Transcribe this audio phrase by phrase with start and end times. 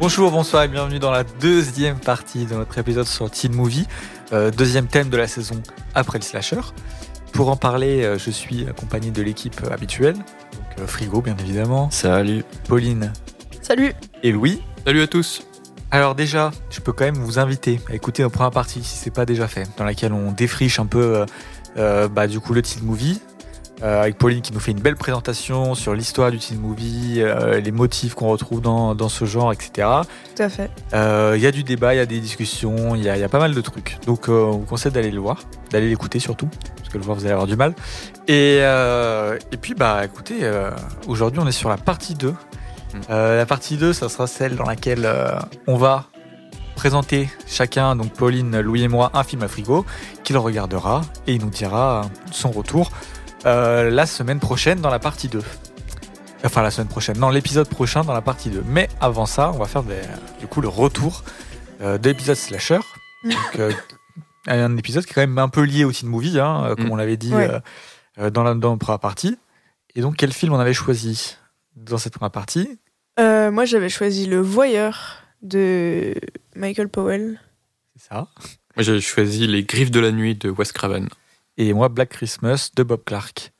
[0.00, 3.86] Bonjour, bonsoir et bienvenue dans la deuxième partie de notre épisode sur Teen Movie,
[4.32, 5.60] euh, deuxième thème de la saison
[5.94, 6.60] après le slasher.
[7.32, 11.90] Pour en parler, euh, je suis accompagné de l'équipe habituelle, donc euh, Frigo bien évidemment,
[11.90, 12.44] Salut.
[12.68, 13.12] Pauline
[13.60, 13.92] Salut
[14.22, 14.62] et Louis.
[14.86, 15.42] Salut à tous.
[15.90, 19.10] Alors déjà, je peux quand même vous inviter à écouter notre première partie si c'est
[19.10, 21.26] pas déjà fait, dans laquelle on défriche un peu euh,
[21.78, 23.20] euh, bah, du coup le teen movie.
[23.82, 27.60] Euh, avec Pauline qui nous fait une belle présentation sur l'histoire du teen movie, euh,
[27.60, 29.88] les motifs qu'on retrouve dans, dans ce genre, etc.
[30.36, 30.70] Tout à fait.
[30.94, 33.20] Euh, Il y a du débat, il y a des discussions, il y, a- il
[33.20, 33.98] y a pas mal de trucs.
[34.06, 35.38] Donc euh, on vous conseille d'aller le voir,
[35.70, 37.74] d'aller l'écouter surtout, parce que le voir vous allez avoir du mal.
[38.26, 40.70] Et, euh, et puis bah écoutez, euh,
[41.06, 42.34] aujourd'hui on est sur la partie 2.
[43.10, 46.06] Euh, la partie 2, ça sera celle dans laquelle euh, on va
[46.74, 49.84] présenter chacun, donc Pauline, Louis et moi, un film à frigo
[50.24, 52.90] qu'il regardera et il nous dira son retour
[53.46, 55.42] euh, la semaine prochaine dans la partie 2.
[56.44, 58.62] Enfin la semaine prochaine, non l'épisode prochain dans la partie 2.
[58.66, 60.00] Mais avant ça, on va faire des-
[60.40, 61.24] du coup le retour
[61.80, 62.78] euh, de l'épisode slasher.
[63.24, 63.72] Donc, euh,
[64.46, 66.92] un épisode qui est quand même un peu lié au teen movie, hein, comme Mm.
[66.92, 67.48] on l'avait dit Ouais.
[68.30, 69.36] dans, la, dans la première partie.
[69.94, 71.36] Et donc quel film on avait choisi
[71.76, 72.78] dans cette première partie?
[73.18, 76.14] Euh, moi, j'avais choisi Le Voyeur de
[76.54, 77.40] Michael Powell.
[77.96, 78.28] C'est ça.
[78.76, 81.08] Moi, j'ai choisi Les Griffes de la Nuit de Wes Craven.
[81.58, 83.52] Et moi Black Christmas de Bob Clark.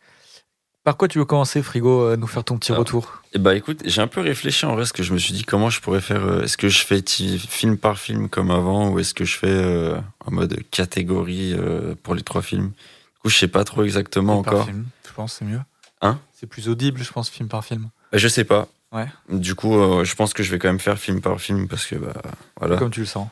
[0.84, 3.22] Par quoi tu veux commencer, Frigo, euh, nous faire ton petit retour?
[3.34, 5.44] Et bah écoute, j'ai un peu réfléchi en vrai, parce que je me suis dit
[5.44, 6.24] comment je pourrais faire.
[6.24, 9.48] euh, est-ce que je fais film par film comme avant, ou est-ce que je fais
[9.50, 12.68] euh, en mode catégorie euh, pour les trois films?
[12.68, 14.66] Du coup, je sais pas trop exactement Film par encore.
[14.66, 15.60] film, je pense c'est mieux?
[16.00, 16.18] Hein?
[16.32, 17.90] C'est plus audible, je pense, film par film.
[18.12, 18.68] Bah, je sais pas.
[18.92, 19.08] Ouais.
[19.28, 19.72] Du coup,
[20.04, 22.14] je pense que je vais quand même faire film par film, parce que bah
[22.58, 22.76] voilà.
[22.76, 23.28] Comme tu le sens.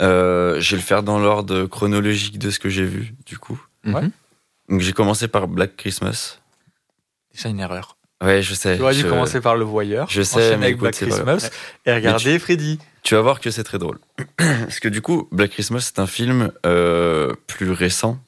[0.00, 3.60] Je vais le faire dans l'ordre chronologique de ce que j'ai vu, du coup.
[3.86, 4.02] Ouais.
[4.02, 4.10] Mhm.
[4.68, 6.38] Donc j'ai commencé par Black Christmas.
[7.34, 7.96] Déjà une erreur.
[8.22, 8.76] Ouais, je sais.
[8.76, 10.08] Tu aurais dû je- commencer par Le Voyeur.
[10.10, 11.50] je sais, mais avec écoute, Black c'est Christmas
[11.84, 12.78] et regarder Freddy.
[13.02, 13.98] Tu vas voir que c'est très drôle.
[14.36, 18.18] Parce que du coup, Black Christmas, c'est un film euh, plus récent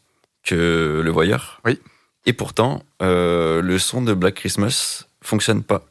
[0.45, 1.61] que Le Voyeur.
[1.65, 1.81] Oui.
[2.27, 5.87] Et pourtant, euh, le son de Black Christmas fonctionne pas.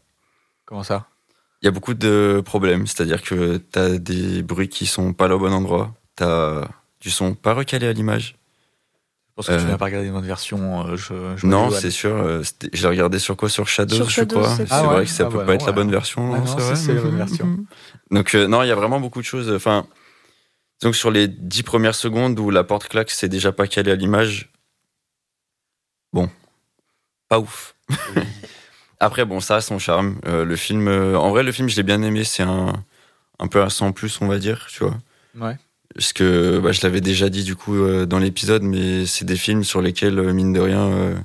[0.65, 1.07] Comment ça?
[1.61, 2.85] Il y a beaucoup de problèmes.
[2.85, 5.93] C'est-à-dire que t'as des bruits qui sont pas là au bon endroit.
[6.15, 6.67] T'as
[7.01, 8.35] du son pas recalé à l'image.
[9.39, 10.87] Je pense que tu Euh, n'as pas regardé notre version.
[10.87, 12.15] euh, je, je Non, c'est sûr.
[12.15, 12.41] euh,
[12.73, 13.49] Je l'ai regardé sur quoi?
[13.49, 14.55] Sur Shadows, Sur je Shadows, crois.
[14.57, 14.65] c'est.
[14.71, 16.33] Ah ouais vrai que ça Ah peut pas être la bonne version.
[16.33, 17.57] Ah non, c'est la bonne version.
[18.11, 19.51] Donc euh, non, il y a vraiment beaucoup de choses.
[19.51, 19.85] Enfin,
[20.81, 23.95] donc sur les dix premières secondes où la porte claque, c'est déjà pas calé à
[23.95, 24.49] l'image.
[26.13, 26.29] Bon,
[27.29, 27.75] pas ouf.
[28.99, 30.19] Après, bon, ça a son charme.
[30.25, 32.23] Euh, le film, euh, en vrai, le film, je l'ai bien aimé.
[32.23, 32.73] C'est un,
[33.37, 34.97] un peu un 100 plus, on va dire, tu vois.
[35.39, 35.57] Ouais.
[35.97, 39.35] Parce que bah, je l'avais déjà dit du coup euh, dans l'épisode, mais c'est des
[39.35, 41.15] films sur lesquels, euh, mine de rien, euh,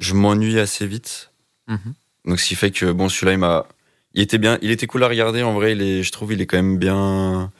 [0.00, 1.32] je m'ennuie assez vite.
[1.66, 1.94] Mhm.
[2.26, 3.66] Donc ce qui fait que bon, celui-là, il m'a,
[4.12, 5.42] il était bien, il était cool à regarder.
[5.42, 7.50] En vrai, il est, je trouve, il est quand même bien,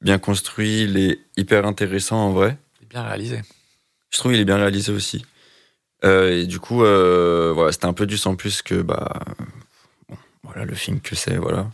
[0.00, 0.84] bien construit.
[0.84, 2.56] Il est hyper intéressant en vrai.
[2.78, 3.40] C'est bien réalisé.
[4.10, 5.24] Je trouve il est bien réalisé aussi.
[6.04, 9.20] Et du coup, voilà, c'était un peu du sans plus que bah,
[10.08, 11.68] bon, voilà le film que c'est, voilà.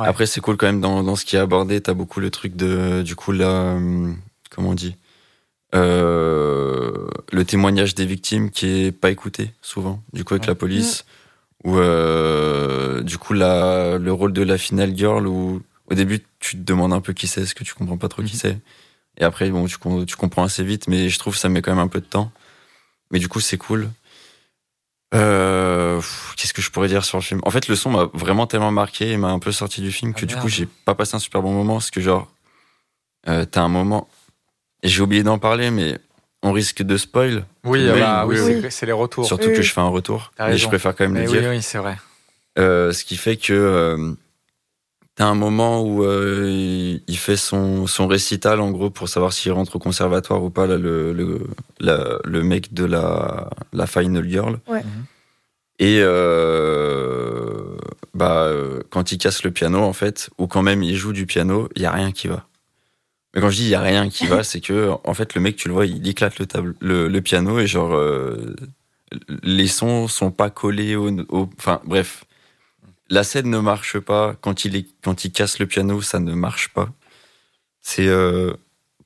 [0.00, 0.08] Ouais.
[0.08, 1.80] Après, c'est cool quand même dans, dans ce qui est abordé.
[1.80, 4.16] T'as beaucoup le truc de, du coup, là, hum,
[4.50, 4.96] comment on dit,
[5.74, 10.48] euh, le témoignage des victimes qui est pas écouté souvent, du coup avec Ouais.
[10.48, 11.04] la police,
[11.64, 16.56] ou euh, du coup la, le rôle de la final girl où au début tu
[16.56, 18.40] te demandes un peu qui c'est, parce que tu comprends pas trop qui Mhm.
[18.40, 18.58] c'est,
[19.18, 21.70] et après bon tu, tu comprends assez vite, mais je trouve que ça met quand
[21.72, 22.32] même un peu de temps,
[23.12, 23.90] mais du coup c'est cool.
[25.14, 26.00] Euh,
[26.36, 27.40] Qu'est-ce que je pourrais dire sur le film?
[27.44, 30.12] En fait, le son m'a vraiment tellement marqué et m'a un peu sorti du film
[30.14, 30.42] Ah, que du merde.
[30.44, 31.74] coup, j'ai pas passé un super bon moment.
[31.74, 32.28] Parce que, genre,
[33.28, 34.08] euh, t'as un moment.
[34.82, 35.98] Et j'ai oublié d'en parler, mais
[36.42, 37.44] on risque de spoil.
[37.64, 39.26] Oui, Oui, bah, oui, oui, c'est- c'est les retours.
[39.26, 39.64] Surtout Oui, que oui.
[39.66, 40.32] je fais un retour.
[40.38, 41.50] Mais je préfère quand même Mais le oui, dire.
[41.50, 41.98] oui, c'est vrai.
[42.58, 44.16] Euh, ce qui fait que
[45.20, 49.52] t'as un moment où euh, il- fait son, son récital, en gros, pour savoir s'il
[49.52, 51.40] rentre au conservatoire ou pas, là, le, le,
[51.78, 54.60] la- le mec de la, la Final Girl.
[54.66, 54.80] Ouais.
[54.82, 55.04] Mhm.
[55.78, 57.76] Et euh,
[58.14, 61.26] bah, euh, quand il casse le piano, en fait, ou quand même il joue du
[61.26, 62.46] piano, il y a rien qui va.
[63.34, 65.42] Mais quand je dis il y a rien qui va, c'est que en fait le
[65.42, 68.56] mec, tu le vois, il éclate le, table, le, le piano et genre euh,
[69.42, 72.24] les sons sont pas collés au- enfin bref,
[73.10, 76.32] la scène ne marche pas quand il est quand il casse le piano, ça ne
[76.34, 76.88] marche pas.
[77.82, 78.54] C'est euh,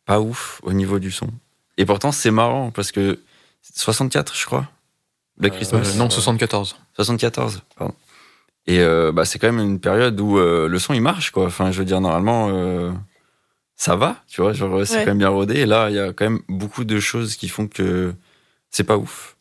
[0.04, 1.28] pas ouf au niveau du son.
[1.78, 3.20] Et pourtant c'est marrant parce que
[3.74, 4.68] 64, je crois.
[5.38, 5.94] Black Euh, Christmas.
[5.96, 6.76] Non, 74.
[6.94, 7.94] 74, pardon.
[8.66, 11.46] Et euh, bah, c'est quand même une période où euh, le son il marche quoi.
[11.46, 12.92] Enfin, je veux dire normalement euh,
[13.76, 15.04] ça va, tu vois, genre c'est Ouais.
[15.04, 15.56] quand même bien rodé.
[15.60, 18.14] Et là, il y a quand même beaucoup de choses qui font que
[18.70, 19.36] c'est pas ouf.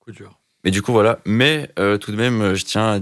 [0.00, 0.38] Coup dur.
[0.64, 1.20] Mais du coup voilà.
[1.24, 3.00] Mais euh, tout de même, je tiens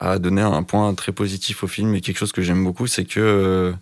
[0.00, 3.04] à donner un point très positif au film et quelque chose que j'aime beaucoup, c'est
[3.04, 3.72] que euh,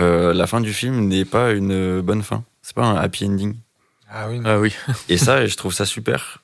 [0.00, 2.44] euh, la fin du film n'est pas une bonne fin.
[2.62, 3.54] C'est pas un happy ending.
[4.10, 4.40] Ah oui.
[4.44, 4.74] Ah oui,
[5.08, 6.42] Et ça, je trouve ça super.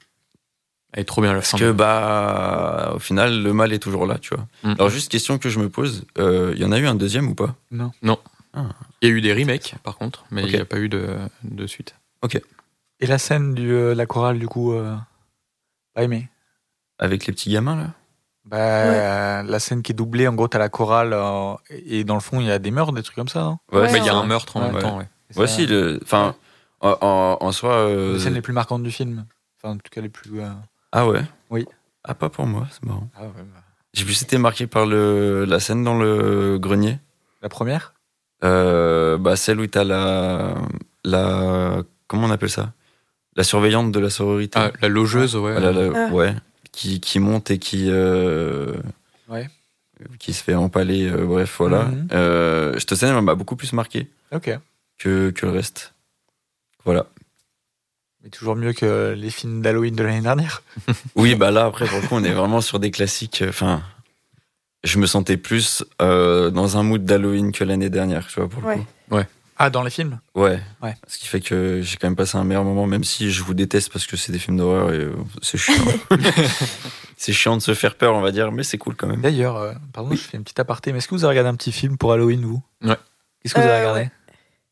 [0.93, 1.59] elle est trop bien la Parce fin.
[1.59, 4.47] que, bah, au final, le mal est toujours là, tu vois.
[4.63, 4.73] Mm.
[4.79, 7.29] Alors, juste question que je me pose, euh, il y en a eu un deuxième
[7.29, 7.55] ou pas?
[7.73, 7.79] Il
[9.03, 10.49] y a eu des remakes par contre, mais Ok.
[10.51, 11.95] il n'y a pas eu de, de suite.
[13.01, 14.97] Et la scène de euh, la chorale, du coup, euh,
[15.95, 16.29] pas aimé.
[16.99, 17.91] Avec les petits gamins, là?
[18.49, 22.15] Bah, euh, la scène qui est doublée, en gros, t'as la chorale euh, et dans
[22.15, 23.43] le fond, il y a des meurtres, des trucs comme ça.
[23.43, 23.59] hein.
[23.73, 24.21] Ouais, Mais il y a ouais.
[24.21, 24.73] un meurtre en Ouais.
[24.73, 25.09] même temps, ouais.
[25.37, 26.35] Aussi, le- enfin,
[26.81, 27.73] en, en- soi.
[27.75, 29.27] euh, Les scènes les plus marquantes du film.
[29.63, 30.41] Enfin, en tout cas, les plus.
[30.41, 30.49] euh,
[30.93, 31.23] Ah ouais?
[31.51, 31.67] Oui.
[32.05, 33.09] Ah, pas pour moi, c'est marrant.
[33.17, 33.61] Ah ouais, bah.
[33.93, 36.99] J'ai plus été marqué par le, la scène dans le grenier.
[37.43, 37.93] La première?
[38.45, 40.55] Euh, bah, celle où t'as la,
[41.05, 41.83] la.
[42.07, 42.73] Comment on appelle ça?
[43.37, 44.59] La surveillante de la sororité.
[44.59, 45.59] Ah, la logeuse, ouais.
[45.61, 46.13] La- Ah.
[46.13, 46.35] ouais.
[46.79, 47.87] Qui, qui monte et qui.
[47.89, 48.75] euh,
[49.29, 49.49] Ouais.
[50.21, 51.91] Qui se fait empaler, euh, bref, voilà.
[52.13, 54.07] Euh, cette scène elle m'a beaucoup plus marqué
[54.97, 55.93] que, que le reste.
[56.85, 57.07] Voilà.
[58.23, 60.63] Mais toujours mieux que les films d'Halloween de l'année dernière.
[61.17, 63.43] Oui, bah là, après, pour le coup, on est vraiment sur des classiques.
[63.43, 63.83] euh, Enfin,
[64.85, 68.63] je me sentais plus euh, dans un mood d'Halloween que l'année dernière, tu vois, pour
[68.63, 68.77] le Ouais.
[69.11, 69.17] coup.
[69.59, 70.21] Ah, dans les films?
[70.37, 70.61] Ouais.
[70.83, 70.95] Ouais.
[71.09, 73.55] Ce qui fait que j'ai quand même passé un meilleur moment, même si je vous
[73.55, 75.13] déteste parce que c'est des films d'horreur et euh,
[75.43, 75.75] c'est chiant.
[77.17, 79.21] c'est chiant de se faire peur, on va dire, mais c'est cool quand même.
[79.21, 81.57] D'ailleurs, euh, pardon, je fais une petite aparté, mais est-ce que vous avez regardé un
[81.57, 82.63] petit film pour Halloween, vous?
[82.85, 82.97] Ouais.
[83.43, 84.11] Qu'est-ce que vous Euh, avez regardé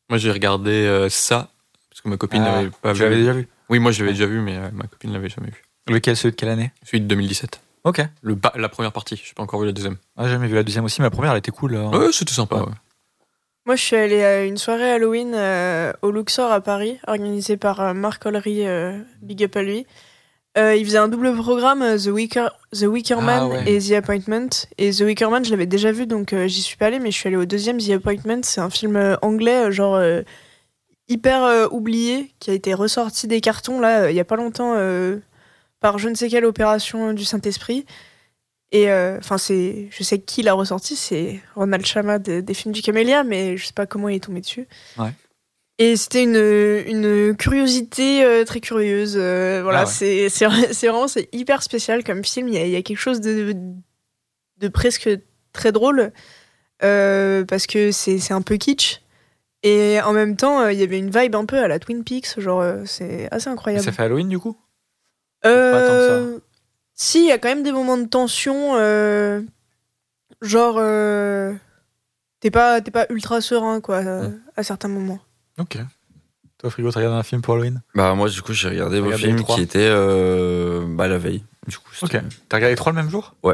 [0.09, 1.49] Moi j'ai regardé euh, ça,
[1.89, 3.03] parce que ma copine Ah, n'avait pas Tu vu.
[3.03, 3.47] l'avais déjà vu?
[3.69, 5.63] Oui, moi je l'avais déjà vu, mais euh, ma copine l'avait jamais vu.
[5.89, 6.71] Lequel, celui de quelle année?
[6.83, 7.61] Celui de 2017.
[7.83, 8.01] Ok.
[8.21, 9.97] Le la première partie, j'ai pas encore vu la deuxième.
[10.17, 11.75] Ah, j'ai jamais vu la deuxième aussi, mais la première, elle était cool.
[11.75, 11.87] euh.
[11.89, 12.57] Ouais, c'était sympa.
[12.57, 12.65] Ouais.
[13.67, 17.81] Moi, je suis allée à une soirée Halloween euh, au Luxor à Paris, organisée par
[17.81, 19.85] euh, Marc Ollery, euh, big up à lui.
[20.55, 23.69] Il faisait un double programme, The Wicker, The Wicker Ah, Man ouais.
[23.69, 24.47] et The Appointment.
[24.77, 27.17] Et The Wicker Man, je l'avais déjà vu, donc j'y suis pas allée, mais je
[27.17, 28.39] suis allée au deuxième, The Appointment.
[28.43, 30.01] C'est un film anglais, genre
[31.09, 34.75] hyper oublié, qui a été ressorti des cartons, là, il y a pas longtemps,
[35.81, 37.85] par je ne sais quelle opération du Saint-Esprit.
[38.73, 42.73] Et euh, enfin, c'est, je sais qui l'a ressorti, c'est Ronald Chama de- des films
[42.73, 44.67] du Camélia, mais je sais pas comment il est tombé dessus.
[44.97, 45.13] Ouais.
[45.79, 49.15] Et c'était une, une curiosité euh, très curieuse.
[49.15, 49.89] euh, voilà, Ah ouais.
[49.91, 52.47] c'est, c'est, vra- c'est vraiment c'est hyper spécial comme film.
[52.49, 53.55] Il y a, il y a quelque chose de,
[54.57, 55.09] de presque
[55.53, 56.11] très drôle
[56.79, 59.01] parce que c'est, c'est un peu kitsch.
[59.63, 62.39] Et en même temps, il y avait une vibe un peu à la Twin Peaks,
[62.39, 63.83] genre c'est assez incroyable.
[63.83, 64.55] ça fait Halloween, du coup?
[65.41, 66.41] Pas tant que
[66.99, 69.41] Si, il y a quand même des moments de tension, euh,
[70.41, 71.53] genre euh,
[72.39, 74.39] t'es pas t'es pas ultra serein quoi euh, Mm.
[74.57, 75.19] à certains moments.
[75.59, 75.77] Ok.
[76.57, 77.81] Toi, Frigo, t'as regardé un film pour Halloween?
[77.93, 81.43] Bah, moi, du coup, j'ai regardé vos films qui étaient euh, bah, la veille.
[81.67, 82.17] Du coup, Ok.
[82.49, 83.35] T'as regardé trois le même jour?
[83.43, 83.53] Ouais.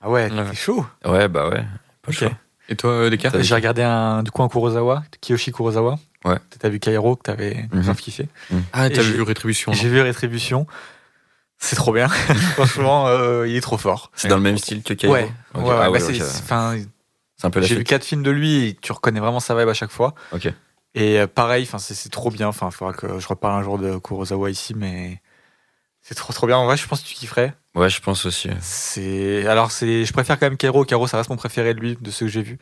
[0.00, 0.44] Ah ouais, Ouais.
[0.50, 0.86] c'est chaud.
[1.04, 1.64] Ouais, bah ouais.
[2.02, 2.30] Pas choix.
[2.68, 5.98] Et toi, Descartes J'ai regardé un, du coup un Kurosawa, Kiyoshi Kurosawa.
[6.24, 6.36] Ouais.
[6.60, 7.82] T'as vu Kairo, que t'avais Mhm.
[7.82, 8.28] grave kiffé.
[8.72, 10.66] Ah, t'as vu Rétribution J'ai vu Rétribution.
[11.64, 12.08] C'est trop bien.
[12.54, 14.10] Franchement, euh, il est trop fort.
[14.14, 15.32] C'est dans le même style que Cairo Ouais.
[15.54, 15.62] Ok.
[15.64, 16.22] Ouais, Ah bah ouais, c'est- ok.
[16.22, 19.54] c'est- un peu la J'ai vu quatre films de lui et tu reconnais vraiment sa
[19.54, 20.14] vibe à chaque fois.
[20.32, 20.48] Ok.
[20.94, 22.48] Et euh, pareil, c'est trop bien.
[22.48, 25.20] Enfin, il faudra que je reparle un jour de Kurosawa ici, mais
[26.00, 26.56] c'est trop trop bien.
[26.56, 27.52] En vrai, je pense que tu kifferais.
[27.74, 28.48] Ouais, je pense aussi.
[28.60, 30.84] C'est alors c'est, je préfère quand même Kairo.
[30.84, 32.58] Kairo, ça reste mon préféré de lui de ceux que j'ai vus.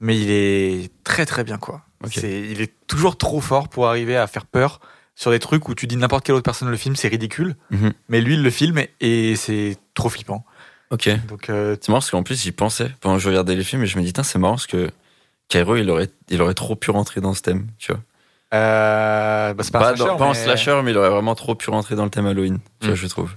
[0.00, 1.82] Mais il est très très bien quoi.
[2.04, 2.12] Ok.
[2.14, 4.80] C'est, il est toujours trop fort pour arriver à faire peur
[5.14, 7.54] sur des trucs où tu dis n'importe quelle autre personne le filme, c'est ridicule.
[7.70, 7.92] Mhm.
[8.08, 10.44] Mais lui, il le filme et c'est trop flippant.
[10.90, 11.08] Ok.
[11.28, 13.82] Donc euh, C'est marrant parce qu'en plus, j'y pensais pendant que je regardais les films
[13.82, 14.90] et je me dis, c'est marrant parce que
[15.48, 18.00] Cairo, il aurait, il aurait trop pu rentrer dans ce thème, tu vois.
[18.54, 21.54] euh, bah, pas, Pas, un slasher, dans- pas en slasher, mais il aurait vraiment trop
[21.54, 22.98] pu rentrer dans le thème Halloween, tu vois, Mm.
[22.98, 23.32] je trouve.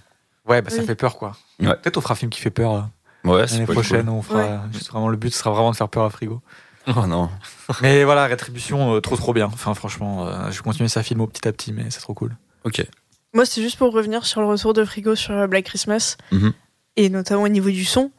[0.47, 0.85] Ouais, bah ça Oui.
[0.85, 1.35] fait peur quoi.
[1.59, 1.75] Ouais.
[1.77, 2.73] Peut-être on fera un film qui fait peur.
[2.73, 2.81] euh,
[3.29, 4.13] Ouais, c'est L'année prochaine, cool.
[4.13, 4.61] on fera.
[4.71, 6.41] juste vraiment, le but sera vraiment de faire peur à Frigo.
[6.87, 7.29] Oh non.
[7.81, 9.45] Mais voilà, Rétribution, euh, trop trop bien.
[9.47, 12.13] Enfin, franchement, euh, je vais continuer sa film au petit à petit, mais c'est trop
[12.13, 12.35] cool.
[12.63, 12.85] Ok.
[13.33, 16.53] Moi, c'est juste pour revenir sur le retour de Frigo sur Black Christmas Mhm.
[16.95, 18.11] et notamment au niveau du son.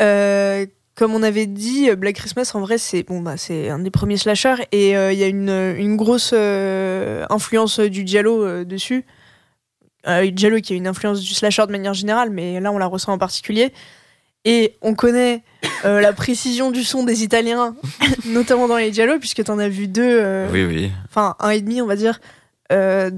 [0.00, 3.90] Euh, comme on avait dit, Black Christmas en vrai c'est bon bah c'est un des
[3.90, 8.64] premiers slashers et euh, il y a une, une grosse euh, influence du giallo euh,
[8.64, 9.04] dessus.
[10.06, 12.86] Euh, giallo qui a une influence du slasher de manière générale, mais là on la
[12.86, 13.72] ressent en particulier.
[14.44, 15.42] Et on connaît
[15.84, 17.76] euh, la précision du son des Italiens,
[18.26, 20.02] notamment dans les giallo, puisque t'en as vu deux.
[20.20, 20.90] euh, Oui, oui.
[21.08, 22.20] enfin un et demi on va dire
[22.72, 23.10] Euh,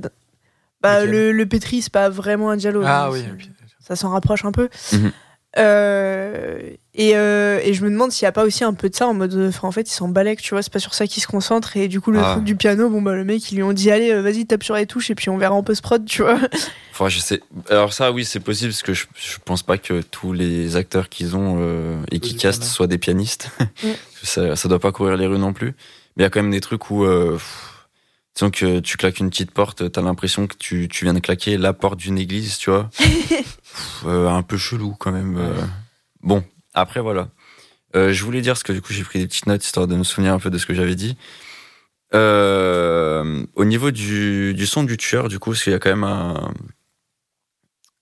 [0.83, 3.25] bah, le, le pétri c'est pas vraiment un dialogue Ah hein, oui,
[3.81, 4.69] ça s'en rapproche un peu.
[5.57, 8.95] Euh, Et, euh, et je me demande s'il y a pas aussi un peu de
[8.95, 11.09] ça en mode, enfin en fait, il s'en balèque, tu vois, c'est pas sur ça
[11.09, 11.77] qu'il se concentre.
[11.77, 12.33] Et du coup, le Ah.
[12.35, 14.63] truc du piano, bon bah le mec, ils lui ont dit, allez, euh, vas-y, tape
[14.63, 16.39] sur les touches et puis on verra en post-prod, tu vois.
[16.93, 17.41] Enfin, je sais.
[17.69, 21.09] Alors ça, oui, c'est possible parce que je, je pense pas que tous les acteurs
[21.09, 22.73] qu'ils ont euh, et qui castent piano.
[22.75, 23.51] soient des pianistes.
[23.83, 23.89] Mm.
[24.23, 25.75] ça, ça doit pas courir les rues non plus.
[26.17, 27.89] Mais il y a quand même des trucs où, euh, pff,
[28.37, 31.59] disons que tu claques une petite porte, t'as l'impression que tu, tu viens de claquer
[31.59, 32.89] la porte d'une église, tu vois.
[32.99, 35.37] Pff, euh, un peu chelou quand même.
[36.23, 37.29] Bon, après voilà.
[37.97, 39.95] Euh, je voulais dire parce que du coup j'ai pris des petites notes histoire de
[39.95, 41.17] me souvenir un peu de ce que j'avais dit.
[42.15, 45.91] Euh, au niveau du, du son du tueur, du coup, parce qu'il y a quand
[45.91, 46.53] même un,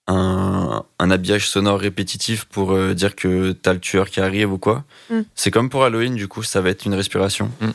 [0.07, 4.57] un, un habillage sonore répétitif pour euh, dire que t'as le tueur qui arrive ou
[4.59, 4.83] quoi.
[5.09, 5.21] Mm.
[5.33, 7.49] C'est comme pour Halloween, du coup, ça va être une respiration.
[7.59, 7.69] Mm.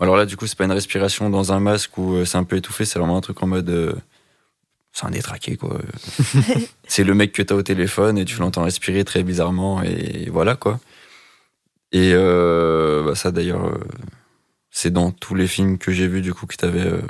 [0.00, 2.56] Alors là, du coup, c'est pas une respiration dans un masque où c'est un peu
[2.56, 4.00] étouffé, c'est vraiment un truc en mode.
[4.92, 5.78] C'est un détraqué, quoi.
[6.88, 10.56] c'est le mec que t'as au téléphone et tu l'entends respirer très bizarrement et voilà,
[10.56, 10.80] quoi.
[11.92, 13.78] Et euh, bah, ça, d'ailleurs, euh,
[14.70, 17.00] c'est dans tous les films que j'ai vus, du coup, que t'avais euh,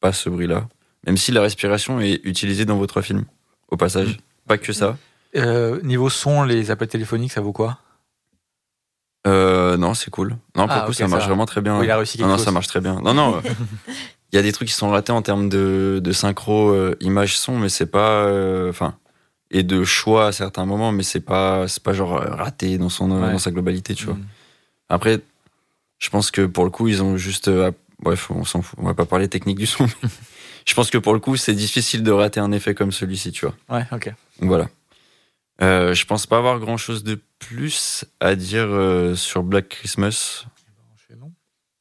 [0.00, 0.68] pas ce bruit-là.
[1.06, 3.24] Même si la respiration est utilisée dans votre film,
[3.68, 4.18] au passage.
[4.46, 4.96] Pas que ça.
[5.36, 7.78] Euh, niveau son, les appels téléphoniques, ça vaut quoi?
[9.26, 10.30] Euh, non, c'est cool.
[10.56, 11.78] Non, pour Ah, le coup, ça marche ça- vraiment très bien.
[11.78, 13.00] Oui, il a réussi quelque non, non, ça marche très bien.
[13.00, 13.40] Non, non.
[14.32, 16.96] euh, Il y a des trucs qui sont ratés en termes de, de synchro, euh,
[17.00, 18.24] image, son, mais c'est pas.
[18.26, 18.96] euh, Enfin.
[19.50, 22.88] et de choix à certains moments, mais c'est pas, c'est pas genre euh, raté dans,
[22.88, 23.32] son, Ouais.
[23.32, 24.14] dans sa globalité, tu vois.
[24.14, 24.26] Mm.
[24.88, 25.20] Après,
[25.98, 27.48] je pense que pour le coup, ils ont juste.
[27.48, 27.70] euh,
[28.00, 28.78] bref, on s'en fout.
[28.82, 29.84] On va pas parler technique du son.
[30.02, 30.08] mais
[30.66, 33.46] je pense que pour le coup, c'est difficile de rater un effet comme celui-ci, tu
[33.46, 33.54] vois.
[33.78, 34.08] Ouais, ok.
[34.40, 34.68] Donc voilà.
[35.60, 40.46] Euh, je pense pas avoir grand chose de plus à dire euh, sur Black Christmas.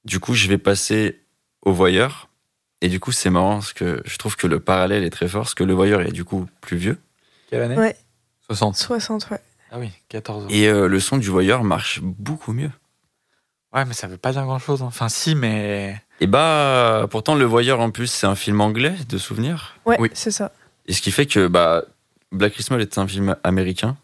[0.03, 1.21] Du coup, je vais passer
[1.63, 2.29] au voyeur.
[2.81, 5.43] Et du coup, c'est marrant parce que je trouve que le parallèle est très fort
[5.43, 6.97] parce que le voyeur est du coup plus vieux.
[7.49, 7.95] Quelle année Ouais.
[8.47, 8.75] 60.
[8.75, 9.39] 60, ouais.
[9.71, 10.47] Ah oui, 14 ans.
[10.49, 12.71] Et euh, le son du voyeur marche beaucoup mieux.
[13.73, 14.81] Ouais, mais ça veut pas dire grand chose.
[14.81, 16.01] Enfin, si, mais.
[16.19, 19.75] Et bah, pourtant, le voyeur en plus, c'est un film anglais de souvenirs.
[19.85, 20.09] Ouais, Oui.
[20.13, 20.51] c'est ça.
[20.87, 21.83] Et ce qui fait que bah,
[22.33, 23.95] Black Christmas est un film américain,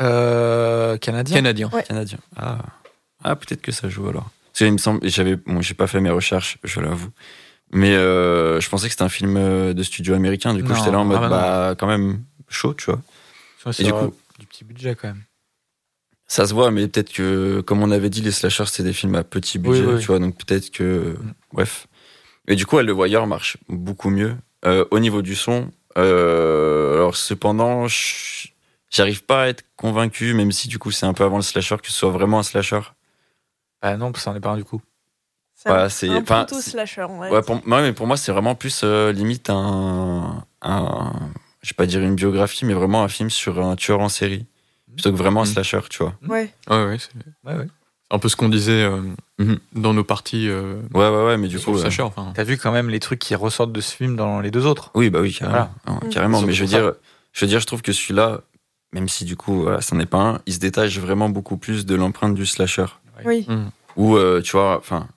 [0.00, 1.70] Euh, canadien Canadien.
[1.72, 1.82] Ouais.
[1.82, 2.18] canadien.
[2.36, 2.58] Ah,
[3.24, 4.30] ah peut-être que ça joue alors.
[4.52, 7.10] Parce qu'il me semble, j'avais, bon, j'ai pas fait mes recherches, je l'avoue.
[7.72, 10.54] Mais euh, je pensais que c'était un film euh, de studio américain.
[10.54, 13.00] Du coup, j'étais là en mode, ah bah bah, quand même chaud, tu vois.
[13.72, 15.22] C'est Et du coup- du petit budget quand même.
[16.28, 19.14] Ça se voit, mais peut-être que, comme on avait dit, les slashers, c'est des films
[19.14, 20.00] à petit budget, Oui, oui.
[20.00, 21.16] tu vois, donc peut-être que.
[21.20, 21.34] Mm.
[21.52, 21.86] Bref.
[22.48, 24.36] Et du coup, le voyeur marche beaucoup mieux.
[24.64, 27.86] Euh, au niveau du son, euh, alors cependant,
[28.90, 31.76] j'arrive pas à être convaincu, même si du coup, c'est un peu avant le slasher,
[31.78, 32.80] que ce soit vraiment un slasher.
[33.82, 34.80] Ah non, ça en est pas un du coup.
[35.66, 38.30] C'est Voilà, un, c'est- un enfin, plutôt slasher, Ouais, pour, ouais, mais pour moi, c'est
[38.30, 41.12] vraiment plus euh, limite un, un.
[41.62, 44.46] Je vais pas dire une biographie, mais vraiment un film sur un tueur en série.
[44.94, 45.46] Plutôt que vraiment un Mm.
[45.46, 46.14] slasher, tu vois.
[46.28, 46.52] Ouais.
[46.70, 47.10] Ouais, ouais, c'est
[47.50, 47.66] Ouais, ouais.
[48.12, 49.00] un peu ce qu'on disait euh,
[49.40, 49.58] Mhm.
[49.74, 51.72] dans nos parties euh, Ouais, ouais, ouais, mais du coup.
[51.72, 52.02] le euh, slasher.
[52.02, 54.66] Enfin, T'as vu quand même les trucs qui ressortent de ce film dans les deux
[54.66, 54.92] autres?
[54.94, 55.68] Oui, bah oui, carrément.
[55.84, 56.00] Voilà.
[56.00, 56.10] Non, Mm.
[56.12, 56.42] carrément.
[56.42, 56.92] Mais je veux dire,
[57.32, 58.40] je veux dire, je trouve que celui-là,
[58.92, 61.84] même si du coup, voilà, ça n'est pas un, il se détache vraiment beaucoup plus
[61.84, 62.86] de l'empreinte du slasher.
[63.24, 63.46] Oui.
[63.96, 65.08] Ou, euh, tu vois, enfin,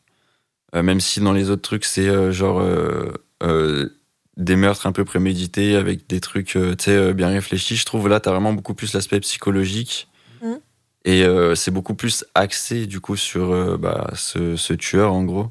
[0.74, 3.12] même si dans les autres trucs, c'est euh, genre euh,
[3.44, 3.90] euh,
[4.38, 8.08] des meurtres un peu prémédités avec des trucs, euh, tu euh, bien réfléchis, je trouve
[8.08, 10.08] là, t'as vraiment beaucoup plus l'aspect psychologique.
[10.42, 10.60] Mhm.
[11.06, 15.24] Et euh, c'est beaucoup plus axé, du coup, sur euh, bah, ce, ce tueur, en
[15.24, 15.50] gros,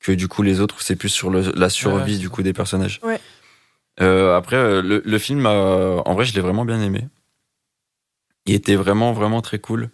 [0.00, 2.52] que du coup, les autres, c'est plus sur le- la survie, Ouais, du coup, des
[2.52, 3.00] personnages.
[3.02, 3.18] Ouais.
[4.00, 7.08] Euh, après, euh, le, le film, euh, en vrai, je l'ai vraiment bien aimé.
[8.46, 9.90] Il était vraiment, vraiment très cool.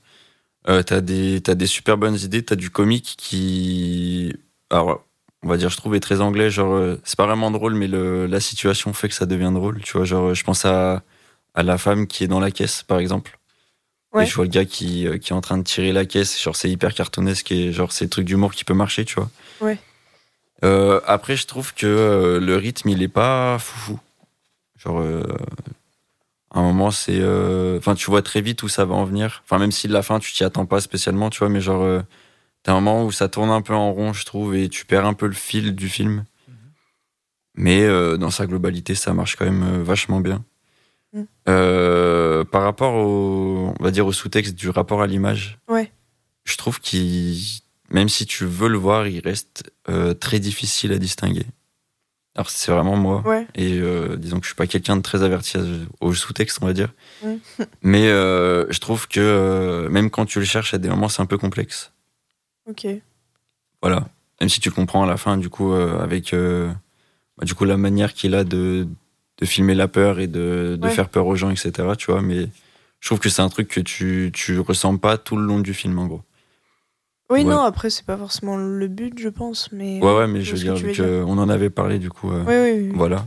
[0.69, 4.35] Euh, t'as des, t'as des super bonnes idées, t'as du comique qui,
[4.71, 5.05] alors,
[5.43, 6.51] on va dire, je trouve est très anglais.
[6.51, 9.81] Genre, euh, c'est pas vraiment drôle, mais le, la situation fait que ça devient drôle.
[9.83, 11.03] Tu vois, genre, je pense à,
[11.55, 13.39] à la femme qui est dans la caisse, par exemple.
[14.13, 14.25] Ouais.
[14.25, 16.41] Et je vois le gars qui, euh, qui est en train de tirer la caisse.
[16.41, 19.31] Genre, c'est hyper cartoonesque et genre, c'est le truc d'humour qui peut marcher, tu vois.
[19.61, 19.79] Ouais.
[20.65, 23.99] Euh, après, je trouve que euh, le rythme, il est pas foufou.
[24.77, 25.23] Genre, euh,
[26.53, 27.21] à un moment, c'est.
[27.79, 29.43] Enfin, tu vois très vite où ça va en venir.
[29.45, 32.03] Enfin, même si la fin, tu t'y attends pas spécialement, tu vois, mais genre,
[32.63, 35.07] t'as un moment où ça tourne un peu en rond, je trouve, et tu perds
[35.07, 36.25] un peu le fil du film.
[37.55, 40.45] Mais euh, dans sa globalité, ça marche quand même euh, vachement bien.
[41.13, 41.23] Mm.
[41.49, 45.91] Euh, par rapport au, on va dire, au sous-texte du rapport à l'image, Ouais.
[46.45, 47.37] je trouve qu'il,
[47.91, 51.47] même si tu veux le voir, il reste euh, très difficile à distinguer.
[52.37, 53.23] Alors c'est vraiment moi.
[53.27, 53.45] Ouais.
[53.57, 53.81] Et
[54.17, 55.59] disons que je suis pas quelqu'un de très averti
[56.01, 56.95] au sous-texte, on va dire.
[57.25, 57.35] Mm.
[57.83, 61.37] Mais je trouve que même quand tu le cherches, à des moments, c'est un peu
[61.39, 61.93] complexe.
[62.71, 62.87] Ok.
[63.83, 64.07] Voilà.
[64.41, 66.71] Même si tu comprends à la fin, du coup, euh, avec euh,
[67.37, 68.87] bah, du coup la manière qu'il a de,
[69.39, 70.93] de filmer la peur et de, de Ouais.
[70.95, 71.73] faire peur aux gens, etc.
[71.99, 72.49] Tu vois, mais
[73.01, 75.73] Je trouve que c'est un truc que tu, tu ressens pas tout le long du
[75.75, 76.23] film, en gros.
[77.31, 77.45] Oui, Ouais.
[77.45, 79.71] non, après, c'est pas forcément le but, je pense.
[79.73, 80.01] Mais...
[80.03, 81.25] Ouais, ouais, mais je veux dire, que dire.
[81.25, 82.31] qu'on en avait parlé, du coup.
[82.31, 82.93] euh, Oui, oui, oui.
[82.97, 83.27] Voilà.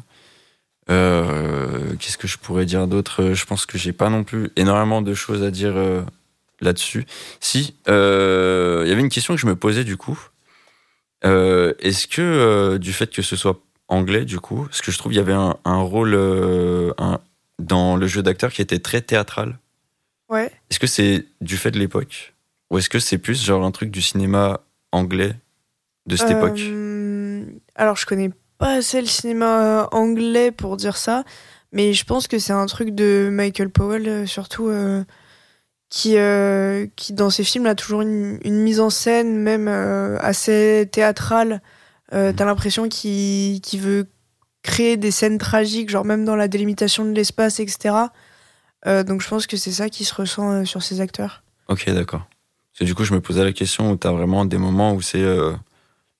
[0.89, 3.33] Euh, Qu'est-ce que je pourrais dire d'autre?
[3.33, 6.01] Je pense que j'ai pas non plus énormément de choses à dire euh,
[6.63, 7.05] là-dessus.
[7.39, 10.19] Si, euh, il y avait une question que je me posais du coup.
[11.25, 14.97] Euh, Est-ce que euh, du fait que ce soit anglais, du coup, parce que je
[14.97, 16.15] trouve il y avait un, un rôle
[16.97, 17.19] un-
[17.59, 19.57] dans le jeu d'acteur qui était très théâtral.
[20.29, 20.51] Ouais.
[20.69, 22.33] Est-ce que c'est du fait de l'époque?
[22.71, 25.35] Ou est-ce que c'est plus genre un truc du cinéma anglais
[26.07, 26.59] de cette époque?
[27.75, 31.23] Alors, je connais pas assez le cinéma anglais pour dire ça,
[31.71, 34.71] mais je pense que c'est un truc de Michael Powell, surtout,
[35.93, 40.17] qui, euh, qui, dans ses films, a toujours une, une mise en scène, même euh,
[40.21, 41.61] assez théâtrale.
[42.13, 42.35] Euh, Mhm.
[42.35, 44.07] T'as l'impression qu'il qu'il veut
[44.63, 47.95] créer des scènes tragiques, genre même dans la délimitation de l'espace, etc.
[48.87, 51.43] Euh, donc, je pense que c'est ça qui se ressent sur ces acteurs.
[51.67, 52.25] Ok, d'accord.
[52.71, 54.93] Parce que du coup, je me posais la question où tu as vraiment des moments
[54.95, 55.59] où c'est, on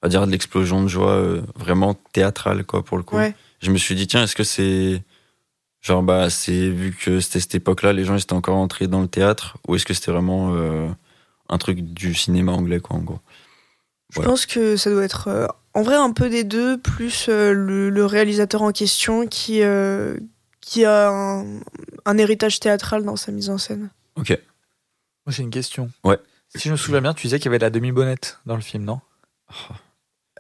[0.04, 1.20] va dire, de l'explosion de joie
[1.56, 3.16] vraiment théâtrale, quoi, pour le coup.
[3.16, 3.34] Ouais.
[3.60, 5.02] Je me suis dit, tiens, est-ce que c'est.
[5.84, 9.02] Genre, bah, c'est vu que c'était cette époque-là, les gens ils étaient encore entrés dans
[9.02, 10.88] le théâtre, ou est-ce que c'était vraiment euh,
[11.50, 13.20] un truc du cinéma anglais, quoi, en gros?
[14.10, 14.30] Je Voilà.
[14.32, 17.90] pense que ça doit être euh, en vrai un peu des deux, plus euh, le,
[17.90, 20.18] le réalisateur en question qui, euh,
[20.62, 21.46] qui a un,
[22.06, 23.90] un héritage théâtral dans sa mise en scène.
[24.16, 24.30] Ok.
[24.30, 25.90] Moi, j'ai une question.
[26.06, 26.18] Ouais.
[26.56, 28.84] Si je me souviens bien, tu disais qu'il y avait la demi-bonnette dans le film,
[28.86, 29.02] non?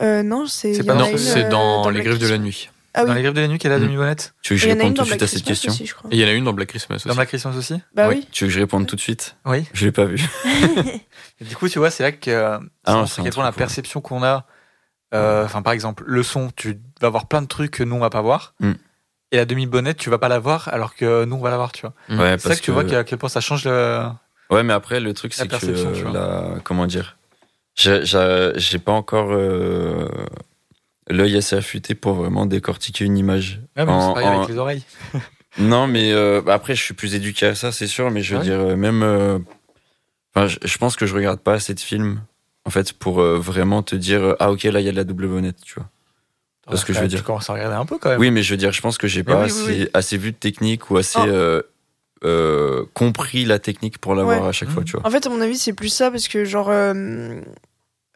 [0.01, 0.73] Euh, non, c'est.
[0.75, 2.37] C'est dans- dans Les Griffes de la.
[2.37, 2.69] Nuit.
[2.95, 3.87] Ah Dans les griffes de la nuit, qu'il y a la Mm.
[3.87, 6.11] demi-bonnette Tu veux que je réponde tout de suite Black à cette Christmas question aussi.
[6.11, 7.07] Et il y en a une dans Black Christmas aussi.
[7.07, 8.15] Dans Black Christmas aussi Bah Ouais.
[8.17, 8.27] oui.
[8.31, 9.35] Tu veux que je réponde tout de suite?
[9.45, 9.65] Oui.
[9.73, 10.21] Je l'ai pas vu.
[11.41, 14.45] Du coup, tu vois, c'est là que euh, Ah c'est à la perception qu'on a.
[15.13, 17.99] euh, Enfin, par exemple, le son, tu vas voir plein de trucs que nous on
[17.99, 18.53] va pas voir.
[18.59, 18.73] Mm.
[19.31, 21.71] Et la demi-bonnette, tu vas pas la voir alors que nous on va la voir,
[21.71, 21.93] tu vois.
[22.09, 22.19] Mm.
[22.19, 24.03] Ouais, C'est ça que tu vois qu'à quel point ça change le.
[24.51, 26.13] Ouais, mais après, le truc, c'est que perception, tu euh, vois.
[26.13, 27.17] la- comment dire?
[27.75, 30.07] J'ai pas encore euh,
[31.09, 33.61] l'œil assez affûté pour vraiment décortiquer une image.
[33.77, 34.83] Ouais, mais En- c'est pareil en- avec les oreilles.
[35.59, 38.33] Non, mais euh, bah après, je suis plus éduqué à ça, c'est sûr, mais je
[38.33, 38.45] veux Ouais.
[38.45, 39.03] dire, euh, même.
[39.03, 39.37] euh,
[40.35, 42.21] je, je pense que je regarde pas assez de films,
[42.65, 45.03] en fait, pour euh, vraiment te dire, ah, ok, là, il y a de la
[45.03, 45.87] double bonnette, tu vois.
[46.71, 48.19] C'est ce que je veux Tu commences à regarder un peu quand même.
[48.19, 49.87] Oui, mais je veux dire, je pense que j'ai Mais pas oui, assez, oui.
[49.93, 51.27] assez vu de technique ou assez Oh.
[51.27, 51.61] euh,
[52.23, 54.47] euh, compris la technique pour l'avoir Ouais.
[54.47, 55.05] à chaque fois, tu vois.
[55.05, 57.41] En fait, à mon avis, c'est plus ça parce que, genre, euh,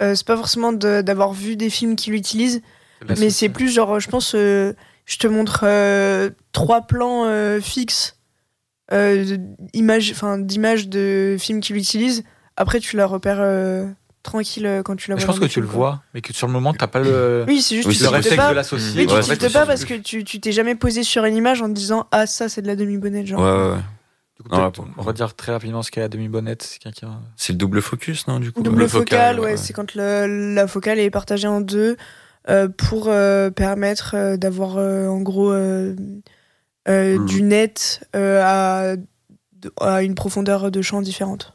[0.01, 2.61] euh, c'est pas forcément de- d'avoir vu des films qui l'utilisent,
[3.19, 4.73] mais c'est plus genre, je pense, euh,
[5.05, 8.17] je te montre euh, trois plans euh, fixes
[8.93, 9.39] euh, de-
[9.73, 12.23] images- enfin, d'images de films qui l'utilisent.
[12.55, 13.85] Après, tu la repères euh,
[14.23, 15.21] tranquille quand tu la Mais vois.
[15.21, 17.45] Je pense que le tu le vois, mais que sur le moment, t'as pas le,
[17.47, 18.49] Oui, c'est juste Oui, le tu te réflexe pas.
[18.49, 19.05] de l'associer.
[19.05, 21.67] Oui, Ouais, tu pas parce que tu tu t'es jamais posé sur une image en
[21.67, 23.39] te disant ah ça c'est de la demi-bonnette genre.
[23.41, 23.81] Ouais, ouais.
[24.37, 26.77] Du coup, Non, là, peut-être, pour- on va dire très rapidement ce qu'est la demi-bonnette.
[27.37, 29.57] C'est le double focus, non, du coup Double Le focale, focal, ouais, ouais.
[29.57, 31.97] c'est quand le- la focale est partagée en deux
[32.67, 35.95] pour euh, permettre euh, d'avoir euh, en gros euh,
[36.87, 37.25] euh, Mm.
[37.25, 38.95] du net euh, à,
[39.81, 41.53] à une profondeur de champ différente.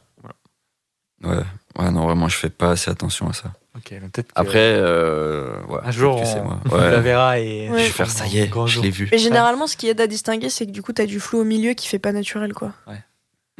[1.23, 1.37] Ouais,
[1.79, 3.53] ouais, non, vraiment, je fais pas assez attention à ça.
[3.89, 3.99] Mais
[4.35, 6.59] Après, euh, ouais, un jour, on, moi.
[6.71, 6.91] on Ouais.
[6.91, 7.69] la verra et.
[7.69, 7.79] Ouais.
[7.79, 9.09] Je vais faire ça y est, je l'ai vu.
[9.11, 11.43] Mais généralement, ce qui aide à distinguer, c'est que du coup, t'as du flou au
[11.43, 12.73] milieu qui fait pas naturel, quoi.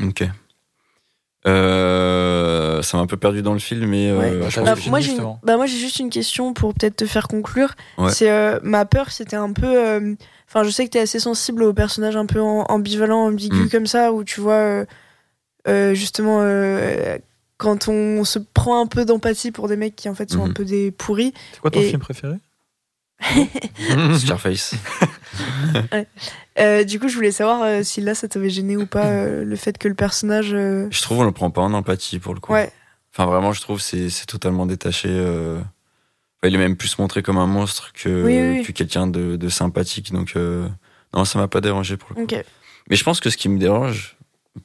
[0.02, 0.24] Ok.
[1.48, 4.32] Euh, ça m'a un peu perdu dans le film, mais euh, Ouais.
[4.50, 5.40] je Bah, pense Bah, moi, j'ai une- justement.
[5.44, 7.74] bah, moi, j'ai juste une question pour peut-être te faire conclure.
[7.98, 8.12] Ouais.
[8.12, 9.68] C'est euh, ma peur, c'était un peu.
[9.68, 10.16] euh,
[10.48, 13.70] Enfin, je sais que t'es assez sensible aux personnages un peu am- ambivalents, ambigus Mm.
[13.70, 14.86] comme ça, où tu vois euh,
[15.68, 17.18] euh, justement euh,
[17.58, 20.48] quand on se prend un peu d'empathie pour des mecs qui en fait sont un
[20.50, 20.54] Mhm.
[20.54, 21.34] peu des pourris.
[21.54, 22.36] C'est quoi ton Et- film préféré?
[24.18, 24.76] Scarface.
[26.60, 29.44] Euh, du coup, je voulais savoir euh, si là, ça t'avait gêné ou pas euh,
[29.44, 30.50] le fait que le personnage.
[30.50, 32.54] Je trouve on le prend pas en empathie pour le coup.
[32.54, 32.72] Ouais.
[33.12, 35.10] Enfin, vraiment, je trouve c'est c'est totalement détaché.
[35.10, 38.64] Enfin, il est même plus montré comme un monstre que, Oui, oui, oui.
[38.66, 40.12] que quelqu'un de, de sympathique.
[40.12, 42.22] Donc, non, ça m'a pas dérangé pour le coup.
[42.24, 42.44] Ok.
[42.90, 44.18] Mais je pense que ce qui me dérange,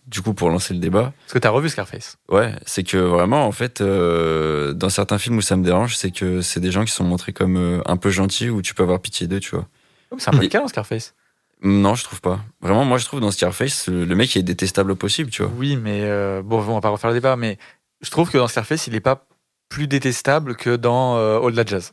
[0.07, 2.19] du coup, pour lancer le débat, Parce que t'as revu Scarface.
[2.31, 6.11] ouais, c'est que vraiment, en fait, euh, dans certains films où ça me dérange, c'est
[6.11, 8.83] que c'est des gens qui sont montrés comme euh, un peu gentils où tu peux
[8.83, 9.67] avoir pitié d'eux, tu vois.
[10.11, 11.15] Oh, C'est un peu le cas dans Scarface.
[11.63, 12.41] Non, je trouve pas.
[12.61, 15.51] Vraiment, moi, je trouve dans Scarface, le mec est détestable au possible, tu vois.
[15.57, 17.59] Oui, mais euh, bon, on va pas refaire le débat, mais
[18.01, 19.27] je trouve que dans Scarface, il est pas
[19.69, 21.93] plus détestable que dans euh, All That Jazz.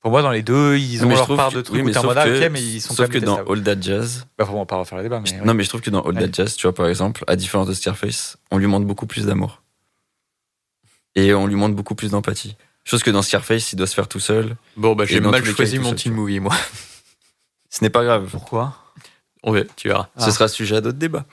[0.00, 1.92] Pour moi, dans les deux, ils ont Mais leur part que- de trucs oui, mais
[1.92, 3.36] sauf ah, que- ok, mais ils sont Sauf que dans.
[3.44, 5.30] All That Jazz, Bah, on va pas refaire le débat, mais.
[5.30, 5.44] ouais.
[5.44, 6.14] Non, mais je trouve que dans All.
[6.14, 9.26] That Jazz, tu vois, par exemple, à différence de Scarface, on lui montre beaucoup plus
[9.26, 9.62] d'amour.
[11.16, 12.56] Et on lui montre beaucoup plus d'empathie.
[12.84, 14.56] Chose que dans Scarface, il doit se faire tout seul.
[14.76, 16.54] Bon, bah, j'ai mal les choisi mon teen movie, moi.
[17.68, 18.28] Ce n'est pas grave.
[18.30, 18.74] Pourquoi?
[19.42, 20.08] On verra, tu verras.
[20.16, 20.24] Ah.
[20.24, 21.24] Ce sera sujet à d'autres débats.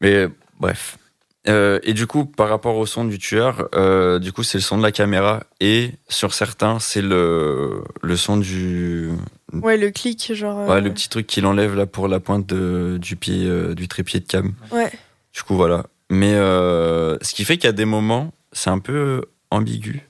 [0.00, 0.98] Mais bref.
[1.48, 4.62] Euh, et du coup, par rapport au son du tueur, euh, du coup, c'est le
[4.62, 9.08] son de la caméra et sur certains, c'est le, le son du,
[9.54, 10.68] Ouais, le clic, genre.
[10.68, 13.88] ouais, euh, le petit truc qu'il enlève là pour la pointe de, du pied, du
[13.88, 14.52] trépied de cam.
[14.70, 14.90] Ouais.
[15.32, 15.86] Du coup, voilà.
[16.10, 20.02] Mais ce qui fait qu'il y a des moments, c'est un peu ambigu.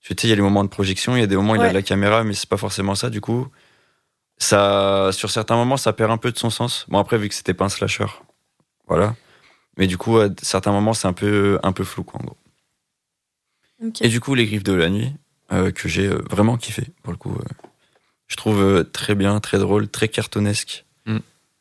[0.00, 1.56] Tu sais, il y a les moments de projection, il y a des moments où
[1.56, 1.70] il y a Ouais.
[1.70, 3.10] de la caméra, mais c'est pas forcément ça.
[3.10, 3.46] Du coup,
[4.38, 6.86] ça, sur certains moments, ça perd un peu de son sens.
[6.88, 8.06] Bon, après, vu que c'était pas un slasher,
[8.88, 9.14] voilà.
[9.78, 12.36] Mais du coup, à certains moments, c'est un peu, un peu flou, quoi, en gros.
[14.00, 15.12] Et du coup, les griffes de la nuit,
[15.52, 17.34] euh, que j'ai euh, vraiment kiffé, pour le coup.
[17.34, 17.44] euh,
[18.28, 20.84] je trouve euh, très bien, très drôle, très cartoonesque.
[21.06, 21.18] Mm.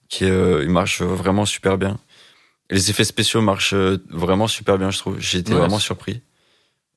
[0.09, 1.97] Qui, euh, il marche vraiment super bien.
[2.69, 5.19] Et les effets spéciaux marchent euh, vraiment super bien, je trouve.
[5.19, 6.21] J'ai été Ouais, vraiment surpris.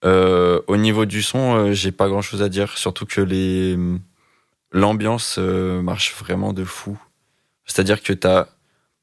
[0.05, 3.79] Euh, au niveau du son, euh, j'ai pas grand chose à dire, surtout que les
[4.73, 6.99] l'ambiance euh, marche vraiment de fou.
[7.65, 8.47] C'est-à-dire que t'as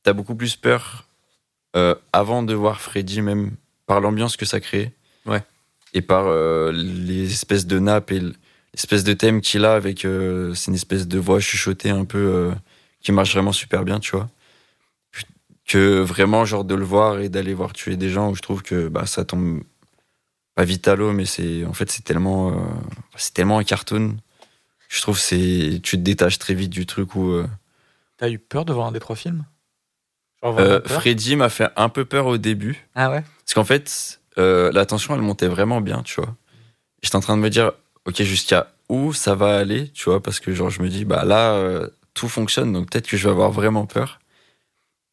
[0.06, 1.06] as beaucoup plus peur
[1.76, 3.52] euh, avant de voir Freddy, même
[3.86, 4.94] par l'ambiance que ça crée.
[5.26, 5.44] Ouais.
[5.94, 8.22] Et par euh, les espèces de nappes et
[8.74, 10.06] l'espèce de thème qu'il a avec.
[10.06, 12.52] euh, c'est une espèce de voix chuchotée un peu euh,
[13.02, 14.30] qui marche vraiment super bien, tu vois.
[15.66, 18.62] Que vraiment, genre, de le voir et d'aller voir tuer des gens où je trouve
[18.62, 19.64] que bah, ça tombe
[20.56, 22.56] pas vite à l'eau, mais c'est en fait, c'est tellement, euh,
[23.16, 24.18] c'est tellement un cartoon.
[24.90, 27.32] Je trouve que c'est tu te détaches très vite du truc où.
[27.32, 27.48] euh,
[28.18, 29.46] T'as eu peur de voir un des trois films?
[30.44, 32.88] Euh, Freddy m'a fait un peu peur au début.
[32.96, 36.36] Ah ouais Parce qu'en fait, euh, la tension, elle montait vraiment bien, tu vois.
[37.04, 37.72] J'étais en train de me dire,
[38.06, 41.24] ok, jusqu'à où ça va aller, tu vois, parce que genre, je me dis, bah
[41.26, 44.20] là, euh, tout fonctionne, donc peut-être que je vais avoir vraiment peur.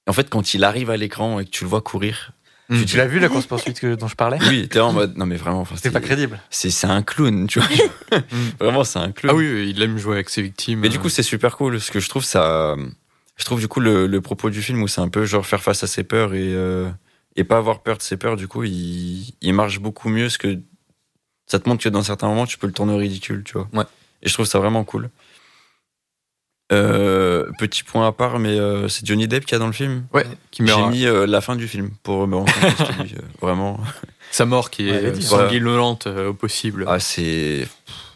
[0.09, 2.33] En fait, quand il arrive à l'écran et que tu le vois courir.
[2.71, 5.37] Tu l'as vu la course-poursuite que- dont je parlais oui, t'es en mode, non mais
[5.37, 6.39] vraiment, enfin, C'était pas crédible.
[6.51, 7.69] c'est c'est un clown, tu vois.
[8.61, 9.35] vraiment, c'est un clown.
[9.35, 10.81] Ah oui, oui, il aime jouer avec ses victimes.
[10.81, 12.77] Mais du coup, c'est super cool, parce que je trouve ça.
[13.39, 15.63] Je trouve du coup le, le propos du film où c'est un peu genre faire
[15.63, 16.91] face à ses peurs et, euh,
[17.37, 20.39] et pas avoir peur de ses peurs, du coup, il, il marche beaucoup mieux, parce
[20.39, 20.59] que
[21.47, 23.69] ça te montre que dans certains moments, tu peux le tourner au ridicule, tu vois.
[23.73, 23.85] Ouais.
[24.23, 25.09] Et je trouve ça vraiment cool.
[26.71, 30.05] Euh, petit point à part, mais euh, c'est Johnny Depp qui a dans le film?
[30.13, 30.91] ouais, qui J'ai meurt.
[30.91, 33.81] mis euh, la fin du film pour me rendre compte lui, vraiment.
[34.31, 36.85] Sa mort qui Ouais, est dit, sanguinolente au possible.
[36.87, 37.67] Ah, c'est.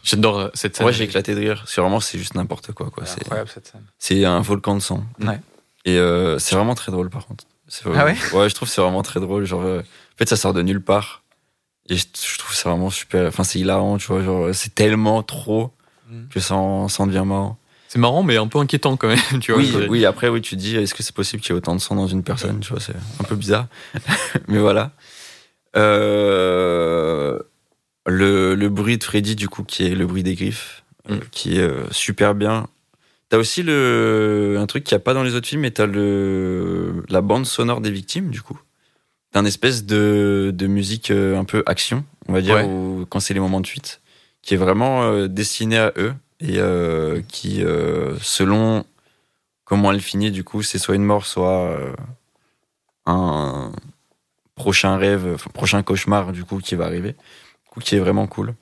[0.02, 0.86] J'adore cette scène.
[0.86, 1.64] Ouais, j'ai éclaté de rire.
[1.66, 3.04] C'est vraiment, c'est juste n'importe quoi, quoi.
[3.06, 3.84] C'est C'est- incroyable cette scène.
[3.98, 5.04] C'est un volcan de sang.
[5.20, 5.40] Ouais.
[5.84, 7.44] Et euh, c'est vraiment très drôle par contre.
[7.68, 8.16] C'est vraiment- Ah ouais?
[8.40, 9.44] Ouais, je trouve que c'est vraiment très drôle.
[9.44, 11.22] Genre, euh, en fait, ça sort de nulle part.
[11.88, 13.26] Et je, je trouve ça vraiment super.
[13.28, 14.22] Enfin, c'est hilarant, tu vois.
[14.22, 15.72] Genre, c'est tellement trop
[16.10, 16.28] Mhm.
[16.28, 17.58] que ça en, ça en devient marrant.
[17.88, 19.18] C'est marrant, mais un peu inquiétant quand même.
[19.40, 21.50] Tu vois, Oui, c'est- oui, après, oui, tu te dis, est-ce que c'est possible qu'il
[21.52, 23.66] y ait autant de sang dans une personne Tu vois, c'est un peu bizarre.
[24.48, 24.92] Mais voilà.
[25.76, 27.38] Euh,
[28.06, 31.20] le, le bruit de Freddy, du coup, qui est le bruit des griffes, euh, Mm.
[31.30, 32.66] qui est euh, super bien.
[33.28, 35.86] T'as aussi le, un truc qu'il n'y a pas dans les autres films, mais t'as
[35.86, 38.60] le, la bande sonore des victimes, du coup.
[39.32, 42.64] T'as un espèce de, de musique euh, un peu action, on va dire, Ouais.
[42.64, 44.00] où- quand c'est les moments de fuite,
[44.42, 48.84] qui est vraiment destinée à eux et euh, qui, euh, selon
[49.64, 51.92] comment elle finit, du coup, c'est soit une mort, soit euh,
[53.06, 53.72] un
[54.54, 57.14] prochain rêve, enfin, prochain cauchemar, du coup, qui va arriver.
[57.80, 58.54] Qui est vraiment cool.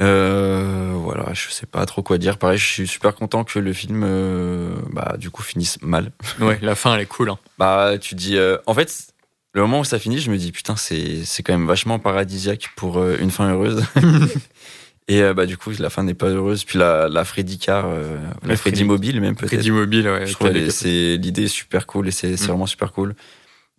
[0.00, 2.38] Euh, voilà, je sais pas trop quoi dire.
[2.38, 6.10] Pareil, je suis super content que le film, euh, bah, du coup, finisse mal.
[6.40, 7.28] Ouais, la fin, elle est cool.
[7.30, 7.38] hein.
[7.58, 9.12] Bah, tu dis, euh, en fait,
[9.52, 12.70] le moment où ça finit, je me dis, putain, c'est, c'est quand même vachement paradisiaque
[12.76, 13.84] pour une fin heureuse.
[15.08, 16.64] Et bah, du coup, la fin n'est pas heureuse.
[16.64, 19.50] Puis la, la Freddy Car, la Freddy Freddy- Mobile, même peut-être.
[19.50, 20.24] Crédit mobile, ouais.
[20.26, 22.48] Je trouve les- c'est l'idée est super cool et c'est c'est Mm.
[22.48, 23.16] vraiment super cool.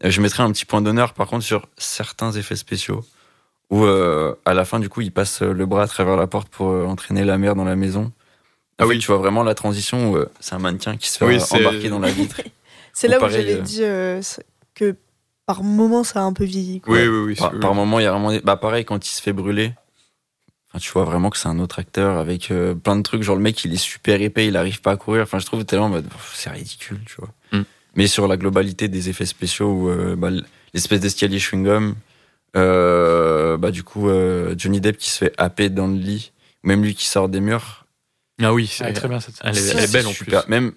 [0.04, 3.06] Je mettrais un petit point d'honneur par contre sur certains effets spéciaux
[3.72, 6.50] où euh, à la fin du coup il passe le bras à travers la porte
[6.50, 8.12] pour euh, entraîner la mère dans la maison.
[8.78, 9.00] Ah Ah oui, oui.
[9.02, 11.90] tu vois vraiment la transition où euh, c'est un mannequin qui se fait Oui, embarquer
[11.90, 12.42] dans la vitre.
[12.94, 14.22] C'est là où j'avais euh, dit euh,
[14.76, 14.96] que
[15.46, 16.82] par moment ça a un peu vieilli.
[16.82, 16.94] quoi.
[16.94, 17.36] Oui, oui, oui.
[17.36, 18.42] par, par moment il y a vraiment des...
[18.42, 19.74] bah pareil quand il se fait brûler.
[20.74, 23.36] Enfin, tu vois vraiment que c'est un autre acteur avec euh, plein de trucs genre
[23.36, 25.24] le mec il est super épais, il arrive pas à courir.
[25.24, 27.30] Enfin je trouve tellement en mode pff, c'est ridicule, tu vois.
[27.54, 27.64] Mm.
[27.96, 30.30] Mais sur la globalité des effets spéciaux où euh, bah,
[30.74, 31.94] l'espèce d'escalier chewing-gum
[32.58, 36.32] euh, bah du coup euh, Johnny Depp qui se fait happer dans le lit,
[36.64, 37.86] même lui qui sort des murs.
[38.42, 39.48] Ah oui, c'est très bien cette scène.
[39.50, 40.44] Elle est, C'est- elle est belle en super.
[40.44, 40.50] plus.
[40.50, 40.72] Même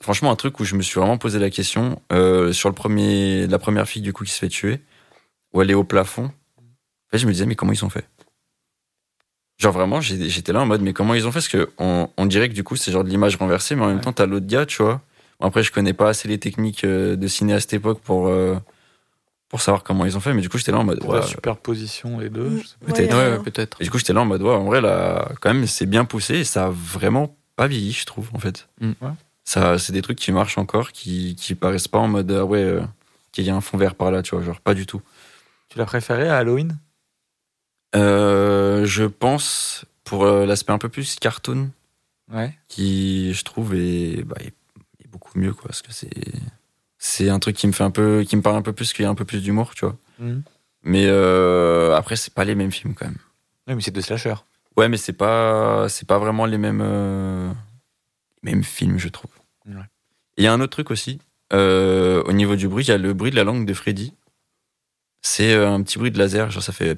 [0.00, 3.46] franchement un truc où je me suis vraiment posé la question euh, sur le premier
[3.46, 4.80] la première fille du coup qui se fait tuer
[5.52, 6.24] où elle est au plafond.
[6.26, 8.04] En fait, je me disais mais comment ils ont fait?
[9.58, 11.36] Genre vraiment j'étais là en mode mais comment ils ont fait?
[11.36, 13.86] Parce que on, on dirait que du coup c'est genre de l'image renversée mais en
[13.86, 14.02] même Ouais.
[14.02, 15.00] temps t'as l'autre gars tu vois.
[15.40, 18.26] Bon, après je connais pas assez les techniques euh, de ciné à cette époque pour
[18.26, 18.56] euh,
[19.54, 21.22] pour savoir comment ils ont fait mais du coup j'étais là en mode ouais, la
[21.22, 22.48] superposition les deux.
[22.50, 22.58] Mm.
[22.60, 22.92] je sais pas.
[22.92, 23.14] Peut-être.
[23.16, 23.76] Ouais, Ouais, peut-être.
[23.80, 26.04] et du coup j'étais là en mode ouais en vrai là quand même c'est bien
[26.04, 28.66] poussé et ça a vraiment pas vieilli je trouve en fait.
[28.80, 28.92] Mm.
[29.00, 29.10] Ouais.
[29.44, 32.62] Ça, c'est des trucs qui marchent encore, qui, qui paraissent pas en mode ah ouais,
[32.64, 32.80] euh,
[33.30, 35.02] qu'il y a un fond vert par là, tu vois, genre pas du tout.
[35.68, 36.76] Tu l'as préféré à Halloween?
[37.94, 41.70] Euh, je pense pour euh, l'aspect un peu plus cartoon,
[42.32, 42.56] Ouais.
[42.68, 44.54] qui je trouve est, bah, est-
[45.04, 46.08] est beaucoup mieux quoi, parce que c'est
[47.06, 49.02] c'est un truc qui me fait un peu, qui me parle un peu plus, qu'il
[49.02, 49.96] y a un peu plus d'humour, tu vois.
[50.82, 53.18] Mais euh, après, c'est pas les mêmes films quand même.
[53.68, 54.34] Oui, mais c'est de slasher.
[54.76, 57.52] Ouais, mais c'est pas, c'est pas vraiment les mêmes, euh,
[58.42, 59.30] mêmes films, je trouve.
[59.66, 59.74] Ouais.
[60.38, 61.20] Il y a un autre truc aussi.
[61.52, 64.14] euh, au niveau du bruit, il y a le bruit de la langue de Freddy.
[65.20, 66.96] C'est euh, un petit bruit de laser, genre ça fait.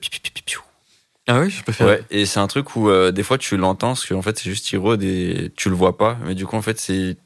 [1.26, 1.88] Ah oui, je peux faire.
[1.88, 4.48] Ouais, et c'est un truc où euh, des fois tu l'entends, parce qu'en fait c'est
[4.48, 7.16] juste Hiro et tu le vois pas, mais du coup en fait c'est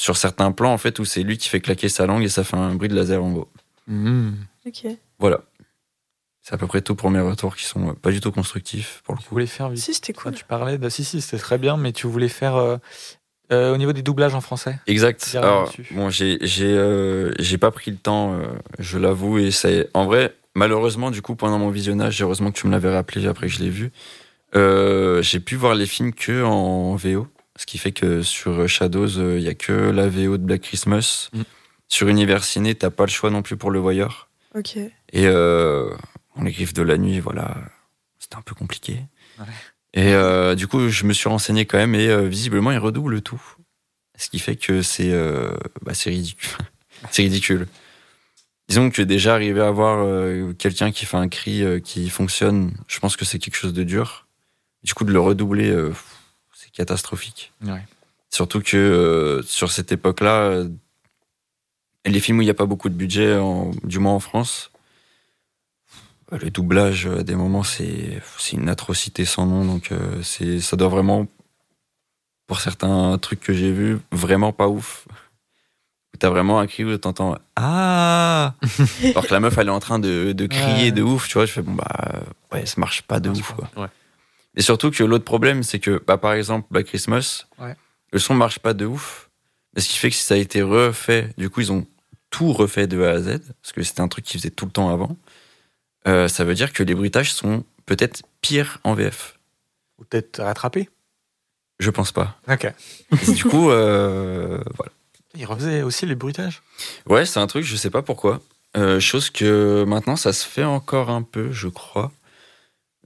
[0.00, 2.42] sur certains plans en fait où c'est lui qui fait claquer sa langue et ça
[2.42, 3.48] fait un bruit de laser en gros.
[3.86, 4.34] Mhm.
[4.66, 4.86] Ok.
[5.18, 5.42] Voilà.
[6.40, 9.02] C'est à peu près tout pour mes retours qui sont euh, pas du tout constructifs
[9.04, 9.34] pour le Tu coup.
[9.34, 9.82] voulais faire vite.
[9.82, 10.32] Si, c'était cool.
[10.34, 10.88] tu parlais de.
[10.88, 12.78] Si, si, c'était très bien, mais tu voulais faire euh,
[13.52, 14.78] euh, au niveau des doublages en français.
[14.86, 15.36] Exact.
[15.36, 18.46] Alors, bon, j'ai j'ai euh, j'ai pas pris le temps, euh,
[18.78, 22.66] je l'avoue, et c'est en vrai, malheureusement, du coup, pendant mon visionnage, heureusement que tu
[22.66, 23.90] me l'avais rappelé après que je l'ai vu,
[24.56, 27.26] euh, j'ai pu voir les films que en VO,
[27.60, 30.62] ce qui fait que sur Shadows, euh, il y a que la VO de Black
[30.62, 31.28] Christmas.
[31.34, 31.42] Mm.
[31.88, 34.30] Sur Univers Ciné, t'as pas le choix non plus pour le voyeur.
[34.54, 34.76] Ok.
[34.76, 34.90] Et
[35.26, 35.90] euh,
[36.36, 37.54] on les griffes de la nuit, voilà,
[38.18, 39.00] c'était un peu compliqué.
[39.38, 39.44] Ouais.
[39.92, 43.20] Et euh, du coup, je me suis renseigné quand même, et euh, visiblement, ils redoublent
[43.20, 43.42] tout.
[44.16, 46.48] Ce qui fait que c'est euh, bah, c'est ridicule.
[47.10, 47.66] c'est ridicule.
[48.68, 52.72] Disons que déjà arriver à avoir euh, quelqu'un qui fait un cri euh, qui fonctionne,
[52.86, 54.28] je pense que c'est quelque chose de dur.
[54.82, 56.09] Du coup, de le redoubler, euh, pff,
[56.80, 57.52] catastrophique.
[57.62, 57.84] Ouais.
[58.30, 60.68] Surtout que euh, sur cette époque-là, euh,
[62.06, 64.70] les films où il n'y a pas beaucoup de budget, en- du moins en France,
[66.32, 68.20] euh, le doublage, à des moments, c'est
[68.52, 69.64] une atrocité sans nom.
[69.64, 71.26] Donc, euh, c'est ça doit vraiment,
[72.46, 75.06] pour certains trucs que j'ai vus, vraiment pas ouf.
[76.18, 78.54] T'as vraiment un cri où t'entends Ah
[79.04, 80.92] Alors que la meuf, elle est en train de, de crier Ouais.
[80.92, 81.46] de ouf, tu vois.
[81.46, 83.70] Je fais Bon, bah, ouais, ça marche pas de ouf, quoi.
[83.76, 83.88] Ouais.
[84.56, 87.76] Et surtout que l'autre problème, c'est que, bah, par exemple, Black Christmas, Ouais.
[88.12, 89.30] le son marche pas de ouf.
[89.76, 91.86] Ce qui fait que si ça a été refait, du coup, ils ont
[92.30, 94.72] tout refait de A à Z, parce que c'était un truc qu'ils faisaient tout le
[94.72, 95.16] temps avant.
[96.08, 99.38] Euh, ça veut dire que les bruitages sont peut-être pires en VF.
[99.98, 100.88] Ou peut-être rattraper.
[101.78, 102.38] Je pense pas.
[102.48, 102.66] Ok.
[103.26, 104.92] Et du coup, euh, voilà.
[105.36, 106.62] Il refaisait aussi les bruitages?
[107.06, 108.40] Ouais, c'est un truc, je sais pas pourquoi.
[108.76, 112.10] Euh, chose que maintenant, ça se fait encore un peu, je crois.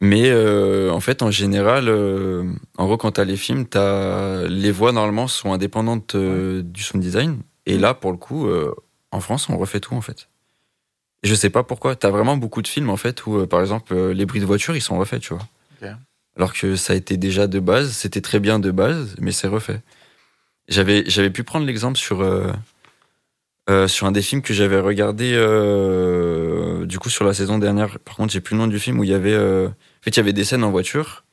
[0.01, 2.45] Mais euh, en fait, en général, euh,
[2.77, 7.03] en gros, quand t'as les films, t'as les voix normalement sont indépendantes euh, du sound
[7.03, 7.39] design.
[7.67, 8.75] Et là, pour le coup, euh,
[9.13, 10.29] en France, on refait tout en fait.
[11.23, 11.95] Et je sais pas pourquoi.
[11.95, 14.77] T'as vraiment beaucoup de films en fait où, euh, par exemple, les bruits de voiture,
[14.77, 15.47] ils sont refaits, tu vois.
[16.37, 19.47] Alors que ça a été déjà de base, c'était très bien de base, mais c'est
[19.47, 19.81] refait.
[20.67, 22.23] J'avais j'avais pu prendre l'exemple sur
[23.71, 27.99] euh, sur un des films que j'avais regardé euh, du coup sur la saison dernière.
[28.01, 30.11] Par contre, j'ai plus le nom du film où il y avait euh, en fait
[30.11, 31.25] il y avait des scènes en voiture.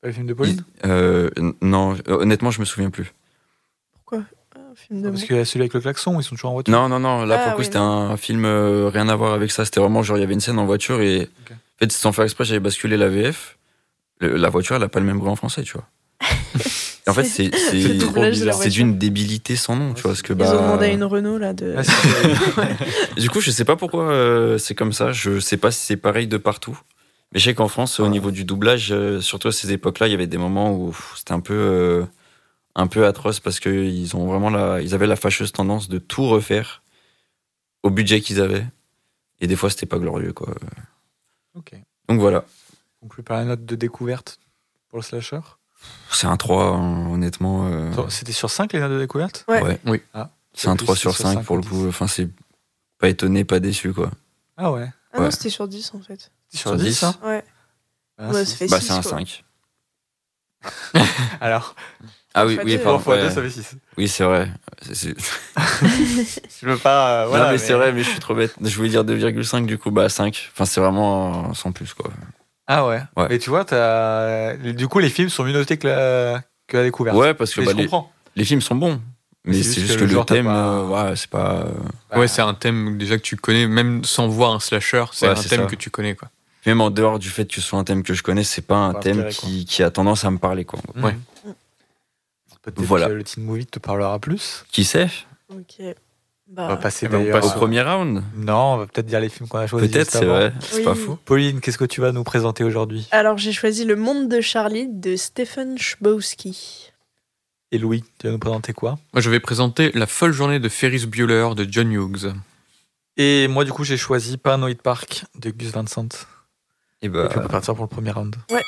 [0.00, 1.28] Pas le film de Pauline Euh,
[1.60, 3.12] non, honnêtement, je me souviens plus.
[3.92, 4.18] Pourquoi?
[4.56, 5.26] Un film de Parce moi.
[5.26, 6.72] qu'il y a celui avec le klaxon, ils sont toujours en voiture.
[6.72, 7.24] Non, non, non.
[7.24, 9.64] Là, Ah, pour le coup, oui, c'était un film euh, rien à voir avec ça.
[9.64, 12.24] C'était vraiment genre, il y avait une scène en voiture et en fait, sans faire
[12.24, 13.58] exprès, j'avais basculé la VF.
[14.20, 15.86] Le- la voiture, elle a pas le même bruit en français, tu vois.
[17.08, 20.58] Et en fait, c'est c'est d'une débilité sans nom, tu vois, parce que Ils bah.
[20.58, 21.74] ont demandé à une Renault là de.
[21.74, 22.64] Ah,
[23.16, 25.10] Du coup, je sais pas pourquoi euh, c'est comme ça.
[25.10, 26.78] Je sais pas si c'est pareil de partout.
[27.32, 30.10] Mais je sais qu'en France, au niveau du doublage, euh, surtout à ces époques-là, il
[30.10, 32.04] y avait des moments où c'était un peu, euh,
[32.74, 35.98] un peu atroce parce que ils ont vraiment la, ils avaient la fâcheuse tendance de
[35.98, 36.82] tout refaire
[37.82, 38.66] au budget qu'ils avaient.
[39.40, 40.54] Et des fois, c'était pas glorieux, quoi.
[41.54, 41.72] ok.
[42.10, 42.44] Donc voilà.
[43.00, 44.40] Conclu par la note de découverte
[44.90, 45.40] pour le slasher.
[46.10, 47.66] C'est un 3, hein, honnêtement.
[47.70, 49.44] euh, C'était sur 5 les notes de découverte?
[49.48, 49.78] Ouais.
[49.86, 50.02] Oui.
[50.14, 51.82] Ah, c'est un plus 3 sur sur 5 cinq pour ou le coup.
[51.82, 51.88] 10.
[51.88, 52.28] Enfin, c'est
[52.98, 54.10] pas étonné, pas déçu, quoi.
[54.56, 54.88] Ah ouais.
[55.12, 55.30] Ah non, Ouais.
[55.30, 56.30] c'était sur 10 en fait.
[56.52, 57.14] Sur Sur 10, 10, hein?
[57.24, 57.44] Ouais.
[58.18, 58.50] Ah, Ouais, si.
[58.52, 58.86] ça fait Bah, 6.
[58.86, 59.44] c'est un 5.
[61.40, 61.74] Alors,
[62.34, 62.82] Ah oui, oui, deux.
[62.82, 63.22] pardon, fois ouais.
[63.22, 63.76] 2, ça fait 6.
[63.96, 64.50] oui, c'est vrai.
[64.90, 67.22] Je veux pas.
[67.22, 68.54] euh, voilà, non, mais, c'est vrai, mais je suis trop bête.
[68.60, 70.50] Je voulais dire 2,5, du coup, bah 5.
[70.52, 72.10] Enfin, c'est vraiment euh, sans plus, quoi.
[72.68, 73.00] Ah ouais.
[73.16, 73.26] Ouais.
[73.30, 74.54] Mais tu vois, as...
[74.56, 77.16] du coup, les films sont mieux notés que la, que la découverte.
[77.16, 78.12] Ouais, parce que bah, je les, comprends.
[78.36, 79.00] les films sont bons.
[79.44, 81.66] Mais c'est juste, que, le le genre, t'as thème, pas- euh, ouais, c'est pas.
[82.10, 85.26] Bah, Ouais, c'est un thème déjà que tu connais, même sans voir un slasher, c'est
[85.26, 85.66] Ouais, un thème ça.
[85.66, 86.28] que tu connais, quoi.
[86.66, 88.76] Même en dehors du fait que ce soit un thème que je connais, c'est pas
[88.76, 90.80] un Pas thème qui, qui a tendance à me parler, quoi.
[90.96, 91.16] Ouais.
[92.62, 93.06] Peut-être Voilà.
[93.06, 94.66] que le teen movie te parlera plus.
[94.70, 95.08] Qui sait?
[95.50, 95.80] Ok.
[96.50, 96.76] On va Bah.
[96.76, 99.48] passer eh ben, on passe Au premier round Non, on va peut-être dire les films
[99.48, 99.90] qu'on a choisis.
[99.90, 100.52] Peut-être, c'est vrai.
[100.60, 101.18] C'est pas fou.
[101.24, 103.06] Pauline, qu'est-ce que tu vas nous présenter aujourd'hui?
[103.10, 106.92] Alors j'ai choisi Le Monde de Charlie de Stephen Chbosky.
[107.70, 108.98] Et Louis, tu vas nous présenter quoi?
[109.12, 112.32] Moi, je vais présenter La folle journée de Ferris Bueller de John Hughes.
[113.18, 116.08] Et moi, du coup, j'ai choisi Paranoid Park de Gus Van Sant.
[117.02, 118.34] Et Et bah, puis on peut partir pour le premier round.
[118.50, 118.62] Ouais.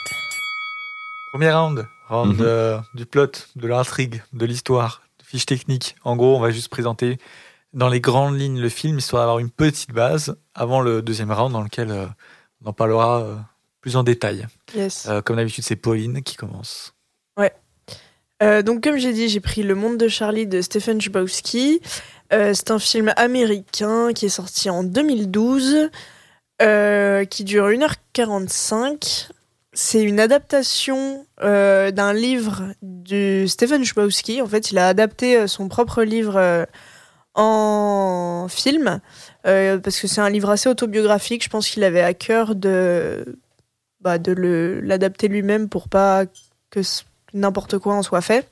[1.32, 1.86] Premier round.
[2.10, 2.40] Round Mhm.
[2.42, 5.96] euh, du plot, de l'intrigue, de l'histoire, de fiches techniques.
[6.04, 7.18] En gros, on va juste présenter
[7.72, 11.52] dans les grandes lignes le film, histoire d'avoir une petite base avant le deuxième round
[11.52, 12.06] dans lequel euh,
[12.64, 13.37] on en parlera euh,
[13.80, 14.46] plus en détail.
[14.74, 15.06] Yes.
[15.09, 16.94] Euh, comme d'habitude, c'est Pauline qui commence.
[18.42, 21.83] Euh, donc, comme j'ai dit, j'ai pris Le Monde de Charlie de Stephen Chbosky.
[22.30, 25.90] C'est un film américain qui est sorti en 2012,
[26.62, 29.28] euh, qui dure 1h45.
[29.74, 34.40] C'est une adaptation d'un livre de Stephen Chbosky.
[34.40, 36.66] En fait, il a adapté son propre livre
[37.34, 39.00] en film,
[39.46, 41.44] euh, parce que c'est un livre assez autobiographique.
[41.44, 43.38] Je pense qu'il avait à cœur de,
[44.00, 46.24] bah, de l'adapter lui-même pour pas
[46.70, 46.80] que
[47.32, 48.48] n'importe quoi en soit fait.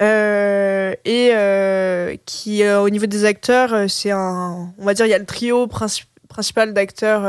[0.00, 4.74] Euh, et euh, qui, au niveau des acteurs, c'est un.
[4.78, 7.22] On va dire, il y a le trio princi- principal d'acteurs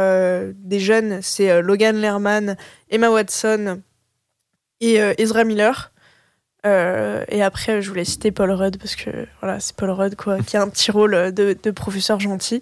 [0.55, 2.57] des jeunes c'est Logan Lerman,
[2.89, 3.81] Emma Watson
[4.81, 5.91] et Ezra Miller.
[6.67, 9.10] Euh, et après, je voulais citer Paul Rudd parce que
[9.41, 12.62] voilà, c'est Paul Rudd quoi, qui a un petit rôle de, de professeur gentil.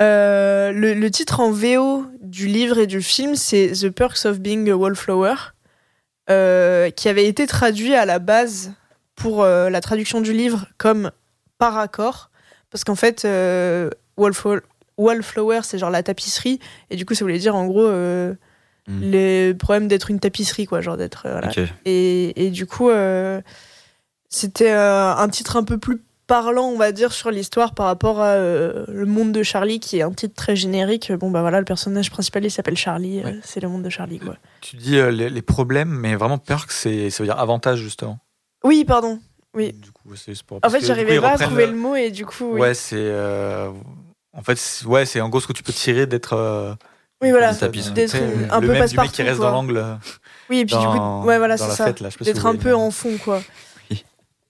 [0.00, 4.70] Euh, le, titre en VO du livre et du film, c'est The Perks of Being
[4.70, 5.34] a Wallflower
[6.28, 8.72] euh, qui avait été traduit à la base
[9.14, 11.10] pour euh, la traduction du livre comme
[11.58, 12.30] par accord,
[12.70, 14.60] parce qu'en fait, euh, wallflower,
[14.98, 17.88] wallflower, c'est genre la tapisserie, et du coup, ça voulait dire en gros
[18.88, 19.00] Mm.
[19.02, 21.24] les problèmes d'être une tapisserie, quoi, genre d'être.
[21.26, 21.50] euh, voilà.
[21.84, 23.40] Et, et du coup, euh,
[24.28, 28.20] c'était euh, un titre un peu plus parlant, on va dire, sur l'histoire par rapport
[28.20, 31.12] à euh, Le Monde de Charlie, qui est un titre très générique.
[31.12, 34.18] Bon, bah voilà, le personnage principal, il s'appelle Charlie, euh, c'est Le Monde de Charlie,
[34.18, 34.36] quoi.
[34.60, 38.18] Tu dis euh, les, les problèmes, mais vraiment perk, c'est ça veut dire avantage justement.
[38.64, 39.20] Oui, pardon.
[39.54, 39.72] Oui.
[39.72, 42.52] Du coup, c'est pour- En fait, j'arrivais pas à trouver le mot et du coup,
[42.54, 42.60] oui.
[42.60, 43.12] Ouais, c'est
[44.32, 46.76] en fait ouais, c'est en gros ce que tu peux tirer d'être
[47.22, 47.54] Oui, voilà.
[47.54, 49.46] tu sais, un le peu même du mec passe-partout, qui reste quoi.
[49.46, 49.84] dans l'angle
[50.50, 51.92] Oui, et puis du coup, ouais, voilà, c'est ça.
[52.20, 53.40] D'être un peu en fond, quoi.
[53.90, 54.04] Oui.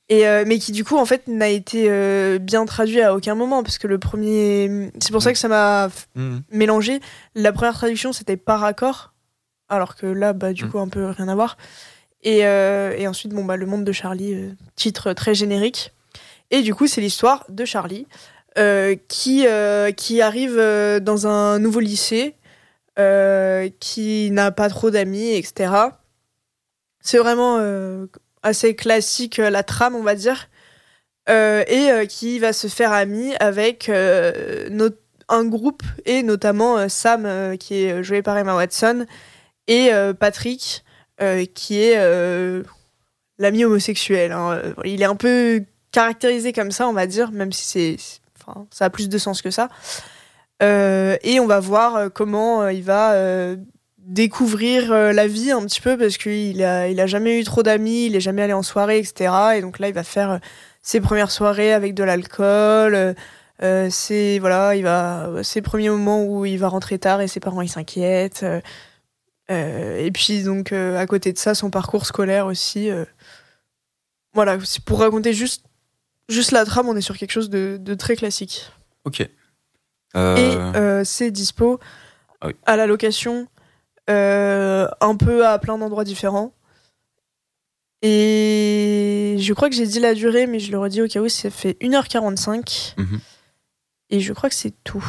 [0.09, 3.35] Et euh, mais qui du coup en fait n'a été euh, bien traduit à aucun
[3.35, 6.43] moment parce que le premier c'est pour ça que ça m'a Mhm.
[6.53, 7.01] mélangé
[7.35, 9.13] la première traduction c'était par accord
[9.69, 10.71] alors que là bah du Mm.
[10.71, 11.57] Coup un peu rien à voir
[12.23, 15.93] et, euh, et ensuite bon bah le monde de Charlie titre très générique
[16.53, 18.07] et du coup c'est l'histoire de Charlie
[19.09, 19.45] qui
[19.97, 20.57] qui arrive
[21.03, 22.35] dans un nouveau lycée
[22.99, 25.71] euh, qui n'a pas trop d'amis etc
[27.01, 28.07] c'est vraiment euh,
[28.43, 30.49] assez classique euh, la trame on va dire.
[31.29, 38.23] Et qui va se faire ami avec un groupe et notamment Sam qui est joué
[38.23, 39.07] par Emma Watson
[39.67, 40.85] et Patrick
[41.53, 42.63] qui est
[43.39, 44.63] l'ami homosexuel hein.
[44.85, 47.97] Il est un peu caractérisé comme ça on va dire même si c'est
[48.39, 49.69] enfin ça a plus de sens que ça
[50.61, 53.57] et on va voir euh, comment euh, il va euh,
[53.99, 57.63] découvrir euh, la vie un petit peu parce qu'il a, il a jamais eu trop
[57.63, 59.33] d'amis, il est jamais allé en soirée, etc.
[59.57, 60.39] Et donc là, il va faire euh,
[60.83, 62.95] ses premières soirées avec de l'alcool.
[62.95, 63.15] euh,
[63.63, 67.41] euh, c'est voilà, il va ses premiers moments où il va rentrer tard et ses
[67.41, 68.43] parents ils s'inquiètent.
[68.43, 68.61] euh,
[69.51, 72.91] euh, et puis donc euh, à côté de ça, son parcours scolaire aussi.
[72.91, 73.05] euh,
[74.35, 75.65] voilà, pour raconter juste
[76.29, 78.71] juste la trame, on est sur quelque chose de, de très classique.
[79.05, 79.27] Ok.
[80.15, 81.79] Et Euh, euh, c'est dispo
[82.41, 82.55] Ah oui.
[82.65, 83.49] à la location,
[84.09, 86.53] euh, un peu à plein d'endroits différents.
[88.03, 91.29] Et je crois que j'ai dit la durée, mais je le redis au cas où,
[91.29, 92.95] ça fait 1h45.
[92.99, 93.21] Mhm.
[94.11, 95.05] Et je crois que c'est tout.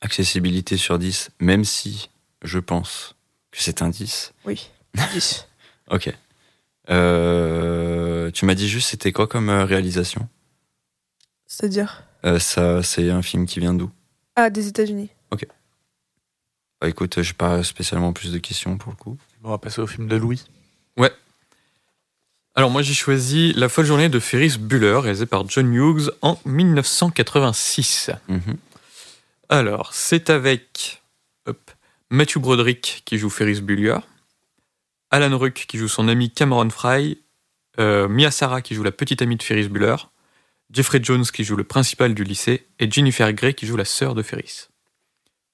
[0.00, 2.10] Accessibilité sur 10, même si
[2.42, 3.16] je pense
[3.50, 4.32] que c'est un 10.
[4.44, 4.70] Oui,
[5.12, 5.48] 10.
[5.90, 6.10] Ok.
[6.90, 10.26] Euh, tu m'as dit juste c'était quoi comme euh, réalisation?
[11.46, 12.02] C'est-à-dire?
[12.04, 13.90] Euh, Ça, c'est un film qui vient d'où?
[14.36, 15.10] Ah, des États-Unis.
[16.80, 19.16] Bah écoute, j'ai pas spécialement plus de questions pour le coup.
[19.40, 20.44] Bon, on va passer au film de Louis.
[22.54, 26.38] Alors moi j'ai choisi La folle journée de Ferris Bueller, réalisé par John Hughes en
[26.44, 28.10] 1986.
[28.28, 28.56] Mhm.
[29.48, 31.02] Alors, c'est avec
[31.46, 31.58] hop,
[32.10, 33.96] Matthew Broderick qui joue Ferris Bueller,
[35.10, 37.18] Alan Ruck qui joue son ami Cameron Fry,
[37.78, 39.96] euh, Mia Sara qui joue la petite amie de Ferris Bueller,
[40.72, 44.14] Jeffrey Jones qui joue le principal du lycée et Jennifer Grey qui joue la sœur
[44.14, 44.68] de Ferris.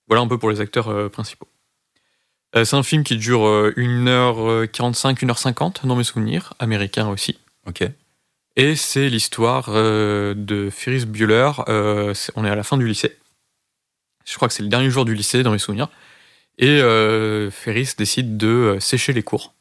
[0.06, 1.48] Voilà un peu pour les acteurs euh, principaux.
[2.56, 7.38] Euh, c'est un film qui dure euh, 1h45, 1h50 dans mes souvenirs, américain aussi.
[7.66, 7.84] Ok.
[8.56, 11.50] Et c'est l'histoire euh, de Ferris Bueller.
[11.68, 13.16] euh, on est à la fin du lycée.
[14.24, 15.88] Je crois que c'est le dernier jour du lycée dans mes souvenirs.
[16.58, 19.54] Et euh, Ferris décide de euh, sécher les cours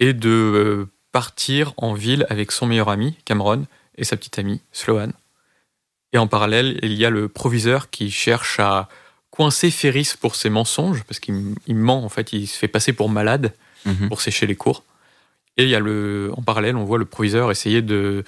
[0.00, 3.66] et de euh, partir en ville avec son meilleur ami, Cameron,
[4.00, 5.12] et sa petite amie, Sloane.
[6.12, 8.88] Et en parallèle, il y a le proviseur qui cherche à
[9.30, 12.92] coincer Ferris pour ses mensonges, parce qu'il il ment, en fait, il se fait passer
[12.92, 13.52] pour malade
[13.86, 14.08] Mhm.
[14.08, 14.82] pour sécher les cours.
[15.56, 18.24] Et il y a le, en parallèle, on voit le proviseur essayer de,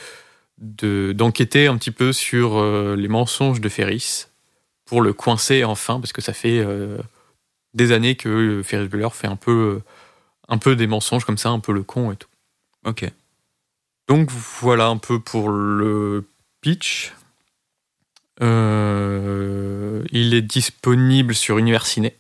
[0.58, 4.26] de- d'enquêter un petit peu sur euh, les mensonges de Ferris
[4.86, 6.96] pour le coincer enfin, parce que ça fait euh,
[7.74, 9.80] des années que Ferris Bueller fait un peu,
[10.48, 12.28] un peu des mensonges comme ça, un peu le con et tout.
[12.86, 13.04] Ok.
[14.08, 16.26] Donc voilà un peu pour le
[16.60, 17.12] pitch.
[18.42, 22.16] Euh, il est disponible sur Universiné.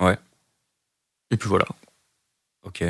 [0.00, 0.18] Ouais.
[1.30, 1.66] Et puis voilà.
[2.64, 2.84] Ok.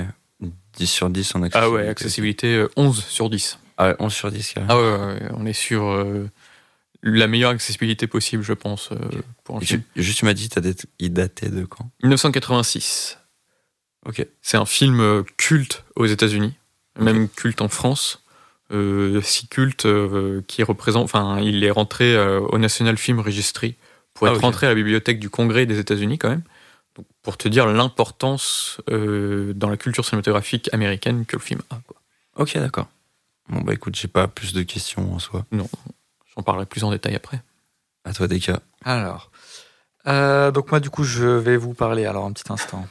[0.77, 1.59] 10 sur 10 en accessibilité.
[1.59, 3.59] Ah ouais, accessibilité euh, 11 sur 10.
[3.77, 4.73] Ah ouais, 11 sur 10 carrément.
[4.75, 6.29] Ah ouais, on est sur euh,
[7.03, 8.97] la meilleure accessibilité possible, je pense, euh,
[9.45, 9.83] pour un Et film.
[9.95, 10.49] tu- juste, tu m'as dit,
[11.01, 11.91] il datait de quand?
[12.03, 13.19] 1986.
[14.07, 14.25] Ok.
[14.43, 16.55] C'est un film euh, culte aux États-Unis,
[16.99, 18.23] même culte en France.
[18.71, 23.77] Euh, si culte euh, qui représente, enfin, il est rentré euh, au National Film Registry
[24.15, 26.43] pour Ah, être rentré à la bibliothèque du Congrès des États-Unis quand même.
[26.97, 31.77] Donc, pour te dire l'importance euh, dans la culture cinématographique américaine que le film a.
[31.87, 31.97] quoi.
[32.37, 32.89] Ok, d'accord.
[33.49, 35.47] Bon, bah écoute, j'ai pas plus de questions en soi.
[36.37, 37.41] J'en parlerai plus en détail après.
[38.05, 38.61] À toi, Deka.
[38.85, 39.31] Alors,
[40.07, 42.87] euh, donc moi du coup je vais vous parler alors un petit instant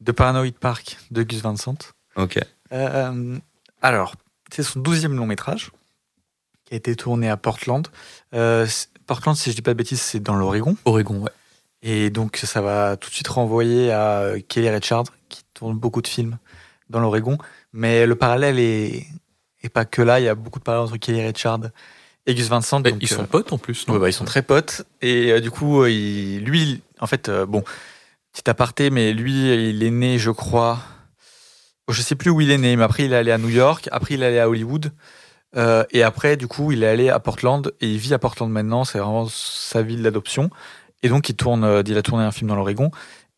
[0.00, 1.78] de Paranoid Park de Gus Van Sant.
[2.16, 2.38] Ok.
[2.74, 3.38] Euh,
[3.82, 4.14] alors,
[4.52, 5.70] c'est son douzième long métrage
[6.64, 7.86] qui a été tourné à Portland.
[8.34, 8.66] Euh,
[9.06, 10.76] Portland, si je dis pas de bêtises, c'est dans l'Oregon.
[10.84, 11.30] Oregon, ouais.
[11.82, 16.00] Et donc ça va tout de suite renvoyer à euh, Kelly Richard qui tourne beaucoup
[16.00, 16.38] de films
[16.88, 17.36] dans l'Oregon.
[17.74, 19.06] Mais le parallèle est,
[19.62, 20.18] est pas que là.
[20.20, 21.60] Il y a beaucoup de parallèles entre Kelly Richard
[22.24, 22.80] et Gus Van Sant.
[22.80, 24.86] Bah, donc, ils euh, sont potes en plus, non Ouais, bah, ils sont très potes.
[25.02, 27.62] Et euh, du coup, il- lui, il- en fait, euh, bon,
[28.32, 30.78] petit aparté, mais lui, il est né, je crois.
[31.90, 33.88] Je sais plus où il est né, mais après, il est allé à New York.
[33.92, 34.92] Après, il est allé à Hollywood.
[35.56, 37.72] Euh, et après, du coup, il est allé à Portland.
[37.80, 38.84] Et il vit à Portland maintenant.
[38.84, 40.50] C'est vraiment sa ville d'adoption.
[41.02, 42.90] Et donc, il, tourne, euh, il a tourné un film dans l'Oregon.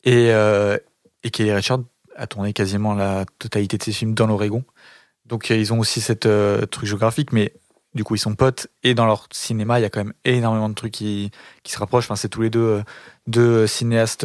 [0.04, 0.78] Et, euh,
[1.24, 1.80] et Kelly Richard
[2.14, 4.64] a tourné quasiment la totalité de ses films dans l'Oregon.
[5.24, 7.52] Donc, euh, ils ont aussi cette euh, truc géographique, mais
[7.94, 8.68] du coup, ils sont potes.
[8.84, 11.32] Et dans leur cinéma, il y a quand même énormément de trucs qui,
[11.64, 12.04] qui se rapprochent.
[12.04, 12.82] Enfin, c'est tous les deux,
[13.26, 14.24] deux cinéastes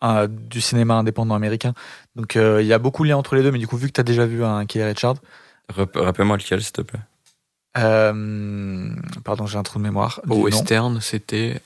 [0.00, 1.74] un- du cinéma indépendant américain.
[2.16, 3.50] Donc, euh, il y a beaucoup de liens entre les deux.
[3.52, 5.16] Mais du coup, vu que tu as déjà vu un Kelly Richard,
[5.68, 7.00] Rap- Rappelle-moi lequel, s'il te plaît.
[7.78, 8.90] euh,
[9.24, 10.20] pardon, j'ai un trou de mémoire.
[10.28, 11.60] Au western, c'était.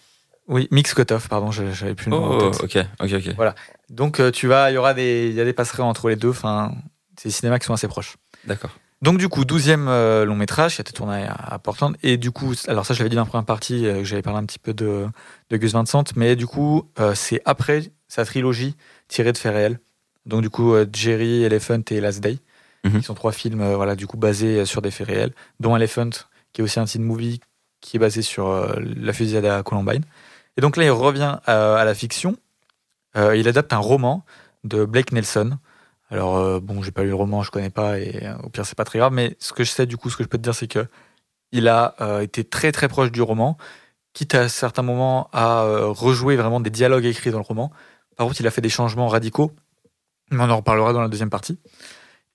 [0.46, 2.62] Oui, Mix Cutoff, pardon, j'avais plus le nom en Oh, tête.
[2.62, 3.52] ok, ok, ok.
[3.90, 6.30] Donc, euh, tu vas, il y aura des, y a des passerelles entre les deux.
[6.30, 6.74] Enfin,
[7.18, 8.16] c'est des cinémas qui sont assez proches.
[8.44, 8.70] D'accord.
[9.02, 11.94] Donc du coup, 12e euh, long métrage qui a été tourné à, à Portland.
[12.02, 14.22] Et du coup, alors ça je l'avais dit dans la première partie, euh, que j'avais
[14.22, 15.06] parlé un petit peu de,
[15.50, 18.76] de Gus Van Sant, mais du coup, euh, c'est après sa trilogie
[19.08, 19.78] tirée de faits réels.
[20.26, 22.38] Donc du coup, euh, Jerry, Elephant et Last Day,
[22.84, 22.98] Mhm.
[22.98, 25.74] qui sont trois films euh, voilà, du coup basés euh, sur des faits réels, dont
[25.76, 26.10] Elephant,
[26.52, 27.40] qui est aussi un teen movie
[27.80, 28.50] qui est basé sur
[28.80, 30.02] la fusillade à Columbine.
[30.56, 32.36] Et donc là, il revient à, à la fiction.
[33.16, 34.24] Euh, il adapte un roman
[34.64, 35.58] de Blake Nelson,
[36.10, 38.64] alors euh, bon, j'ai pas lu le roman, je connais pas, et euh, au pire
[38.64, 39.12] c'est pas très grave.
[39.12, 40.86] Mais ce que je sais du coup, ce que je peux te dire, c'est que
[41.52, 43.56] il a été très très proche du roman,
[44.14, 47.70] quitte à certains moments à rejouer vraiment des dialogues écrits dans le roman.
[48.16, 49.52] Par contre, il a fait des changements radicaux,
[50.40, 51.58] on en reparlera dans la deuxième partie.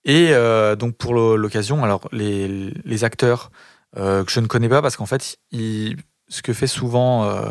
[0.05, 3.51] Et euh, donc pour l'occasion, alors les, les acteurs
[3.97, 5.97] euh, que je ne connais pas, parce qu'en fait, il-
[6.27, 7.49] ce que fait souvent euh,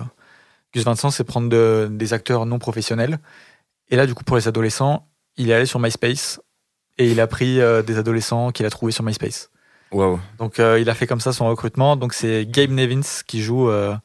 [0.72, 3.18] Gus Van Sant, c'est prendre de- des acteurs non professionnels.
[3.88, 6.40] Et là, du coup, pour les adolescents, il est allé sur MySpace
[6.96, 9.50] et il a pris des adolescents qu'il a trouvés sur MySpace.
[9.92, 10.20] Waouh.
[10.38, 11.96] Donc il a fait comme ça son recrutement.
[11.96, 13.96] Donc c'est Gabe Nevins qui joue le,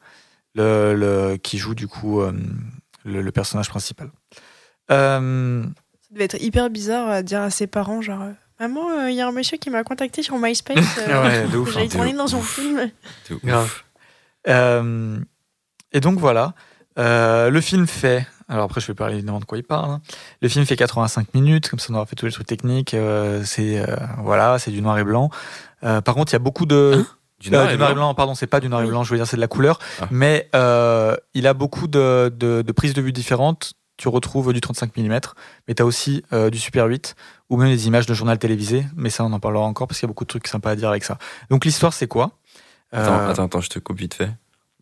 [0.54, 4.10] le- qui joue du coup le, le personnage principal.
[4.90, 5.64] Euh,
[6.14, 9.20] devait être hyper bizarre à dire à ses parents, genre euh, Maman, euh, il y
[9.20, 10.78] a un monsieur qui m'a contacté sur MySpace.
[10.96, 12.88] Ouais, de ouf, J'allais hein, tourner de dans son film.
[13.44, 13.82] Grave.
[14.48, 15.18] euh,
[15.92, 16.54] et donc voilà,
[16.98, 18.26] Euh, le film fait.
[18.48, 19.90] Alors après je vais parler évidemment de quoi il parle.
[19.90, 20.00] hein.
[20.42, 22.94] Le film fait 85 minutes, comme ça on aura fait tous les trucs techniques.
[22.94, 25.30] euh, c'est euh, voilà, c'est du noir et blanc.
[25.82, 27.04] Euh, par contre il y a beaucoup de
[27.40, 28.04] Du Euh, noir du et noir et blanc.
[28.06, 29.78] blanc, pardon, c'est pas du noir et blanc, je veux dire c'est de la couleur.
[30.00, 30.06] Ah.
[30.12, 33.72] Mais euh, il a beaucoup de, de, de prises de vue différentes.
[33.96, 35.20] Tu retrouves du 35 mm,
[35.68, 37.14] mais tu as aussi euh, du Super 8
[37.48, 38.84] ou même des images de journal télévisé.
[38.96, 40.76] Mais ça, on en parlera encore parce qu'il y a beaucoup de trucs sympas à
[40.76, 41.18] dire avec ça.
[41.50, 42.32] Donc l'histoire, c'est quoi?
[42.92, 44.30] Attends, Euh, attends, attends, je te coupe vite fait.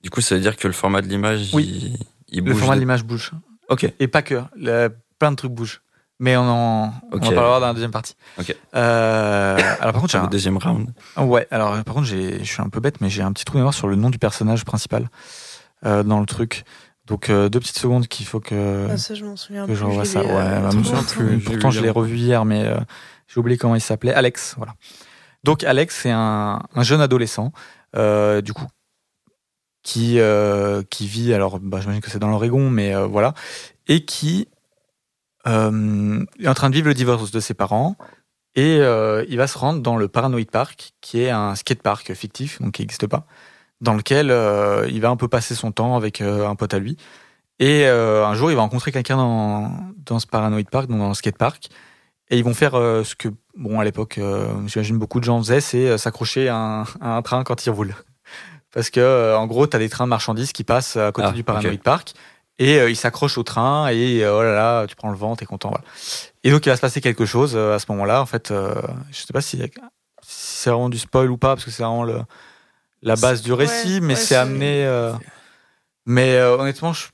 [0.03, 1.97] Du coup, ça veut dire que le format de l'image, Oui.
[2.31, 2.61] il, il Le bouge.
[2.61, 3.33] format de de- l'image bouge.
[3.69, 3.93] Ok.
[4.01, 4.43] Et pas que.
[4.57, 4.89] Le-
[5.19, 5.83] plein de trucs bougent.
[6.19, 8.15] Mais on en, on en parlera dans la deuxième partie.
[8.39, 8.55] Ok.
[8.75, 10.89] Euh, alors par contre, j'ai Le un, deuxième round.
[11.17, 13.59] Ouais, alors par contre, je suis un peu bête, mais j'ai un petit trou de
[13.59, 15.09] mémoire sur le nom du personnage principal
[15.85, 16.65] euh, dans le truc.
[17.13, 19.77] Donc euh, deux petites secondes qu'il faut que, Ah, ça, je m'en souviens que plus.
[19.77, 20.23] je revois l'ai ça.
[20.23, 20.71] vu, Ouais, euh, bah,
[21.07, 21.39] plus.
[21.41, 22.79] Pourtant, je l'ai revu hier, mais euh,
[23.29, 24.15] J'ai oublié comment il s'appelait.
[24.15, 24.73] Alex, voilà.
[25.45, 27.53] Donc Alex, c'est un, un jeune adolescent,
[27.97, 28.67] euh, du coup,
[29.83, 33.35] qui, euh, qui vit, alors bah, j'imagine que c'est dans l'Oregon, mais euh, voilà,
[33.89, 34.49] et qui
[35.47, 37.97] euh, est en train de vivre le divorce de ses parents.
[38.55, 42.61] Et euh, il va se rendre dans le Paranoid Park, qui est un skatepark fictif,
[42.63, 43.27] donc qui n'existe pas,
[43.83, 46.78] dans lequel euh, il va un peu passer son temps avec euh, un pote à
[46.78, 46.97] lui.
[47.59, 49.70] Et euh, un jour, il va rencontrer quelqu'un dans,
[50.07, 51.68] dans ce Paranoid Park, donc dans le skatepark.
[52.30, 53.28] Et ils vont faire ce que,
[53.59, 54.18] bon, à l'époque,
[54.66, 57.95] j'imagine beaucoup de gens faisaient, c'est s'accrocher à, un- à un train quand il roule.
[58.72, 61.33] Parce que, en gros, tu as des trains de marchandises qui passent à côté Ah,
[61.33, 61.83] du Paranoid ok.
[61.83, 62.12] Park.
[62.59, 65.68] Et ils s'accrochent au train et oh là là, tu prends le vent, t'es content.
[65.70, 65.85] Voilà.
[66.45, 68.22] Et donc, il va se passer quelque chose à ce moment-là.
[68.22, 69.70] En fait, je sais pas si, si
[70.22, 72.20] c'est vraiment du spoil ou pas, parce que c'est vraiment le,
[73.03, 74.85] la base du récit, Ouais, mais ouais, c'est amené.
[74.87, 75.13] euh,
[76.07, 77.07] mais euh, honnêtement, je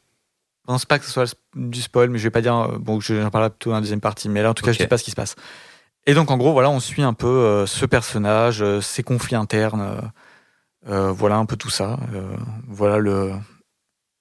[0.66, 2.54] pense pas que ce soit du spoil, mais je vais pas dire.
[2.56, 4.70] euh, Bon, je- j'en parlerai plutôt dans la deuxième partie, mais là, en tout cas,
[4.70, 4.76] Ok.
[4.76, 5.34] je sais pas ce qui se passe.
[6.06, 9.36] Et donc, en gros, voilà, on suit un peu euh, ce personnage, euh, ses conflits
[9.36, 10.10] internes,
[10.86, 11.98] voilà un peu tout ça.
[12.14, 12.36] euh,
[12.66, 13.32] voilà le,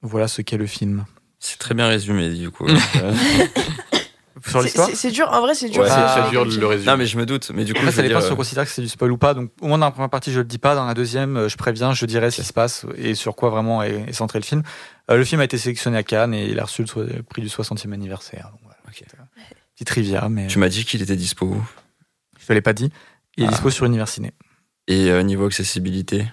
[0.02, 1.06] voilà ce qu'est le film.
[1.40, 2.66] C'est très bien résumé, du coup.
[4.46, 4.88] Sur C'est- l'histoire.
[4.90, 5.82] c'est- C'est dur, en vrai, c'est dur.
[5.84, 6.92] Ouais, C'est ça dure le résumé.
[6.92, 7.52] non, mais je me doute.
[7.54, 9.18] Mais du coup, Après, ça dépend dire, si on considère que c'est du spoil ou
[9.18, 9.34] pas.
[9.34, 10.76] Donc, au moins dans la première partie, je le dis pas.
[10.76, 13.50] Dans la deuxième, euh, je préviens, je dirai ce qui se passe et sur quoi
[13.50, 14.64] vraiment est, est centré le film.
[15.10, 17.50] Euh, le film a été sélectionné à Cannes et il a reçu le, prix du
[17.50, 18.50] 60e anniversaire.
[18.52, 18.78] Donc, voilà.
[18.88, 19.04] Ok.
[19.76, 21.64] Petite trivia, mais tu m'as dit qu'il était dispo où?
[22.40, 22.92] Je te l'ai pas dit.
[23.38, 23.52] Il est Ah.
[23.52, 24.34] dispo sur Universiné.
[24.88, 26.26] Et euh, niveau accessibilité?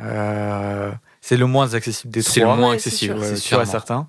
[0.00, 2.54] Euh, c'est le moins accessible des C'est trois.
[2.54, 3.14] le moins accessible.
[3.14, 4.06] c'est Ouais, ouais, sûr et certain.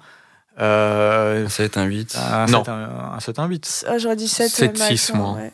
[0.60, 2.60] Euh, Un 7, un 8 un Non.
[2.64, 3.86] 7, un, un 7, un 8.
[3.88, 5.36] Ah, j'aurais dit 7, 7, max, 6 hein, moins.
[5.36, 5.52] ouais.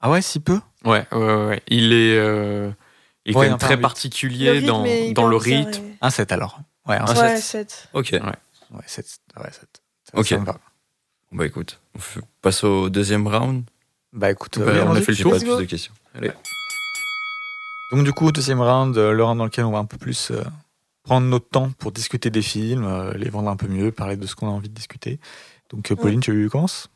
[0.00, 0.60] Ah ouais, si peu?
[0.84, 1.62] Ouais, ouais, ouais, ouais.
[1.68, 2.70] Il est, euh,
[3.26, 5.84] il est quand même très particulier rythme dans, dans le rythme.
[5.84, 6.60] et- Un 7 alors.
[6.86, 7.16] Ouais, un Un 7.
[7.18, 7.70] Ouais, sept.
[7.70, 7.88] 7.
[7.92, 8.08] Ok.
[8.12, 8.20] Ouais,
[8.86, 9.06] 7.
[9.36, 9.68] Ouais, 7.
[10.04, 10.34] Ça, Ok.
[11.30, 13.64] Bah écoute, on passe au deuxième round.
[14.14, 15.32] Bah écoute, Bah, euh, on a fait le J'ai tour.
[15.32, 15.92] pas plus de questions.
[17.92, 20.30] Donc du coup, deuxième round, euh, le round dans lequel on va un peu plus
[20.30, 20.42] euh,
[21.08, 24.26] prendre notre temps pour discuter des films, euh, les vendre un peu mieux, parler de
[24.26, 25.18] ce qu'on a envie de discuter.
[25.70, 26.90] Donc euh, Pauline, tu commences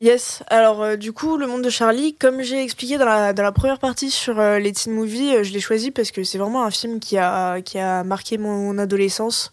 [0.00, 3.42] Yes, alors euh, du coup, Le Monde de Charlie, comme j'ai expliqué dans la, dans
[3.42, 6.38] la première partie sur euh, les teen movies, euh, je l'ai choisi parce que c'est
[6.38, 9.52] vraiment un film qui a, qui a marqué mon adolescence.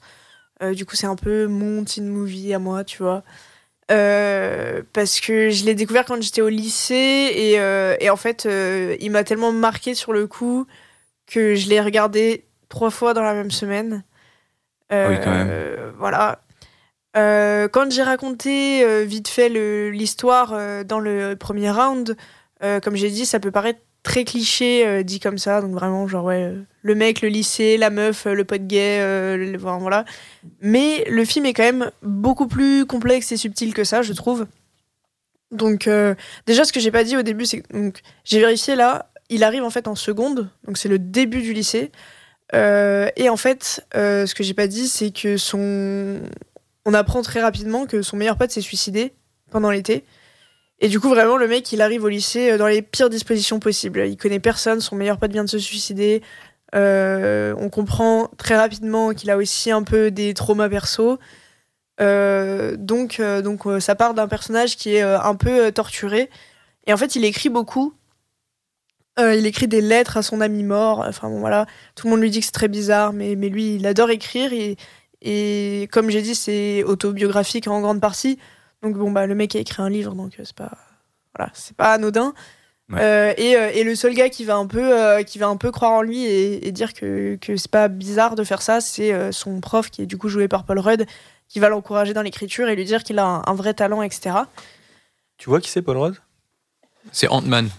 [0.61, 3.24] Du coup, c'est un peu mon teen movie à moi, tu vois.
[3.88, 7.53] Parce que je l'ai découvert quand j'étais au lycée et,
[7.99, 8.47] et en fait,
[9.01, 10.66] il m'a tellement marqué sur le coup
[11.28, 14.03] que je l'ai regardé trois fois dans la même semaine.
[14.91, 15.47] Euh, Oui, quand même.
[15.49, 16.39] euh, voilà.
[17.18, 20.53] Euh, quand j'ai raconté euh, vite fait l'histoire
[20.86, 22.16] dans le premier round,
[22.61, 26.53] comme j'ai dit, ça peut paraître très cliché dit comme ça, donc vraiment genre ouais,
[26.82, 28.99] le mec, le lycée, la meuf, le pote gay,
[29.38, 30.05] le- voilà.
[30.61, 34.45] Mais le film est quand même beaucoup plus complexe et subtil que ça, je trouve.
[35.51, 35.89] Donc
[36.45, 39.43] déjà ce que j'ai pas dit au début, c'est que donc, j'ai vérifié là, il
[39.43, 41.91] arrive en fait en seconde, donc c'est le début du lycée.
[42.54, 46.22] Euh, et en fait, euh, ce que j'ai pas dit, c'est que son
[46.86, 49.14] on apprend très rapidement que son meilleur pote s'est suicidé
[49.50, 50.06] pendant l'été.
[50.80, 53.60] Et du coup, vraiment, le mec, il arrive au lycée euh, dans les pires dispositions
[53.60, 54.06] possibles.
[54.08, 56.22] Il connaît personne, son meilleur pote vient de se suicider.
[56.74, 61.20] On comprend très rapidement qu'il a aussi un peu des traumas perso.
[62.00, 66.30] Donc, donc ça part d'un personnage qui est un peu torturé.
[66.86, 67.93] Et en fait, il écrit beaucoup.
[69.18, 71.05] Euh, il écrit des lettres à son ami mort.
[71.07, 71.66] Enfin bon, voilà.
[71.95, 74.51] Tout le monde lui dit que c'est très bizarre, mais, mais lui, il adore écrire.
[74.53, 74.76] Et,
[75.22, 78.38] et comme j'ai dit, c'est autobiographique en grande partie.
[78.82, 80.78] Donc bon, bah, le mec a écrit un livre, donc euh, c'est pas,
[81.36, 82.34] voilà, c'est pas anodin.
[82.89, 82.99] Ouais.
[83.01, 85.72] Euh, et, et le seul gars qui va un peu, euh, qui va un peu
[85.72, 89.32] croire en lui et, et dire que, que c'est pas bizarre de faire ça, c'est
[89.32, 91.07] son prof qui est du coup joué par Paul Rudd,
[91.47, 94.36] qui va l'encourager dans l'écriture et lui dire qu'il a un, un vrai talent, etc.
[95.38, 96.16] Tu vois qui c'est Paul Rudd?
[97.11, 97.70] C'est Ant-Man.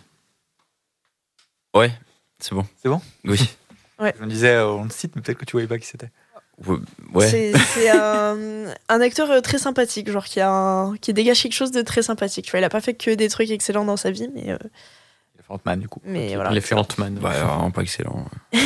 [1.77, 1.93] Ouais,
[2.39, 2.65] c'est bon.
[2.83, 3.39] C'est bon Oui.
[4.01, 6.11] Je me disais, euh, on le cite, mais peut-être que tu voyais pas qui c'était.
[7.13, 7.29] Ouais.
[7.29, 11.53] C'est c'est un, un acteur euh, très sympathique, genre qui, a un- qui dégage quelque
[11.55, 12.47] chose de très sympathique.
[12.47, 14.59] Tu vois, il a pas fait que des trucs excellents dans sa vie, mais, euh,
[15.49, 16.01] Ant-Man, du coup.
[16.05, 16.51] mais voilà.
[16.53, 17.15] Il a fait Ant-Man.
[17.21, 18.25] Bah, vraiment pas excellent.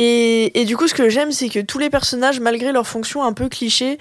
[0.00, 3.24] Et, et du coup, ce que j'aime, c'est que tous les personnages, malgré leur fonction
[3.24, 3.98] un peu cliché,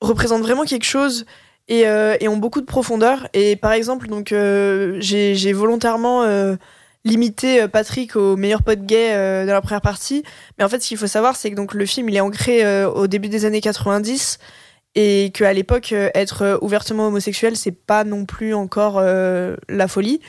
[0.00, 1.26] représentent vraiment quelque chose
[1.68, 3.28] et, euh, et ont beaucoup de profondeur.
[3.34, 6.56] Et par exemple, donc euh, j'ai volontairement euh,
[7.04, 9.12] limité Patrick au meilleur pote gay
[9.46, 10.24] dans la première partie.
[10.58, 12.84] Mais en fait, ce qu'il faut savoir, c'est que donc le film il est ancré
[12.84, 14.38] au début des années 90
[14.94, 20.20] et qu'à l'époque, être ouvertement homosexuel, c'est pas non plus encore euh, la folie.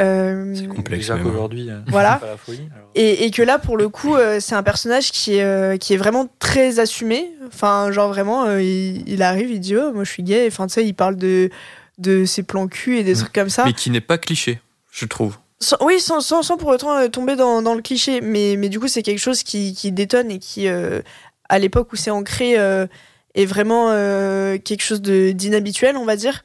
[0.00, 1.02] Euh, C'est complexe.
[1.06, 1.20] Déjà hein.
[1.22, 2.14] qu'aujourd'hui, euh, Voilà.
[2.20, 2.68] c'est pas la folie.
[2.74, 2.88] alors.
[2.96, 5.94] et, et que là, pour le coup, euh, c'est un personnage qui est, euh, qui
[5.94, 7.30] est vraiment très assumé.
[7.46, 10.46] Enfin, genre vraiment, euh, il, il arrive, il dit oh, moi je suis gay.
[10.48, 11.48] Enfin, tu sais, il parle de,
[11.98, 13.18] de ses plans cul et des Mm.
[13.18, 13.64] trucs comme ça.
[13.66, 14.58] Mais qui n'est pas cliché,
[14.90, 15.38] je trouve.
[15.60, 18.20] Sans- oui, sans, sans, sans pour autant euh, tomber dans, dans le cliché.
[18.20, 21.00] Mais, mais du coup, c'est quelque chose qui, qui détonne et qui, euh,
[21.48, 22.86] à l'époque où c'est ancré, euh,
[23.36, 26.42] est vraiment euh, quelque chose de- d'inhabituel, on va dire.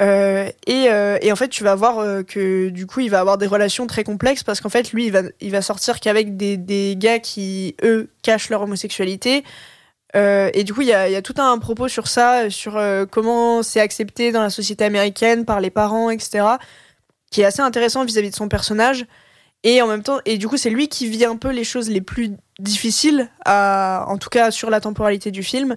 [0.00, 3.20] Euh, et, euh, et en fait, tu vas voir euh, que du coup, il va
[3.20, 7.18] avoir des relations très complexes parce qu'en fait, lui, il va, sortir qu'avec des, gars
[7.20, 9.44] qui, eux, cachent leur homosexualité.
[10.14, 12.80] Et du coup, il y a, tout un propos sur ça, sur
[13.10, 16.56] comment c'est accepté dans la société américaine par les parents, etc
[17.34, 19.06] qui est assez intéressant vis-à-vis de son personnage.
[19.64, 21.90] Et en même temps, et du coup, c'est lui qui vit un peu les choses
[21.90, 22.30] les plus
[22.60, 25.74] difficiles, en tout cas sur la temporalité du film,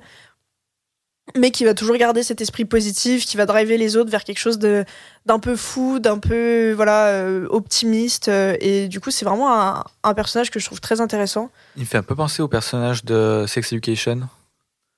[1.35, 4.39] mais qui va toujours garder cet esprit positif, qui va driver les autres vers quelque
[4.39, 4.85] chose de
[5.25, 8.29] d'un peu fou, d'un peu voilà euh, optimiste.
[8.29, 11.49] euh, et du coup, c'est vraiment un, un personnage que je trouve très intéressant.
[11.75, 14.21] Il me fait un peu penser au personnage de Sex Education.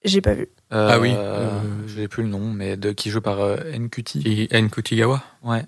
[0.05, 0.47] J'ai pas vu.
[0.71, 1.49] Euh, Ah oui, euh,
[1.87, 4.19] je n'ai plus le nom, mais de, qui joue par euh, NQT.
[4.25, 4.69] Et N.
[4.69, 5.21] Kutigawa.
[5.43, 5.65] Ouais.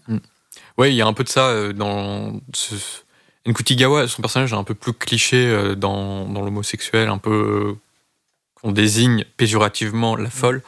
[0.77, 2.75] Ouais, il y a un peu de ça euh, dans ce...
[3.47, 7.75] Nkutigawa, son personnage est un peu plus cliché euh, dans, dans l'homosexuel, un peu
[8.61, 10.61] qu'on désigne péjorativement la folle.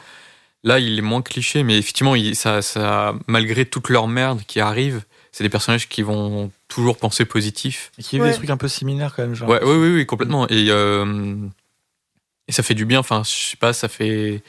[0.62, 4.60] Là, il est moins cliché, mais effectivement, il, ça, ça, malgré toute leur merde qui
[4.60, 7.92] arrive, c'est des personnages qui vont toujours penser positif.
[7.98, 8.30] Et qui Ouais.
[8.30, 9.34] des trucs un peu similaires quand même.
[9.34, 9.48] Genre.
[9.48, 10.48] Ouais, oui, oui, oui, complètement.
[10.48, 11.36] Et, euh,
[12.48, 13.00] et ça fait du bien.
[13.00, 14.42] Enfin, je sais pas, ça fait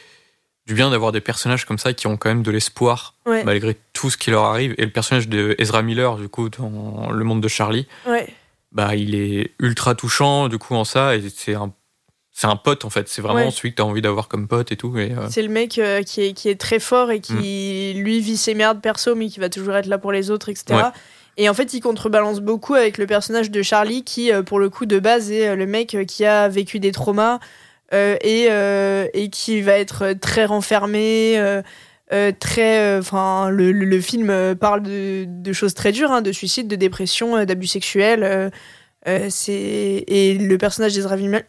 [0.67, 3.43] du bien d'avoir des personnages comme ça qui ont quand même de l'espoir Ouais.
[3.43, 4.73] malgré tout ce qui leur arrive.
[4.77, 8.27] Et le personnage de Ezra Miller, du coup, dans Le Monde de Charlie, Ouais.
[8.71, 11.15] bah, il est ultra touchant, du coup, en ça.
[11.15, 11.73] Et c'est un,
[12.37, 13.07] c'est un pote, en fait.
[13.07, 13.51] C'est vraiment Ouais.
[13.51, 14.93] celui que tu as envie d'avoir comme pote et tout.
[14.97, 18.35] Euh, C'est le mec euh, qui, est, qui est très fort et qui, lui, vit
[18.35, 20.65] ses merdes perso, mais qui va toujours être là pour les autres, etc.
[20.71, 20.81] Ouais.
[21.37, 24.69] Et en fait, il contrebalance beaucoup avec le personnage de Charlie, qui, euh, pour le
[24.69, 27.39] coup, de base, est le mec qui a vécu des traumas
[27.93, 28.49] euh, et,
[29.13, 31.39] et qui va être très renfermé.
[32.39, 36.67] très enfin le, le- le film parle de, de choses très dures hein, de suicide
[36.67, 38.51] de dépression d'abus sexuels
[39.29, 41.43] c'est et le personnage d'Ezra Mil-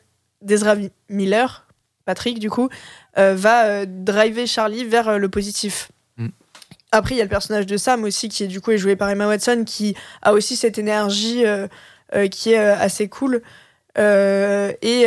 [0.46, 0.76] d'Ezra
[1.10, 1.66] Miller
[2.06, 2.70] Patrick du coup
[3.18, 5.90] euh, va euh, driver Charlie vers euh, le positif.
[6.16, 6.28] Mm.
[6.92, 8.96] Après, il y a le personnage de Sam aussi, qui est du coup est joué
[8.96, 11.44] par Emma Watson, qui a aussi cette énergie
[12.30, 13.42] qui est assez cool.
[13.98, 15.06] Et,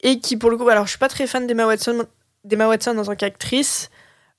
[0.00, 2.06] et qui, pour le coup, alors je suis pas très fan d'Emma Watson,
[2.44, 3.90] d'Emma Watson en tant qu'actrice,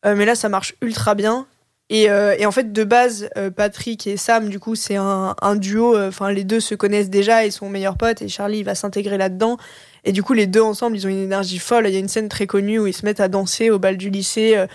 [0.04, 1.46] mais là ça marche ultra bien.
[1.90, 5.36] Et, euh, et en fait, de base, euh, Patrick et Sam, du coup, c'est un,
[5.56, 5.96] duo.
[5.96, 8.22] euh, Enfin, les deux se connaissent déjà et sont meilleurs potes.
[8.22, 9.58] Et Charlie il va s'intégrer là-dedans.
[10.04, 11.88] Et du coup, les deux ensemble, ils ont une énergie folle.
[11.88, 13.98] Il y a une scène très connue où ils se mettent à danser au bal
[13.98, 14.66] du lycée.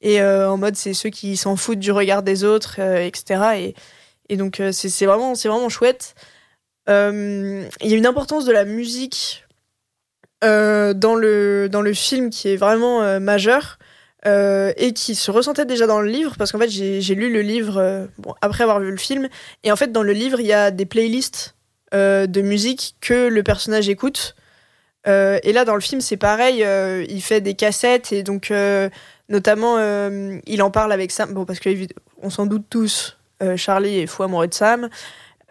[0.00, 3.74] et en mode, c'est ceux qui s'en foutent du regard des autres, etc.
[4.28, 6.14] Et, donc, c'est vraiment, vraiment chouette.
[6.88, 6.92] Il
[7.82, 9.44] y a une importance de la musique
[10.42, 13.79] dans, le, dans le film qui est vraiment majeure.
[14.26, 17.40] Euh, et qui se ressentait déjà dans le livre, parce qu'en fait, j'ai lu le
[17.40, 18.06] livre euh,
[18.42, 19.28] après avoir vu le film.
[19.64, 21.54] Et en fait, dans le livre, il y a des playlists
[21.94, 24.34] euh, de musique que le personnage écoute.
[25.06, 26.62] Et là, dans le film, c'est pareil.
[27.08, 28.52] il fait des cassettes et donc,
[29.30, 29.78] notamment,
[30.46, 31.32] il en parle avec Sam.
[31.32, 33.16] Bon, parce qu'on s'en doute tous,
[33.56, 34.90] Charlie est fou amoureux de Sam.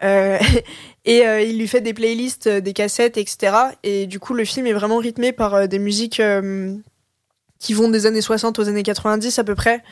[0.02, 3.52] Et il lui fait des playlists, des cassettes, etc.
[3.82, 6.22] Et du coup, le film est vraiment rythmé par des musiques
[7.60, 9.84] qui vont des années 60 aux années 90 à peu près.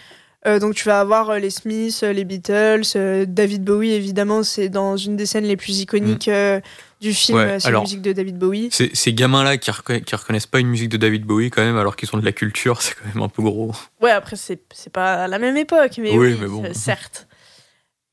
[0.47, 4.43] Euh, donc tu vas avoir euh, les Smiths, euh, les Beatles, euh, David Bowie évidemment,
[4.45, 6.61] c'est dans une des scènes les plus iconiques euh,
[7.01, 8.69] du film, Ouais, c'est la musique de David Bowie.
[8.73, 11.77] Ces, ces gamins-là qui, reconna- qui reconnaissent pas une musique de David Bowie, quand même,
[11.77, 13.73] alors qu'ils sont de la culture, c'est quand même un peu gros.
[14.01, 16.65] Ouais, après c'est c'est pas à la même époque, mais Oui, oui, mais bon.
[16.65, 17.28] euh, certes.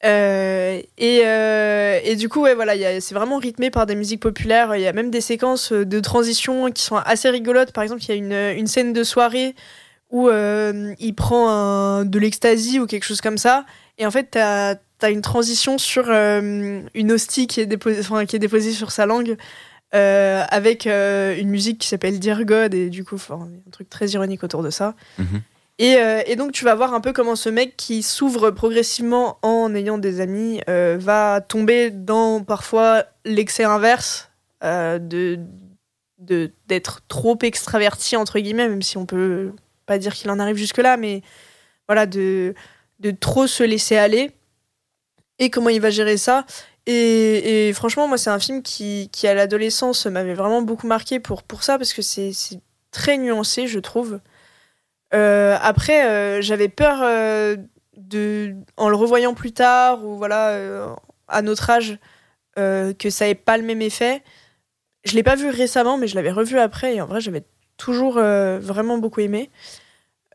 [0.04, 4.76] Euh, et, euh, et du coup, ouais, voilà, c'est vraiment rythmé par des musiques populaires.
[4.76, 7.72] Il y a même des séquences euh, de transition qui sont assez rigolotes.
[7.72, 9.56] Par exemple, il y a une, scène de soirée
[10.12, 13.66] où il prend de l'ecstasy ou quelque chose comme ça.
[13.98, 18.36] Et en fait, t'as as une transition sur une hostie qui est, déposée, enfin, qui
[18.36, 19.36] est déposée sur sa langue.
[19.91, 24.43] avec une musique qui s'appelle Dear God et du coup enfin, un truc très ironique
[24.43, 25.41] autour de ça Mhm.
[25.78, 29.38] Et, euh, et donc tu vas voir un peu comment ce mec qui s'ouvre progressivement
[29.42, 34.30] en ayant des amis euh, va tomber dans parfois l'excès inverse
[34.64, 35.40] euh, de
[36.18, 39.52] d'être trop extraverti entre guillemets même si on peut
[39.86, 41.22] pas dire qu'il en arrive jusque là mais
[41.88, 42.56] voilà de
[43.00, 44.32] de trop se laisser aller.
[45.40, 46.46] Et comment il va gérer ça.
[46.86, 51.20] Et, et franchement moi c'est un film qui, qui à l'adolescence m'avait vraiment beaucoup marqué
[51.20, 52.32] pour pour ça parce que c'est
[52.92, 54.20] très nuancé je trouve
[55.14, 57.56] euh, après, euh, j'avais peur euh,
[57.97, 60.95] de, en le revoyant plus tard ou voilà
[61.28, 61.97] à notre âge,
[62.56, 64.24] que ça ait pas le même effet.
[65.03, 67.43] Je l'ai pas vu récemment, mais je l'avais revu après et en vrai, j'avais
[67.78, 69.49] toujours vraiment beaucoup aimé.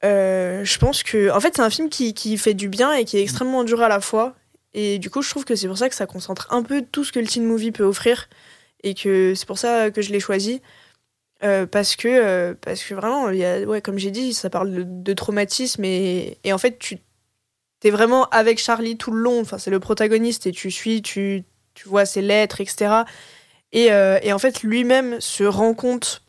[0.02, 1.30] Je pense que.
[1.30, 3.82] En fait, c'est un film qui, qui fait du bien et qui est extrêmement dur
[3.82, 4.34] à la fois.
[4.72, 7.04] Et du coup, je trouve que c'est pour ça que ça concentre un peu tout
[7.04, 8.28] ce que le teen movie peut offrir.
[8.82, 10.62] Et que c'est pour ça que je l'ai choisi.
[11.43, 14.51] Euh, parce que euh, parce que vraiment il y a, ouais comme j'ai dit ça
[14.51, 16.99] parle de, traumatisme et, et en fait tu
[17.80, 19.41] t'es vraiment avec Charlie tout le long.
[19.41, 23.05] Enfin c'est le protagoniste et tu suis tu, tu vois ses lettres etc
[23.72, 26.22] et, euh, et en fait lui-même se rend compte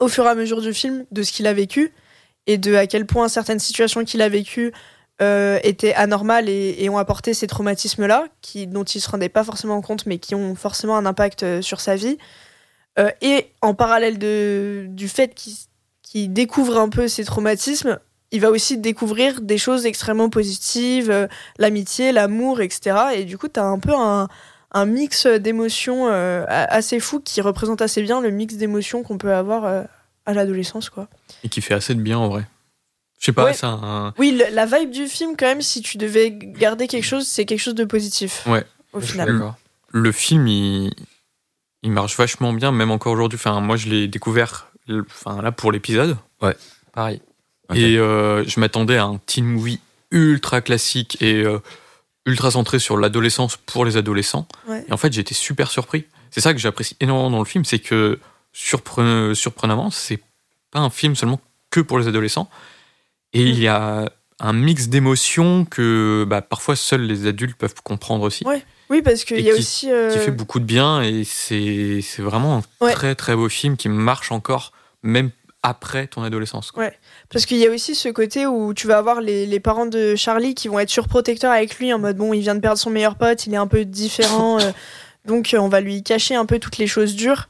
[0.00, 1.92] au fur et à mesure du film de ce qu'il a vécu
[2.46, 4.72] et de à quel point certaines situations qu'il a vécues
[5.20, 9.44] étaient anormales et, et ont apporté ces traumatismes là qui dont il se rendait pas
[9.44, 12.16] forcément compte mais qui ont forcément un impact sur sa vie
[12.98, 15.34] euh, et en parallèle de, du fait
[16.02, 17.98] qu'il découvre un peu ces traumatismes,
[18.30, 21.26] il va aussi découvrir des choses extrêmement positives, euh,
[21.58, 22.96] l'amitié, l'amour, etc.
[23.14, 24.28] Et du coup, tu as un peu un,
[24.72, 29.32] un mix d'émotions euh, assez fou qui représente assez bien le mix d'émotions qu'on peut
[29.32, 29.86] avoir
[30.26, 30.90] à l'adolescence.
[30.90, 31.08] quoi.
[31.44, 32.44] Et qui fait assez de bien en vrai.
[33.18, 33.54] Je sais pas, Ouais.
[33.54, 34.14] c'est un.
[34.18, 37.46] Oui, le- la vibe du film, quand même, si tu devais garder quelque chose, c'est
[37.46, 38.46] quelque chose de positif.
[38.46, 38.64] Ouais.
[38.92, 39.54] Au final.
[39.90, 40.92] Le film, il,
[41.82, 43.36] il marche vachement bien, même encore aujourd'hui.
[43.36, 46.16] Enfin, moi, je l'ai découvert enfin, là pour l'épisode.
[46.92, 47.20] Pareil.
[47.68, 47.76] Ok.
[47.76, 51.58] Et euh, je m'attendais à un teen movie ultra classique et euh,
[52.26, 54.48] ultra centré sur l'adolescence pour les adolescents.
[54.66, 54.84] Ouais.
[54.88, 56.06] Et en fait, j'ai été super surpris.
[56.30, 58.18] C'est ça que j'apprécie énormément dans le film, c'est que
[58.54, 60.20] surpre- surprenamment, c'est
[60.70, 62.50] pas un film seulement que pour les adolescents.
[63.34, 64.10] Et il y a
[64.40, 68.44] un mix d'émotions que bah, parfois seuls les adultes peuvent comprendre aussi.
[68.46, 68.64] Ouais.
[68.90, 69.90] Oui, parce qu'il y a qui- aussi.
[69.92, 72.92] euh, Qui fait beaucoup de bien et c'est vraiment un Ouais.
[72.94, 74.72] très très beau film qui marche encore,
[75.02, 75.30] même
[75.62, 76.70] après ton adolescence.
[76.70, 76.90] quoi.
[77.30, 80.14] Parce qu'il y a aussi ce côté où tu vas avoir les, les parents de
[80.14, 82.90] Charlie qui vont être surprotecteurs avec lui en mode bon, il vient de perdre son
[82.90, 84.70] meilleur pote, il est un peu différent, euh,
[85.26, 87.48] donc euh, on va lui cacher un peu toutes les choses dures.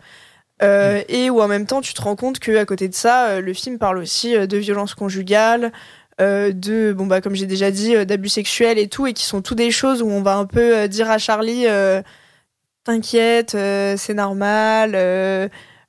[0.61, 3.29] Euh, Et où en même temps, tu te rends compte que à côté de ça,
[3.29, 5.71] euh, le film parle aussi euh, de violence conjugale,
[6.21, 9.25] euh, de bon bah comme j'ai déjà dit, euh, d'abus sexuels et tout, et qui
[9.25, 11.67] sont tout des choses où on va un peu euh, dire à Charlie,
[12.85, 14.93] t'inquiète, c'est normal.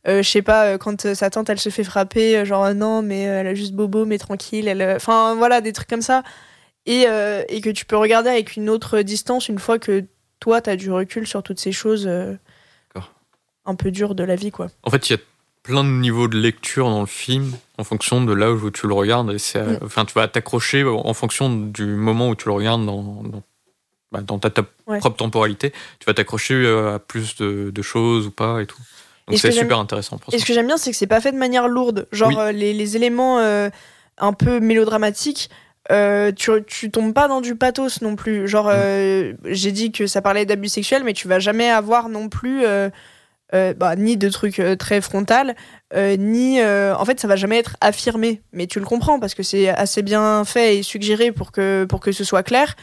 [0.05, 3.53] je sais pas, quand sa tante elle se fait frapper, genre non, mais elle a
[3.55, 4.67] juste bobo, mais tranquille.
[4.67, 6.23] Elle, enfin voilà, des trucs comme ça.
[6.85, 7.05] Et,
[7.49, 10.05] et que tu peux regarder avec une autre distance une fois que
[10.39, 12.09] toi t'as du recul sur toutes ces choses
[13.65, 14.67] un peu dures de la vie, quoi.
[14.83, 15.19] En fait, il y a
[15.63, 18.93] plein de niveaux de lecture dans le film en fonction de là où tu le
[18.93, 19.31] regardes.
[19.31, 19.79] Et c'est, Mm.
[19.85, 23.41] enfin, tu vas t'accrocher en fonction du moment où tu le regardes dans, dans,
[24.11, 24.99] bah, dans ta, ta Ouais.
[24.99, 25.71] propre temporalité.
[25.99, 28.77] Tu vas t'accrocher euh, à plus de, de choses ou pas et tout.
[29.27, 31.21] Donc ce c'est super intéressant pour Et ce que j'aime bien, c'est que c'est pas
[31.21, 32.07] fait de manière lourde.
[32.11, 32.35] Genre, Oui.
[32.37, 33.69] euh, les, les éléments euh,
[34.17, 35.49] un peu mélodramatiques,
[35.91, 38.47] euh, tu, tu tombes pas dans du pathos non plus.
[38.47, 39.37] Genre, Mm.
[39.45, 42.63] j'ai dit que ça parlait d'abus sexuels, mais tu vas jamais avoir non plus.
[43.53, 45.55] Euh, bah, ni de trucs euh, très frontal,
[45.95, 49.33] euh, ni euh, en fait ça va jamais être affirmé, mais tu le comprends parce
[49.33, 52.75] que c'est assez bien fait et suggéré pour que pour que ce soit clair,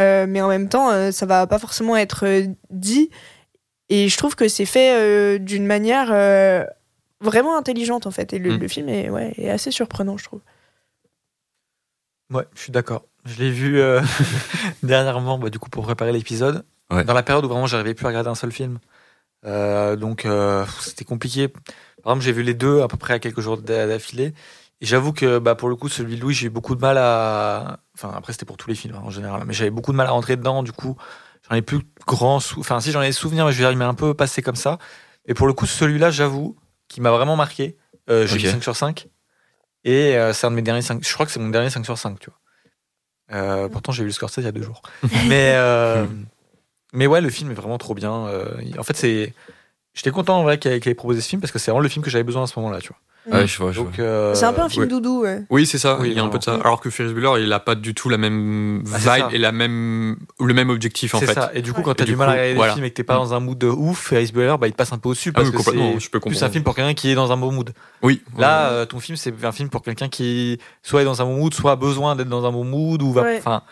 [0.00, 2.26] Euh, mais en même temps euh, ça va pas forcément être
[2.70, 3.10] dit
[3.90, 6.64] et je trouve que c'est fait euh, d'une manière euh,
[7.20, 8.58] vraiment intelligente en fait et le, Mm.
[8.60, 10.40] le film est ouais est assez surprenant je trouve.
[12.32, 13.04] Ouais, je suis d'accord.
[13.26, 14.00] Je l'ai vu euh,
[14.82, 16.64] dernièrement, bah, du coup, pour préparer l'épisode.
[16.90, 17.04] Ouais.
[17.04, 18.78] Dans la période où vraiment j'arrivais plus à regarder un seul film.
[19.46, 21.48] Euh, donc, euh, c'était compliqué.
[21.48, 24.34] Par exemple, j'ai vu les deux à peu près à quelques jours d'a- d'affilée.
[24.80, 26.98] Et j'avoue que, bah, pour le coup, celui de Louis, j'ai eu beaucoup de mal
[26.98, 27.78] à.
[27.94, 29.42] Enfin, après, c'était pour tous les films hein, en général.
[29.46, 30.62] Mais j'avais beaucoup de mal à rentrer dedans.
[30.62, 30.96] Du coup,
[31.48, 32.40] j'en ai plus grand.
[32.40, 34.14] sou- Enfin, si j'en ai des souvenirs, mais je veux dire, il m'est un peu
[34.14, 34.78] passé comme ça.
[35.26, 36.56] Et pour le coup, celui-là, j'avoue,
[36.88, 37.76] qui m'a vraiment marqué.
[38.10, 38.42] Euh, j'ai Ok.
[38.42, 39.08] mis 5 sur 5.
[39.84, 41.06] Et euh, c'est un de mes derniers 5.
[41.06, 43.68] Je crois que c'est mon dernier 5 sur 5, tu vois.
[43.70, 44.82] Pourtant, j'ai vu le Scorsese il y a deux jours.
[45.28, 45.54] mais,
[46.94, 48.26] mais ouais, le film est vraiment trop bien.
[48.26, 48.46] Euh,
[48.78, 49.32] en fait, c'est.
[49.94, 52.04] J'étais content en vrai qu'il ait, proposé ce film parce que c'est vraiment le film
[52.04, 52.98] que j'avais besoin à ce moment-là, tu vois.
[53.38, 53.86] Ouais, je vois, je vois.
[53.88, 54.88] Donc, euh, c'est un peu un film ouais.
[54.88, 55.42] doudou ouais.
[55.48, 55.96] Oui, c'est ça.
[56.00, 56.50] Oui, il y a un peu de ça.
[56.50, 56.64] vraiment.
[56.66, 59.50] Alors que Ferris Bueller, il a pas du tout la même Ah, vibe et la
[59.52, 61.32] même, le même objectif en c'est fait.
[61.34, 61.50] ça.
[61.54, 61.84] Et du coup, Ouais.
[61.84, 62.72] quand t'as du du mal à coup, regarder voilà.
[62.72, 63.18] des films et que t'es pas Mm.
[63.18, 65.38] dans un mood de ouf, Ferris Bueller, bah, il te passe un peu au-dessus Ah
[65.38, 67.70] parce oui, que c'est plus un film pour quelqu'un qui est dans un bon mood.
[68.02, 68.20] Oui.
[68.36, 71.36] Là, euh, ton film, c'est un film pour quelqu'un qui soit est dans un bon
[71.36, 73.22] mood, soit a besoin d'être dans un bon mood ou va.
[73.22, 73.36] Ouais.
[73.38, 73.62] Enfin,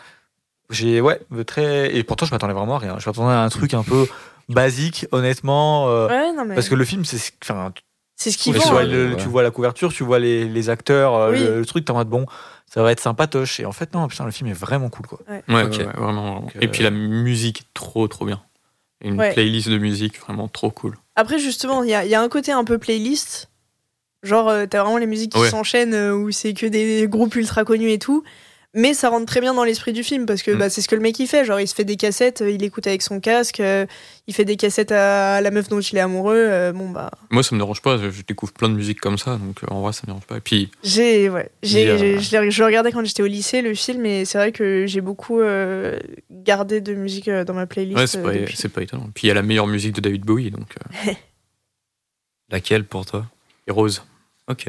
[0.69, 1.95] j'ai ouais, très.
[1.95, 2.97] Et pourtant, je m'attendais vraiment à rien.
[2.99, 4.07] Je m'attendais à un truc un peu
[4.49, 5.87] basique, honnêtement.
[5.89, 7.19] euh, Ouais non mais Parce que le film, c'est.
[7.43, 7.71] Enfin,
[8.15, 8.83] c'est ce tu, qu'ils vois hein.
[8.85, 9.17] le- ouais.
[9.17, 11.39] tu vois la couverture, tu vois les, les acteurs, euh, Oui.
[11.39, 12.25] le, le truc, t'es en mode bon,
[12.71, 13.59] ça va être sympatoche.
[13.59, 15.19] Et en fait, non, putain, le film est vraiment cool, quoi.
[15.29, 15.77] Ouais, Ok.
[15.77, 16.39] ouais, vraiment.
[16.41, 18.41] Donc, Et euh, puis la musique est trop trop bien.
[19.01, 19.33] Une Ouais.
[19.33, 20.95] playlist de musique vraiment trop cool.
[21.15, 23.49] Après, justement, il y a, il y a un côté un peu playlist.
[24.23, 25.49] Genre, euh, t'as vraiment les musiques qui Ouais.
[25.49, 28.23] s'enchaînent euh, où c'est que des groupes ultra connus et tout.
[28.75, 30.57] Mais ça rentre très bien dans l'esprit du film parce que Mm.
[30.57, 31.45] bah, c'est ce que le mec il fait.
[31.45, 33.85] Genre, il se fait des cassettes, euh, il écoute avec son casque, euh,
[34.25, 36.35] il fait des cassettes à la meuf dont il est amoureux.
[36.35, 37.97] euh, bon, bah, Moi, ça me dérange pas.
[37.97, 40.37] Je découvre plein de musique comme ça, donc euh, en vrai, ça me dérange pas.
[40.37, 41.85] Et puis, j'ai, ouais, j'ai,
[42.19, 45.99] je, regardais quand j'étais au lycée, le film, et c'est vrai que j'ai beaucoup euh,
[46.31, 47.97] gardé de musique euh, dans ma playlist.
[47.99, 49.07] ouais, c'est euh, pas, c'est pas étonnant.
[49.13, 50.75] Puis il y a la meilleure musique de David Bowie, donc
[51.07, 51.11] euh,
[52.49, 53.25] Laquelle pour toi?
[53.67, 54.03] Et Rose.
[54.47, 54.67] Ok.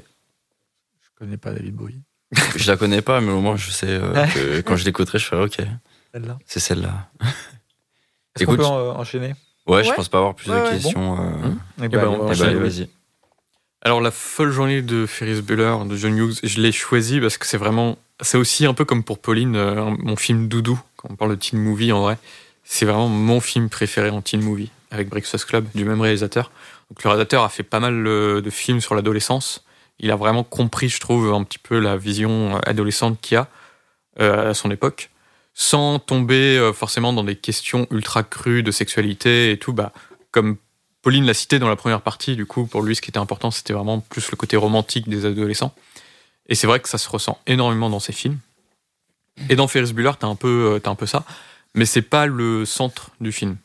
[1.01, 2.01] Je connais pas David Bowie.
[2.57, 5.27] Je la connais pas, mais au moins je sais euh, que quand je l'écouterai, je
[5.27, 5.57] ferai ok,
[6.13, 6.39] Celle-là.
[6.47, 7.09] c'est celle-là.
[8.37, 9.35] Est-ce qu'on peut en- enchaîner?
[9.67, 9.97] Ouais, je Ouais.
[9.97, 10.71] pense pas avoir plus Ouais, de ouais.
[10.73, 11.15] questions.
[11.19, 11.59] euh, Hum.
[11.83, 12.89] Eh ben, on va eh ben, vas-y.
[13.83, 17.47] Alors, la folle journée de Ferris Bueller de John Hughes, je l'ai choisi parce que
[17.47, 17.99] c'est vraiment.
[18.21, 21.37] C'est aussi un peu comme pour Pauline, euh, mon film doudou, quand on parle de
[21.37, 22.17] teen movie en vrai.
[22.65, 26.51] C'est vraiment mon film préféré en teen movie, avec Breakfast Club, du même réalisateur.
[26.91, 29.65] Donc, le réalisateur a fait pas mal euh, de films sur l'adolescence.
[29.99, 33.49] Il a vraiment compris, je trouve, un petit peu la vision adolescente qu'il a
[34.21, 35.11] euh, à son époque,
[35.55, 39.73] sans tomber euh, forcément dans des questions ultra crues de sexualité et tout.
[39.73, 39.93] Bah,
[40.31, 40.57] comme
[41.03, 43.51] Pauline l'a cité dans la première partie, du coup, pour lui, ce qui était important,
[43.51, 45.75] c'était vraiment plus le côté romantique des adolescents.
[46.49, 48.39] Et c'est vrai que ça se ressent énormément dans ces films.
[49.49, 51.25] Et dans Ferris Bueller, t'as un peu, euh, t'as un peu ça,
[51.75, 53.57] mais c'est pas le centre du film.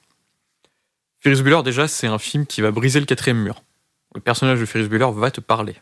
[1.19, 3.61] Ferris Bueller, déjà, c'est un film qui va briser le quatrième mur.
[4.15, 5.75] Le personnage de Ferris Bueller va te parler.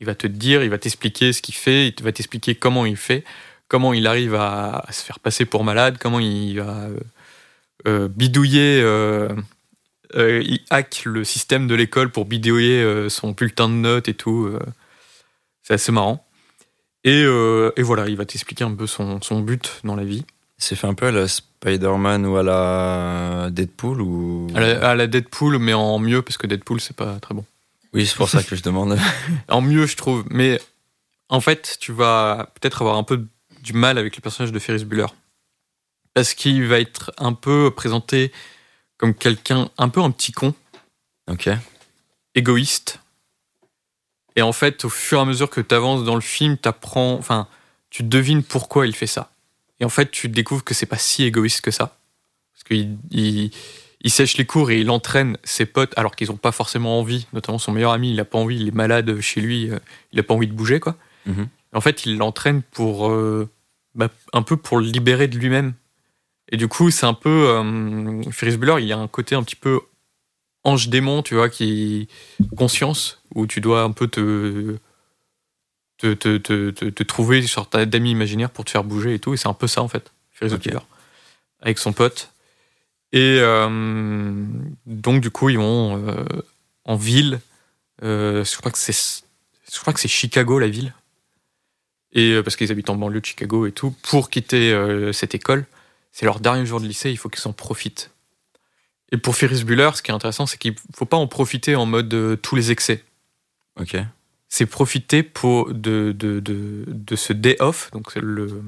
[0.00, 2.96] Il va te dire, il va t'expliquer ce qu'il fait, il va t'expliquer comment il
[2.96, 3.24] fait,
[3.68, 7.00] comment il arrive à, à se faire passer pour malade, comment il va euh,
[7.86, 9.28] euh, bidouiller, euh,
[10.16, 14.50] euh, il hack le système de l'école pour bidouiller son bulletin de notes et tout.
[15.62, 16.26] c'est assez marrant.
[17.04, 20.24] Et, et voilà, il va t'expliquer un peu son, son but dans la vie.
[20.58, 24.46] C'est fait un peu à la Spider-Man ou à la Deadpool ou?
[24.54, 27.44] À la, à la Deadpool, mais en mieux, parce que Deadpool, c'est pas très bon.
[27.96, 28.98] Oui, c'est pour ça que je demande.
[29.48, 30.22] En mieux, je trouve.
[30.28, 30.60] Mais
[31.30, 33.26] en fait, tu vas peut-être avoir un peu
[33.62, 35.06] du mal avec le personnage de Ferris Bueller.
[36.12, 38.32] Parce qu'il va être un peu présenté
[38.98, 40.54] comme quelqu'un, un peu un petit con,
[41.26, 41.48] ok.
[42.34, 43.00] égoïste.
[44.36, 47.14] Et en fait, au fur et à mesure que tu avances dans le film, t'apprends,
[47.14, 47.48] enfin,
[47.88, 49.30] tu devines pourquoi il fait ça.
[49.80, 51.96] Et en fait, tu découvres que c'est pas si égoïste que ça.
[52.52, 53.50] Parce qu'il il,
[54.06, 57.26] il sèche les cours et il entraîne ses potes alors qu'ils ont pas forcément envie,
[57.32, 59.80] notamment son meilleur ami, il a pas envie, il est malade chez lui, euh,
[60.12, 60.94] il a pas envie de bouger, quoi.
[61.26, 61.48] Mhm.
[61.74, 63.50] En fait, il l'entraîne pour euh,
[63.96, 65.74] bah, un peu pour le libérer de lui-même.
[66.52, 69.42] Et du coup, c'est un peu euh, Ferris Bueller, il y a un côté un
[69.42, 69.80] petit peu
[70.62, 72.06] ange démon, tu vois, qui
[72.56, 74.76] conscience où tu dois un peu te
[75.98, 79.34] te, te, te, te- trouver une sorte d'amis imaginaire pour te faire bouger et tout.
[79.34, 80.62] Et c'est un peu ça en fait, Ferris Ok.
[80.62, 80.84] Bueller,
[81.60, 82.30] avec son pote.
[83.12, 84.44] Et euh,
[84.86, 86.24] donc du coup, ils vont euh,
[86.84, 87.40] en ville.
[88.02, 89.24] Euh, je crois que c'est
[89.72, 90.94] je crois que c'est Chicago la ville.
[92.12, 95.66] Et parce qu'ils habitent en banlieue de Chicago et tout, pour quitter euh, cette école,
[96.12, 98.10] c'est leur dernier jour de lycée, il faut qu'ils en profitent.
[99.12, 101.84] Et pour Ferris Bueller, ce qui est intéressant, c'est qu'il faut pas en profiter en
[101.84, 103.04] mode euh, tous les excès.
[103.78, 103.96] Ok.
[104.48, 107.90] C'est profiter pour de, de, de, de ce day off.
[107.90, 108.62] Donc le,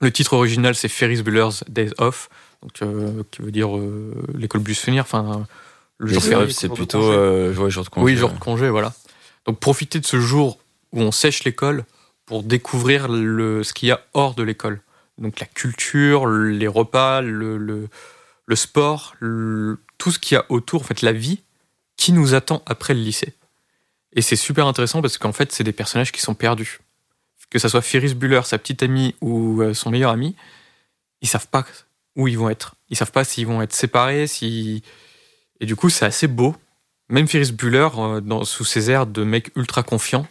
[0.00, 2.28] le titre original, c'est Ferris Bueller's Days Off,
[2.62, 5.04] donc, euh, qui veut dire euh, l'école buissonnière.
[5.04, 5.46] Enfin,
[5.98, 6.50] le jour férié.
[6.50, 6.98] c'est jour de plutôt.
[7.00, 7.12] congé.
[7.16, 8.04] Euh, ouais, jour de congé.
[8.04, 8.92] Oui, jour de congé, voilà.
[9.46, 10.58] Donc profiter de ce jour
[10.92, 11.84] où on sèche l'école
[12.26, 14.80] pour découvrir le, ce qu'il y a hors de l'école.
[15.18, 17.88] Donc la culture, les repas, le, le,
[18.46, 21.40] le sport, le- tout ce qu'il y a autour, en fait la vie
[21.96, 23.32] qui nous attend après le lycée.
[24.14, 26.80] Et c'est super intéressant parce qu'en fait c'est des personnages qui sont perdus.
[27.48, 30.34] Que ça soit Ferris Bueller, sa petite amie ou euh, son meilleur ami,
[31.22, 31.64] ils savent pas
[32.16, 32.74] où ils vont être.
[32.90, 34.82] Ils savent pas s'ils vont être séparés, si...
[35.60, 36.56] Et du coup c'est assez beau
[37.08, 40.26] même Ferris Bueller, euh, dans, sous ses airs de mec ultra confiant,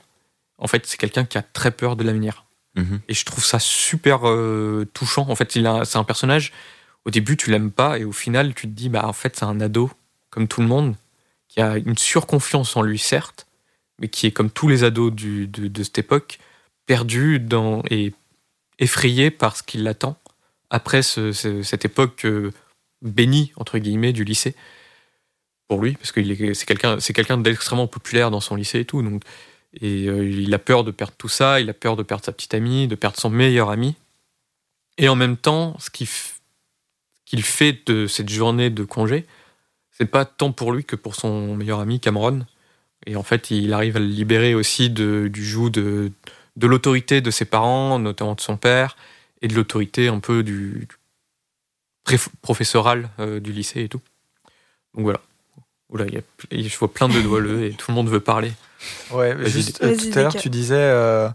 [0.57, 2.45] en fait, c'est quelqu'un qui a très peur de l'avenir.
[2.75, 2.99] Mhm.
[3.07, 5.25] Et je trouve ça super euh, touchant.
[5.29, 6.51] En fait, il c'est un personnage,
[7.05, 9.45] au début, tu l'aimes pas, et au final, tu te dis, bah, en fait, c'est
[9.45, 9.91] un ado,
[10.29, 10.95] comme tout le monde,
[11.47, 13.47] qui a une surconfiance en lui, certes,
[13.99, 16.39] mais qui est comme tous les ados du- de, de cette époque,
[16.86, 18.13] perdu dans, et
[18.79, 20.17] effrayé par ce qui l'attend
[20.70, 22.51] après ce- ce- cette époque euh,
[23.01, 24.55] bénie, entre guillemets, du lycée
[25.68, 26.22] pour lui, parce que
[26.53, 26.66] c'est
[27.13, 29.03] quelqu'un d'extrêmement populaire dans son lycée et tout.
[29.82, 32.32] Et euh, il a peur de perdre tout ça, il a peur de perdre sa
[32.32, 33.95] petite amie, de perdre son meilleur ami.
[34.97, 39.26] Et en même temps, ce qu'il fait de cette journée de congé,
[39.91, 42.45] c'est pas tant pour lui que pour son meilleur ami Cameron.
[43.05, 46.11] Et en fait, il arrive à le libérer aussi du joug de
[46.61, 48.95] l'autorité de ses parents, notamment de son père,
[49.41, 50.88] et de l'autorité un peu du, du
[52.03, 54.01] pré- professoral euh, du lycée et tout.
[54.95, 55.19] Donc voilà.
[55.89, 58.19] Oula, il y a- je vois plein de doigts levés et tout le monde veut
[58.19, 58.51] parler.
[59.11, 61.29] Ouais, juste euh, tout à l'heure, tu disais euh,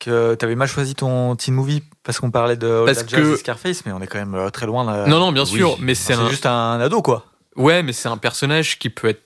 [0.00, 3.84] que t'avais mal choisi ton teen movie parce qu'on parlait de Parce que- et Scarface,
[3.86, 4.84] mais on est quand même euh, très loin.
[4.84, 5.06] Là.
[5.06, 5.50] Non, non, bien oui.
[5.58, 7.26] sûr, mais c'est c'est un, juste un ado, quoi.
[7.56, 9.22] ouais, mais c'est un personnage qui peut être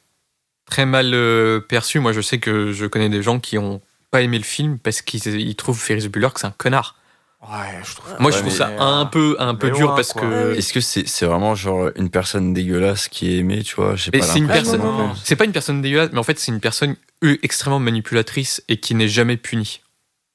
[0.66, 1.98] très mal euh, perçu.
[2.00, 3.80] Moi, je sais que je connais des gens qui ont
[4.10, 6.96] pas aimé le film parce qu'ils ils trouvent Ferris Bueller que c'est un connard.
[7.42, 8.10] Ouais, je trouve.
[8.20, 10.22] Moi, Ouais, je trouve ça un peu, un peu dur loin, parce quoi.
[10.22, 13.96] que Est-ce que c'est c'est vraiment genre une personne dégueulasse qui est aimée, tu vois?
[13.96, 15.12] J'ai pas c'est une personne- non, non.
[15.24, 18.76] c'est pas une personne dégueulasse, mais en fait, c'est une personne euh, extrêmement manipulatrice et
[18.78, 19.80] qui n'est jamais punie.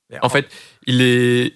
[0.09, 0.47] Mais En fait,
[0.87, 1.53] il est.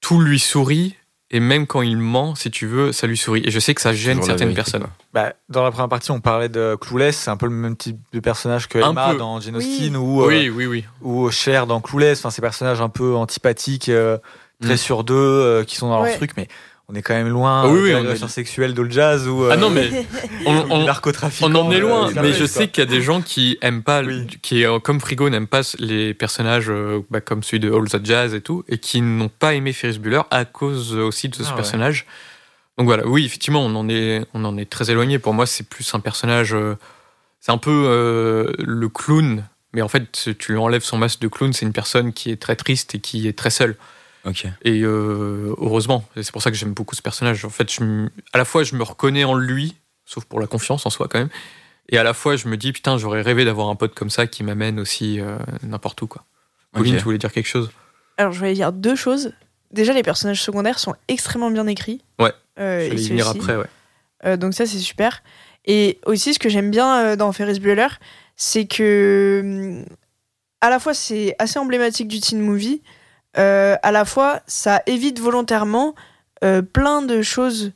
[0.00, 0.96] Tout lui sourit,
[1.30, 3.42] et même quand il ment, si tu veux, ça lui sourit.
[3.44, 4.86] Et je sais que ça gêne certaines personnes.
[5.12, 7.98] Bah, dans la première partie, on parlait de Clueless, c'est un peu le même type
[8.12, 9.64] de personnage que Emma dans Jane Oui.
[9.78, 10.84] Austen ou, euh, Oui, oui, oui.
[11.02, 12.18] ou Cher dans Clueless.
[12.18, 14.18] Enfin, ces personnages un peu antipathiques, euh,
[14.62, 14.78] très Mm.
[14.78, 16.08] sur deux, euh, qui sont dans Ouais.
[16.08, 16.48] leur truc, mais
[16.88, 18.90] on est quand même loin Ah oui, euh, oui, de on l'agression est- sexuelle de
[18.90, 19.88] jazz ou Ah non, mais
[20.46, 20.74] on, du on-
[21.56, 22.10] en est euh, loin.
[22.22, 22.46] Mais je quoi.
[22.48, 24.26] sais qu'il y a des gens qui aiment pas, le- Oui.
[24.42, 28.04] qui, euh, comme Frigo, n'aiment pas les personnages euh, bah, comme celui de All the
[28.04, 31.34] Jazz et tout, et qui n'ont pas aimé Ferris Bueller à cause euh, aussi de
[31.34, 31.54] ce Ah ouais.
[31.56, 32.06] personnage.
[32.78, 35.18] Donc voilà, oui, effectivement, on en est, on en est très éloigné.
[35.18, 36.54] Pour moi, c'est plus un personnage.
[36.54, 36.76] euh,
[37.40, 41.28] c'est un peu euh, le clown, mais en fait, tu lui enlèves son masque de
[41.28, 43.76] clown, c'est une personne qui est très triste et qui est très seule.
[44.24, 44.46] Ok.
[44.62, 47.44] Et euh, heureusement, Et c'est pour ça que j'aime beaucoup ce personnage.
[47.44, 50.86] En fait, je à la fois, je me reconnais en lui, sauf pour la confiance
[50.86, 51.30] en soi quand même.
[51.88, 54.26] Et à la fois, je me dis, putain, j'aurais rêvé d'avoir un pote comme ça
[54.26, 56.06] qui m'amène aussi euh, n'importe où.
[56.06, 56.24] Quoi.
[56.72, 57.70] Pauline, tu voulais dire quelque chose?
[58.16, 59.32] Alors, je voulais dire deux choses.
[59.72, 62.00] Déjà, les personnages secondaires sont extrêmement bien écrits.
[62.20, 62.32] Ouais.
[62.58, 63.38] Euh, Je vais y venir aussi.
[63.38, 63.66] après, ouais.
[64.24, 65.22] Euh, donc ça, c'est super.
[65.64, 67.88] Et aussi, ce que j'aime bien euh, dans Ferris Bueller,
[68.36, 69.84] c'est que hum,
[70.60, 72.82] à la fois c'est assez emblématique du teen movie,
[73.38, 75.94] euh, à la fois ça évite volontairement
[76.44, 77.72] euh, plein de choses.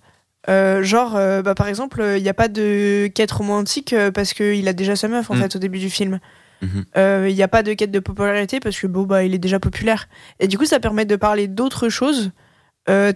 [0.49, 4.73] Euh, genre, bah, par exemple, il n'y a pas de quête romantique parce qu'il a
[4.73, 5.41] déjà sa meuf en Mm.
[5.41, 6.21] fait au début du film.
[6.63, 6.85] Mhm.
[7.29, 9.59] Il n'y a pas de quête de popularité parce que bon bah il est déjà
[9.61, 10.09] populaire.
[10.41, 12.31] Et du coup, ça permet de parler d'autres choses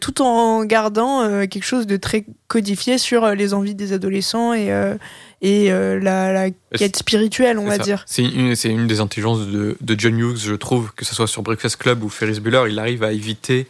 [0.00, 4.68] tout en gardant quelque chose de très codifié sur les envies des adolescents et,
[5.42, 7.82] et euh, la, la quête spirituelle, on va ça.
[7.82, 8.04] dire.
[8.06, 11.76] C'est une, des intelligences de, de John Hughes, je trouve, que ce soit sur Breakfast
[11.76, 13.66] Club ou Ferris Bueller, il arrive à éviter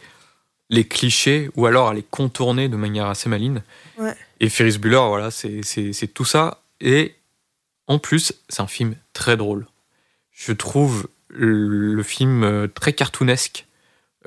[0.69, 3.61] les clichés ou alors à les contourner de manière assez maligne.
[3.97, 4.15] Ouais.
[4.39, 6.61] Et Ferris Bueller, voilà, c'est tout ça.
[6.81, 7.15] Et
[7.87, 9.67] en plus, c'est un film très drôle.
[10.31, 13.65] Je trouve le, film euh, très cartoonesque.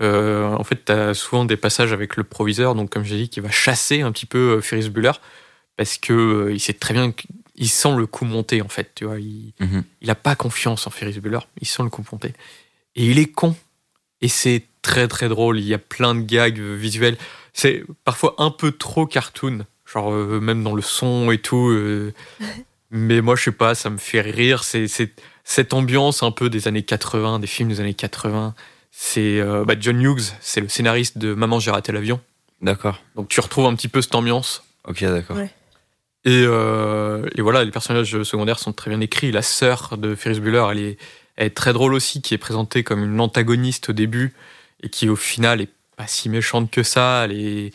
[0.01, 3.29] Euh, en fait, tu as souvent des passages avec le proviseur, donc comme j'ai dit,
[3.29, 5.13] qui va chasser un petit peu Ferris Bueller,
[5.77, 8.93] parce que euh, il sait très bien qu'il sent le coup monter, en fait.
[8.95, 9.85] Tu vois, il, Mhm.
[10.01, 12.33] il a pas confiance en Ferris Bueller, il sent le coup monter.
[12.97, 13.55] Et il est con.
[14.21, 17.17] Et c'est très très drôle, il y a plein de gags visuels.
[17.53, 21.69] C'est parfois un peu trop cartoon, genre euh, même dans le son et tout.
[21.71, 22.13] euh,
[22.91, 24.65] mais moi, je sais pas, ça me fait rire.
[24.65, 25.13] C'est c'est
[25.45, 28.55] cette ambiance un peu des années 80, des films des années 80.
[28.91, 32.21] C'est euh, bah, John Hughes, c'est le scénariste de Maman, j'ai raté l'avion.
[32.63, 33.03] D'accord.
[33.17, 34.63] Donc tu retrouves un petit peu cette ambiance.
[34.87, 35.37] Ok, d'accord.
[35.37, 35.51] Ouais.
[36.25, 39.31] Et, euh, et voilà, les personnages secondaires sont très bien écrits.
[39.31, 40.99] La sœur de Ferris Bueller, elle est,
[41.37, 44.33] elle est très drôle aussi, qui est présentée comme une antagoniste au début
[44.83, 47.25] et qui au final est pas si méchante que ça.
[47.25, 47.75] Elle est,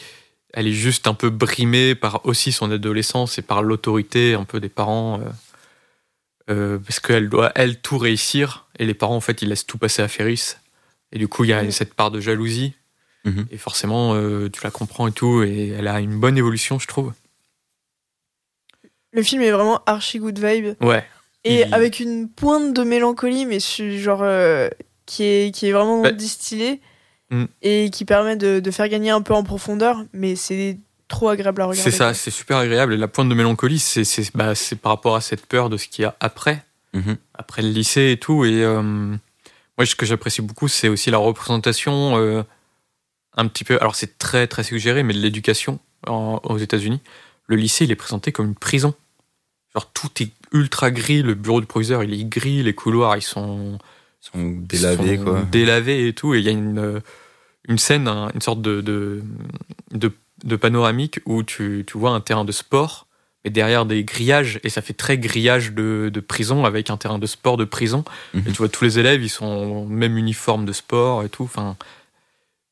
[0.53, 4.59] elle est juste un peu brimée par aussi son adolescence et par l'autorité un peu
[4.59, 5.19] des parents.
[5.19, 5.25] euh,
[6.49, 8.65] euh, parce qu'elle doit, elle, tout réussir.
[8.79, 10.55] Et les parents, en fait, ils laissent tout passer à Ferris.
[11.11, 12.73] Et du coup, il y a cette part de jalousie.
[13.25, 13.45] Mhm.
[13.51, 14.15] Et forcément,
[14.49, 15.43] tu la comprends et tout.
[15.43, 17.13] Et elle a une bonne évolution, je trouve.
[19.11, 21.03] Le film est vraiment archi good vibe Ouais.
[21.43, 24.69] et Il- avec une pointe de mélancolie, mais genre euh,
[25.05, 26.81] qui est qui est vraiment Bah- distillée
[27.31, 27.45] Mm.
[27.61, 31.61] et qui permet de, de faire gagner un peu en profondeur, mais c'est trop agréable
[31.61, 31.89] à regarder.
[31.91, 32.93] C'est ça, c'est super agréable.
[32.93, 35.77] Et la pointe de mélancolie, c'est c'est- bah, c'est par rapport à cette peur de
[35.77, 37.17] ce qu'il y a après, Mhm.
[37.35, 38.45] après le lycée et tout.
[38.45, 42.43] Et euh, moi, ce que j'apprécie beaucoup, c'est aussi la représentation euh,
[43.37, 43.77] un petit peu.
[43.79, 47.01] Alors, c'est très, très suggéré, mais de l'éducation aux États-Unis.
[47.49, 48.93] Le lycée, il est présenté comme une prison.
[49.73, 51.21] Genre, tout est ultra gris.
[51.23, 52.63] Le bureau du proviseur, il est gris.
[52.63, 53.77] Les couloirs, ils sont
[54.21, 55.41] Ils sont délavés, sont quoi.
[55.51, 56.33] Délavés et tout.
[56.35, 56.99] Et il y a une, euh,
[57.67, 59.23] une scène, un- une sorte de, de,
[59.91, 60.11] de,
[60.43, 63.07] de panoramique où tu, tu vois un terrain de sport,
[63.43, 67.19] mais derrière des grillages, et ça fait très grillage de, de prison avec un terrain
[67.19, 68.03] de sport de prison.
[68.33, 68.43] Mhm.
[68.47, 71.43] Et tu vois tous les élèves, ils sont en même uniforme de sport et tout.
[71.43, 71.77] Enfin,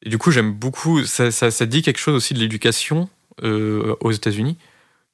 [0.03, 1.03] et du coup, j'aime beaucoup.
[1.05, 3.09] Ça, ça, ça dit quelque chose aussi de l'éducation
[3.43, 4.57] euh, aux États-Unis.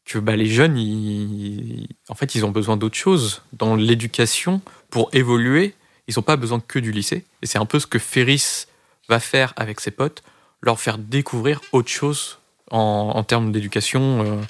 [0.06, 5.10] Que bah, les jeunes, ils, en fait, ils ont besoin d'autre chose dans l'éducation pour
[5.14, 5.74] évoluer.
[6.08, 7.24] Ils n'ont pas besoin que du lycée.
[7.42, 8.66] Et c'est un peu ce que Ferris
[9.08, 10.22] va faire avec ses potes,
[10.62, 12.40] leur faire découvrir autre chose
[12.72, 14.42] en, en termes d'éducation euh,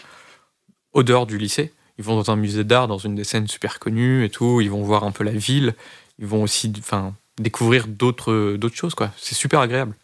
[0.94, 1.72] au dehors du lycée.
[2.00, 4.62] Ils vont dans un musée d'art, dans une des scènes super connues et tout.
[4.62, 5.76] Ils vont voir un peu la ville.
[6.18, 9.12] Ils vont aussi, enfin, découvrir d'autres choses quoi.
[9.18, 9.96] C'est super agréable.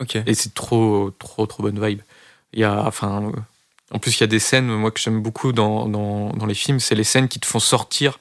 [0.00, 0.16] Ok.
[0.26, 2.00] Et c'est trop, trop, trop bonne vibe.
[2.52, 3.32] Il y a, enfin,
[3.90, 6.54] en plus, il y a des scènes, moi, que j'aime beaucoup dans, dans, dans les
[6.54, 8.18] films, c'est les scènes qui te font sortir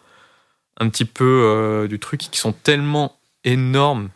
[0.79, 4.09] un petit peu euh, du truc, qui sont tellement énormes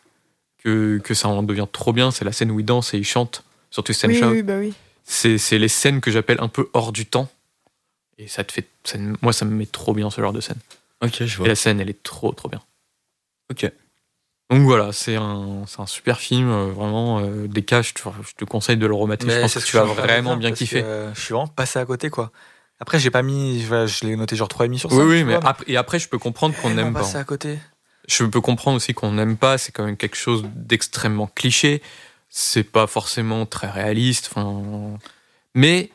[0.63, 2.11] que, que ça en devient trop bien.
[2.11, 4.73] C'est la scène où il danse et il chante, surtout scène Oui, oui, bah oui.
[5.03, 7.29] C'est, c'est les scènes que j'appelle un peu hors du temps.
[8.17, 10.57] Et ça te fait, ça- moi, ça me met trop bien ce genre de scène.
[11.03, 11.47] Ok, je Et vois.
[11.49, 12.61] la scène, elle est trop, trop bien.
[13.51, 13.69] Ok.
[14.51, 17.19] Donc voilà, c'est un, un super film, euh, vraiment.
[17.19, 19.27] euh, des cas, je te, conseille de le remater.
[19.27, 20.81] je pense que tu vas suis vraiment bien kiffer.
[20.81, 22.31] que, euh, je suis vraiment passé à côté, quoi.
[22.79, 24.97] Après, j'ai pas mis, je, je l'ai noté genre 3,5 sur 5.
[24.97, 26.99] Oui, oui, mais après, et après, je peux comprendre qu'on n'aime pas.
[26.99, 27.57] passé à côté.
[28.07, 29.57] Je peux comprendre aussi qu'on n'aime pas.
[29.57, 31.81] C'est quand même quelque chose d'extrêmement cliché.
[32.29, 34.29] C'est pas forcément très réaliste.
[35.55, 35.89] Mais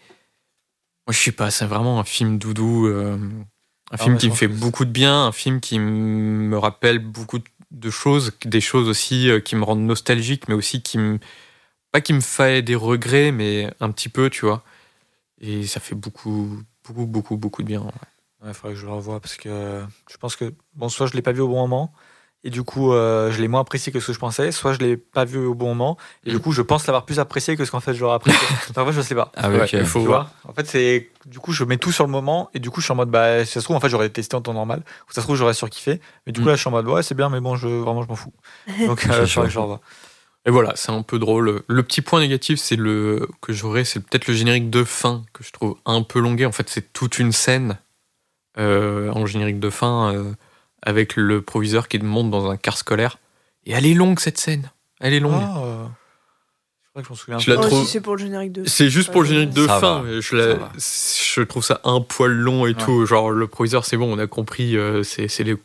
[1.07, 1.53] moi, je sais pas.
[1.53, 3.17] C'est vraiment un film doudou, euh,
[3.93, 7.39] un film mais qui me fait beaucoup de bien, un film qui me rappelle beaucoup
[7.39, 7.45] de
[7.91, 11.19] choses, des choses aussi euh, qui me rendent nostalgique, mais aussi qui me
[11.93, 14.63] pas qui me fait des regrets, mais un petit peu, tu vois.
[15.41, 17.81] Et ça fait beaucoup, beaucoup, beaucoup, beaucoup de bien.
[17.83, 18.47] ouais.
[18.47, 21.23] Il faudrait que je le revoie parce que je pense que, bon, soit je l'ai
[21.23, 21.93] pas vu au bon moment
[22.43, 24.79] et du coup, euh, je l'ai moins apprécié que ce que je pensais, soit je
[24.79, 26.41] l'ai pas vu au bon moment et du Mm.
[26.41, 28.41] coup, je pense l'avoir plus apprécié que ce qu'en fait je l'aurais apprécié.
[28.77, 29.31] en fait, je sais pas.
[29.37, 29.73] Ah, ouais, Ouais, ok.
[29.75, 30.33] il faut Tu voir.
[30.45, 32.81] vois en fait, c'est du coup, je mets tout sur le moment et du coup,
[32.81, 34.55] je suis en mode, bah, si ça se trouve, en fait, j'aurais testé en temps
[34.55, 36.01] normal ou ça se trouve, j'aurais surkiffé.
[36.27, 36.51] Mais du coup, Mm.
[36.51, 38.33] là, je suis en mode, ouais, c'est bien, mais bon, je, vraiment, je m'en fous.
[38.87, 39.61] Donc, euh, je que je.
[40.47, 41.63] Et voilà, c'est un peu drôle.
[41.67, 45.45] Le petit point négatif, c'est le que j'aurais, c'est peut-être le générique de fin que
[45.45, 46.47] je trouve un peu longué.
[46.47, 47.77] En fait, c'est toute une scène
[48.59, 50.33] euh, en générique de fin euh,
[50.83, 53.19] avec le proviseur qui monte dans un car scolaire.
[53.67, 54.71] Et elle est longue cette scène.
[55.01, 55.35] Elle est longue.
[55.43, 55.85] Ah, euh,
[56.83, 57.39] je crois que je m'en souviens.
[57.39, 58.65] Je la Oh, trouve- si c'est pour le générique de.
[58.67, 60.05] C'est juste pour le générique de Ça fin.
[60.21, 62.75] Je, la- je trouve ça un poil long et Ouais.
[62.75, 63.07] tout.
[63.07, 64.77] Genre le proviseur, c'est bon, on a compris.
[64.77, 65.57] euh, c'est c'est les-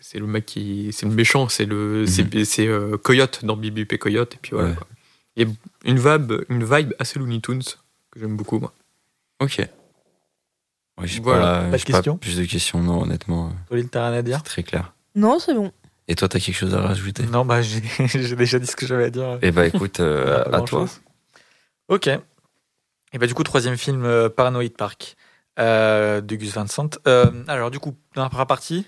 [0.00, 3.56] c'est le mec qui, c'est le méchant, c'est le, c'est c'est, euh, Coyote dans
[3.92, 4.34] et Coyote.
[4.34, 4.70] Et puis voilà.
[4.70, 4.74] Ouais.
[4.76, 4.86] quoi.
[5.36, 5.54] Il y a
[5.84, 7.62] une vibe, une vibe assez Looney Tunes
[8.10, 8.72] que j'aime beaucoup moi.
[9.40, 9.60] Ok.
[11.04, 11.60] J'ai Voilà.
[11.62, 13.52] pas, Pas de questions plus de questions, non, honnêtement.
[13.68, 14.92] Pauline, t'as rien à dire C'est très clair.
[15.14, 15.72] Non, c'est bon.
[16.08, 17.24] Et toi, t'as quelque chose à rajouter?
[17.24, 19.38] Non, bah, j'ai j'ai déjà dit ce que j'avais à dire.
[19.42, 20.86] Eh bah écoute, euh, à toi.
[21.88, 22.06] Ok.
[22.08, 25.16] Et bah du coup, troisième film, euh, Paranoid Park,
[25.58, 26.98] euh, de Gus Van Sant.
[27.06, 28.86] Euh, alors du coup, dans la première partie,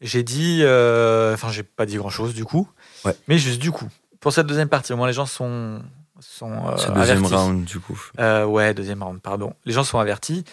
[0.00, 0.60] j'ai dit...
[0.62, 2.68] euh, Enfin, j'ai pas dit grand-chose du coup.
[3.04, 3.14] Ouais.
[3.28, 3.88] Mais juste du coup.
[4.20, 5.80] Pour cette deuxième partie, au moins les gens sont,
[6.20, 7.34] sont euh, C'est deuxième avertis.
[7.34, 8.00] round, du coup.
[8.18, 9.52] Euh, ouais, deuxième round, pardon.
[9.64, 10.44] Les gens sont avertis.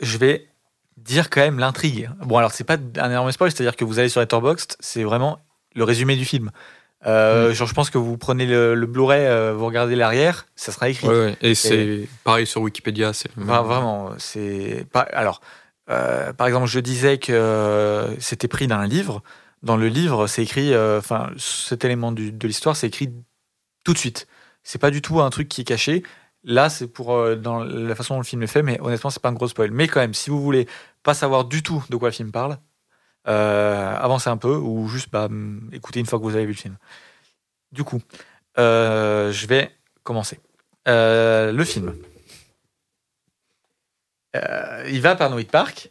[0.00, 0.48] Je vais
[0.96, 2.10] dire quand même l'intrigue.
[2.22, 5.38] Bon, alors c'est pas un énorme spoil, c'est-à-dire que vous allez sur Letterboxd, c'est vraiment
[5.74, 6.50] le résumé du film.
[7.06, 10.72] Euh, Genre, je pense que vous prenez le, le Blu-ray, euh, vous regardez l'arrière, ça
[10.72, 11.06] sera écrit.
[11.08, 11.36] Ouais, ouais.
[11.42, 13.12] Et c'est pareil sur Wikipédia.
[13.12, 15.00] C'est vraiment, c'est pas.
[15.00, 15.40] Alors,
[15.90, 19.22] euh, par exemple, je disais que c'était pris d'un livre.
[19.62, 20.74] Dans le livre, c'est écrit.
[20.76, 23.12] Enfin, cet élément du- de l'histoire, c'est écrit
[23.84, 24.26] tout de suite.
[24.62, 26.02] C'est pas du tout un truc qui est caché.
[26.44, 29.20] Là, c'est pour euh, dans la façon dont le film est fait, mais honnêtement, c'est
[29.22, 29.70] pas un gros spoil.
[29.70, 30.68] Mais quand même, si vous voulez
[31.02, 32.58] pas savoir du tout de quoi le film parle,
[33.28, 36.52] euh, avancez un peu ou juste bah, hum, écoutez une fois que vous avez vu
[36.52, 36.76] le film.
[37.72, 38.00] Du coup,
[38.58, 39.70] euh, je vais
[40.02, 40.38] commencer.
[40.86, 41.94] Le film.
[44.88, 45.90] Il va à Paranoid Park,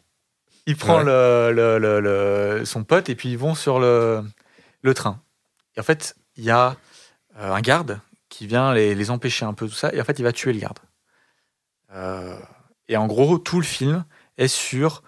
[0.66, 1.04] il prend Ouais.
[1.04, 2.00] le, le- le-
[2.58, 4.22] le- son pote et puis ils vont sur le,
[4.82, 5.20] le train.
[5.76, 6.76] Et en fait, il y a
[7.38, 7.98] un garde
[8.34, 10.58] qui vient les, empêcher un peu, tout ça, et en fait, il va tuer le
[10.58, 10.80] garde.
[11.92, 12.36] Euh,
[12.88, 14.04] et en gros, tout le film
[14.38, 15.04] est sur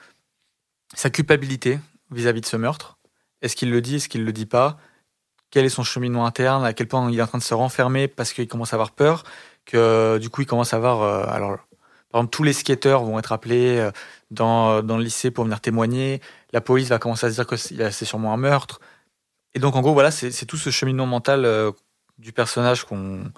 [0.95, 1.81] sa culpabilité
[2.13, 2.99] vis-à-vis de ce meurtre.
[3.43, 4.79] Est-ce qu'il le dit, est-ce qu'il le dit pas?
[5.51, 6.65] Quel est son cheminement interne?
[6.65, 8.93] À quel point il est en train de se renfermer parce qu'il commence à avoir
[8.93, 9.25] peur?
[9.65, 11.03] Que du coup, il commence à avoir.
[11.03, 11.57] euh, alors,
[12.11, 13.91] par exemple, tous les skateurs vont être appelés euh,
[14.31, 16.21] dans, dans le lycée pour venir témoigner.
[16.53, 18.81] La police va commencer à se dire que c'est sûrement un meurtre.
[19.55, 21.73] Et donc, en gros, voilà, c'est tout ce cheminement mental
[22.19, 23.33] du personnage qu'on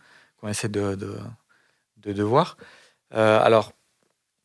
[0.47, 2.57] essaie de, de, de, voir.
[3.15, 3.73] Euh, alors,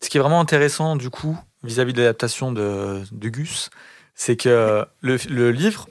[0.01, 3.69] ce qui est vraiment intéressant, du coup, vis-à-vis de l'adaptation de, de Gus,
[4.15, 5.89] c'est que le, le livre,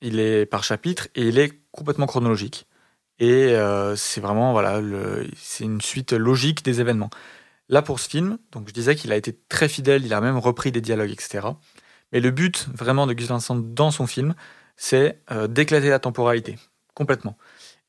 [0.00, 2.66] il est par chapitre et il est complètement chronologique.
[3.18, 4.80] Et euh, c'est vraiment, voilà,
[5.36, 7.10] c'est une suite logique des événements.
[7.68, 10.38] Là, pour ce film, donc je disais qu'il a été très fidèle, il a même
[10.38, 11.48] repris des dialogues, etc.
[12.12, 14.34] Mais le but vraiment de Gus Van Sant dans son film,
[14.76, 16.58] c'est euh, d'éclater la temporalité,
[16.94, 17.36] complètement.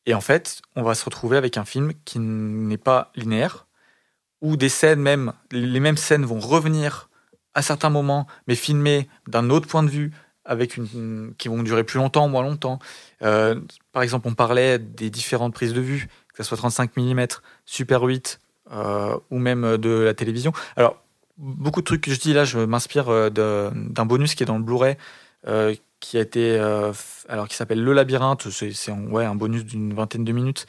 [0.06, 3.68] Et en fait, on va se retrouver avec un film qui n'est pas linéaire,
[4.42, 7.10] où des scènes même, les mêmes scènes vont revenir
[7.54, 10.12] à certains moments, mais filmées d'un autre point de vue,
[10.46, 10.80] avec
[11.38, 12.80] qui vont durer plus longtemps, moins longtemps.
[13.22, 13.60] Euh,
[13.92, 17.28] par exemple, on parlait des différentes prises de vue, que ce soit 35 mm,
[17.66, 18.40] Super 8
[18.72, 20.54] euh, ou même de la télévision.
[20.76, 21.04] Alors,
[21.38, 24.58] beaucoup de trucs que je dis là, je m'inspire euh, d'un bonus qui est dans
[24.58, 24.98] le Blu-ray,
[26.00, 26.94] qui a été euh,
[27.28, 28.50] alors qui s'appelle Le Labyrinthe.
[28.50, 30.66] C'est ouais un bonus d'une vingtaine de minutes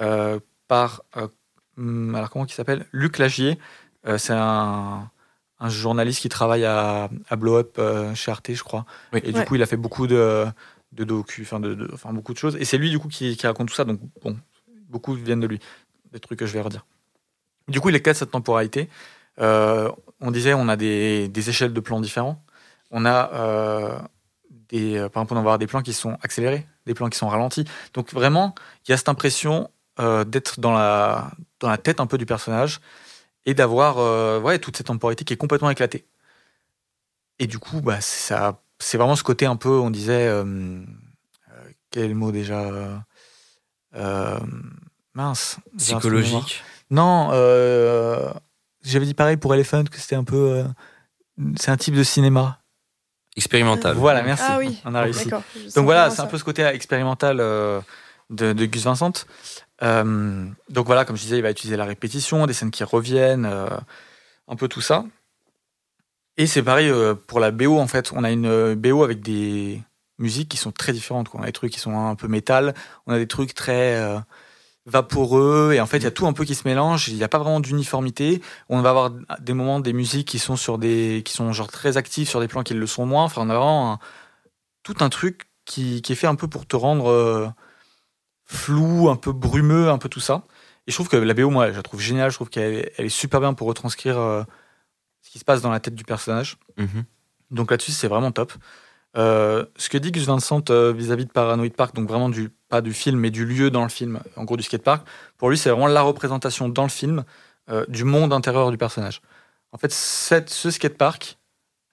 [0.00, 0.38] euh,
[0.68, 1.28] par euh,
[1.76, 2.86] hum, alors comment il s'appelle?
[2.92, 3.58] Luc Lagier.
[4.06, 5.10] Euh, c'est un,
[5.58, 8.86] un journaliste qui travaille à, à Blow Up euh, chez Arte, je crois.
[9.12, 9.20] Oui.
[9.24, 10.46] Et du coup, il a fait beaucoup de
[10.92, 12.56] de docu, enfin de, de- enfin beaucoup de choses.
[12.56, 13.84] Et c'est lui du coup qui, qui raconte tout ça.
[13.84, 14.36] Donc bon,
[14.88, 15.60] beaucoup viennent de lui,
[16.12, 16.84] des trucs que je vais redire.
[17.68, 18.88] Du coup, il est cas de cette temporalité.
[19.38, 19.90] Euh,
[20.20, 22.42] on disait, on a des, des échelles de plans différents.
[22.90, 23.98] On a euh,
[24.70, 27.18] des, euh, par exemple, on va avoir des plans qui sont accélérés, des plans qui
[27.18, 27.64] sont ralentis.
[27.94, 28.54] Donc vraiment,
[28.86, 32.26] il y a cette impression euh, d'être dans la, dans la tête un peu du
[32.26, 32.80] personnage
[33.44, 36.06] et d'avoir euh, ouais, toute cette temporalité qui est complètement éclatée.
[37.38, 40.82] Et du coup, bah, c'est ça, c'est vraiment ce côté un peu, on disait, euh,
[41.90, 43.02] quel mot déjà
[45.14, 45.56] Mince.
[45.76, 46.62] Psychologique.
[46.90, 47.30] Non,
[48.82, 50.64] j'avais dit pareil pour Elephant, que c'était un peu.
[51.56, 52.60] c'est un type de cinéma.
[53.40, 53.96] Expérimental.
[53.96, 54.44] Voilà, merci.
[54.46, 54.78] Ah oui.
[54.84, 55.30] On a réussi.
[55.74, 57.80] Donc voilà, c'est un peu ce côté expérimental euh,
[58.28, 59.12] de, de Gus Vincent.
[59.82, 63.46] Euh, donc voilà, comme je disais, il va utiliser la répétition, des scènes qui reviennent,
[63.46, 63.66] euh,
[64.46, 65.04] un peu tout ça.
[66.36, 66.92] Et c'est pareil
[67.26, 68.12] pour la BO en fait.
[68.14, 69.82] On a une BO avec des
[70.18, 71.28] musiques qui sont très différentes.
[71.28, 71.40] Quoi.
[71.40, 72.74] On a des trucs qui sont un peu métal,
[73.06, 74.18] on a des trucs très euh,
[74.90, 77.08] vaporeux, et en fait il y a tout un peu qui se mélange.
[77.08, 78.40] Il n'y a pas vraiment d'uniformité.
[78.68, 79.10] On va avoir
[79.40, 82.48] des moments des musiques qui sont sur des qui sont genre très actifs sur des
[82.48, 83.24] plans qui le sont moins.
[83.24, 83.98] Enfin, on a vraiment un-
[84.82, 87.48] tout un truc qui, qui est fait un peu pour te rendre euh,
[88.44, 90.42] flou, un peu brumeux, un peu tout ça.
[90.86, 92.30] Et je trouve que la BO, moi, je la trouve géniale.
[92.30, 94.42] Je trouve qu'elle elle est super bien pour retranscrire euh,
[95.22, 96.56] ce qui se passe dans la tête du personnage.
[96.76, 97.04] Mhm.
[97.50, 98.52] Donc là-dessus, c'est vraiment top.
[99.16, 102.94] Euh, ce que dit Gus Vincent vis-à-vis de Paranoid Park, donc vraiment du, pas du
[102.94, 105.06] film, mais du lieu dans le film, en gros du skatepark,
[105.36, 107.24] pour lui, c'est vraiment la représentation dans le film
[107.68, 109.20] euh, du monde intérieur du personnage.
[109.72, 111.36] En fait, cette, ce skatepark,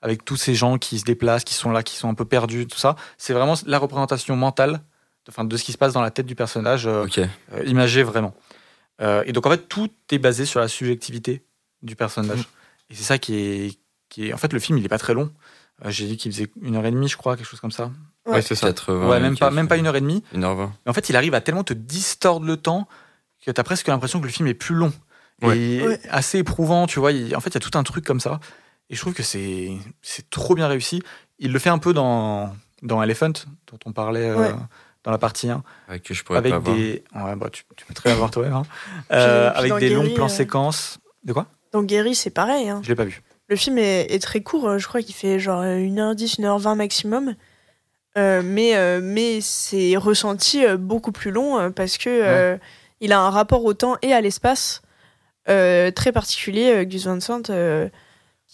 [0.02, 2.68] avec tous ces gens qui se déplacent, qui sont là, qui sont un peu perdus,
[2.68, 6.02] tout ça, c'est vraiment la représentation mentale de, enfin, de ce qui se passe dans
[6.02, 8.34] la tête du personnage, euh, euh, imagé vraiment.
[9.26, 11.44] Et donc en fait, tout est basé sur la subjectivité
[11.84, 12.48] du personnage.
[12.90, 13.80] Et c'est ça qui est,
[14.10, 14.34] qui est.
[14.34, 15.32] En fait, le film, il est pas très long.
[15.86, 17.92] Euh, J'ai dit qu'il faisait une heure et demie, je crois, quelque chose comme ça.
[18.26, 18.34] Ouais.
[18.36, 18.68] Ouais, c'est ça.
[18.68, 20.24] 80, ouais, même pas, quelques- même pas une heure et demie.
[20.34, 20.70] 1h20.
[20.86, 22.88] Mais en fait, il arrive à tellement te distordre le temps
[23.46, 24.92] que tu as presque l'impression que le film est plus long.
[25.44, 25.58] Ouais.
[25.58, 26.00] Et Ouais.
[26.10, 27.12] assez éprouvant, tu vois.
[27.12, 28.40] Il- en fait, il y a tout un truc comme ça.
[28.90, 31.02] Et je trouve que c'est c'est trop bien réussi.
[31.40, 33.34] Il le fait un peu dans, dans Elephant,
[33.72, 34.54] dont on parlait euh,
[35.04, 36.76] dans la partie 1 Ouais, que je pourrais avec pas voir.
[36.76, 37.04] des.
[37.14, 38.54] Ouais, bah, tu, tu peux très bien voir toi-même.
[38.54, 38.64] hein.
[39.12, 40.98] Euh, avec des longs plans euh, séquences.
[41.24, 41.46] De quoi?
[41.74, 42.70] Dans Gary, c'est pareil.
[42.70, 42.80] hein.
[42.84, 43.22] Je l'ai pas vu.
[43.50, 47.36] Le film est, est très court, euh, je crois qu'il fait genre 1h10, 1h20 maximum.
[48.18, 52.58] Euh, mais euh, mais c'est ressenti euh, beaucoup plus long parce que
[53.00, 54.82] il a un rapport au temps et à l'espace
[55.46, 57.52] très particulier, Gus Van Sant, qui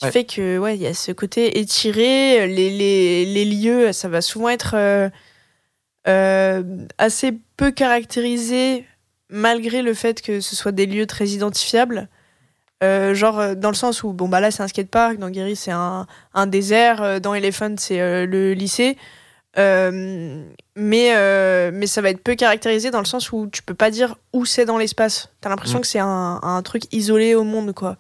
[0.06, 0.12] Ouais.
[0.12, 4.22] fait que ouais, il y a ce côté étiré, les, les, les lieux, ça va
[4.22, 5.08] souvent être euh,
[6.08, 6.64] euh,
[6.98, 8.86] assez peu caractérisé
[9.30, 12.10] malgré le fait que ce soit des lieux très identifiables.
[12.82, 15.56] Euh, genre euh, dans le sens où bon bah là c'est un skatepark, dans Gary
[15.56, 18.98] c'est un, un désert, euh, dans Elephant c'est euh, le lycée.
[19.58, 20.44] Euh,
[20.76, 24.16] mais, mais ça va être peu caractérisé dans le sens où tu peux pas dire
[24.34, 25.30] où c'est dans l'espace.
[25.42, 25.82] T'as l'impression Mm.
[25.82, 27.98] que c'est un, un truc isolé au monde quoi.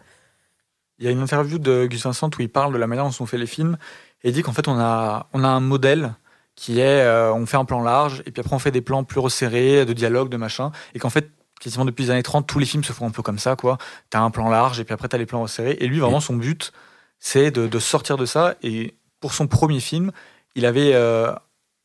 [0.97, 3.11] Il y a une interview de Gus Vincent où il parle de la manière dont
[3.11, 3.77] sont faits les films
[4.23, 6.13] et il dit qu'en fait on a, on a un modèle
[6.55, 9.19] qui est on fait un plan large et puis après on fait des plans plus
[9.19, 11.29] resserrés de dialogue de machin et qu'en fait
[11.63, 13.77] quasiment depuis les années 30 tous les films se font un peu comme ça quoi
[14.09, 16.35] t'as un plan large et puis après t'as les plans resserrés et lui vraiment son
[16.35, 16.71] but
[17.19, 20.11] c'est de, de sortir de ça et pour son premier film
[20.55, 21.31] il avait euh,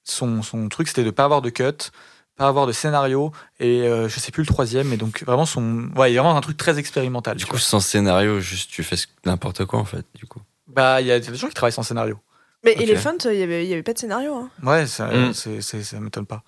[0.05, 1.91] son, son truc c'était de pas avoir de cut
[2.37, 5.91] pas avoir de scénario et euh, je sais plus le troisième mais donc vraiment son
[5.97, 7.61] ouais il y a vraiment un truc très expérimental Du coup, vois.
[7.61, 10.05] sans scénario, juste tu fais n'importe quoi en fait.
[10.15, 10.41] Du coup.
[10.69, 12.19] Bah, il y a des gens qui travaillent sans scénario.
[12.65, 12.83] Mais Ok.
[12.83, 14.35] Elephant, il y avait, il y avait pas de scénario.
[14.37, 14.51] hein.
[14.63, 15.33] Ouais, ça, Mm.
[15.33, 16.43] ça m'étonne pas.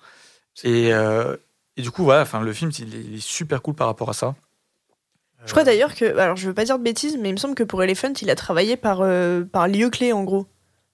[0.63, 1.35] Et, euh,
[1.77, 4.09] et du coup, voilà, enfin, le film, il est, il est super cool par rapport
[4.09, 4.35] à ça.
[5.45, 7.37] Je crois Euh, d'ailleurs que, alors je veux pas dire de bêtises, mais il me
[7.37, 10.45] semble que pour Elephant, il a travaillé par, euh, par lieu clé en gros.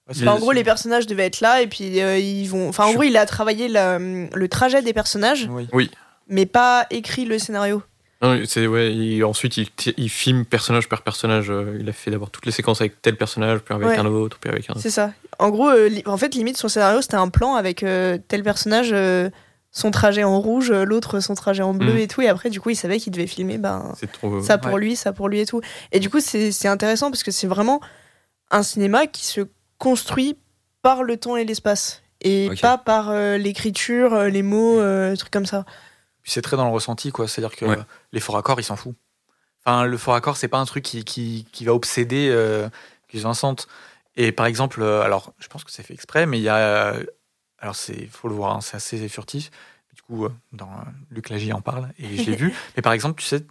[0.08, 2.68] ouais, c'est- Enfin, en gros, les personnages devaient être là et puis euh, ils vont.
[2.68, 5.90] Enfin, en Je- gros, il a travaillé la- le trajet des personnages, Oui.
[6.28, 7.82] mais pas écrit le scénario.
[8.22, 8.92] Non, c'est ouais.
[8.94, 11.52] il- ensuite, il, filme personnage par personnage.
[11.78, 13.98] Il a fait d'abord toutes les séquences avec tel personnage, puis avec Ouais.
[13.98, 14.74] un autre, puis avec un.
[14.78, 15.12] C'est ça.
[15.38, 18.90] En gros, euh, en fait, limite, son scénario, c'était un plan avec euh, tel personnage,
[18.92, 19.28] euh,
[19.70, 21.98] son trajet en rouge, euh, l'autre son trajet en bleu Mm.
[21.98, 22.20] et tout.
[22.22, 24.40] Et après, du coup, il savait qu'il devait filmer ben, trop.
[24.40, 24.80] ça pour Ouais.
[24.80, 25.60] lui, ça pour lui et tout.
[25.92, 27.80] Et du coup, c'est c'est intéressant parce que c'est vraiment
[28.50, 29.42] un cinéma qui se
[29.78, 30.36] construit
[30.82, 32.02] par le temps et l'espace.
[32.20, 35.64] Et pas par euh, l'écriture, euh, les mots, euh, trucs comme ça.
[36.22, 37.28] Puis c'est très dans le ressenti, quoi.
[37.28, 37.76] C'est-à-dire que Ouais.
[38.12, 38.94] les faux raccords, il s'en fout.
[39.64, 42.68] Enfin, le faux raccord, c'est pas un truc qui, qui, qui va obséder euh,
[43.12, 43.54] Gus Vincent.
[44.16, 46.94] Et par exemple, euh, alors je pense que c'est fait exprès, mais il y a.
[47.58, 49.50] alors c'est, faut le voir, hein, c'est assez furtif.
[49.94, 52.54] Du coup, euh, dans euh, Luc Lagy en parle et je l'ai vu.
[52.76, 53.44] Mais par exemple, tu sais,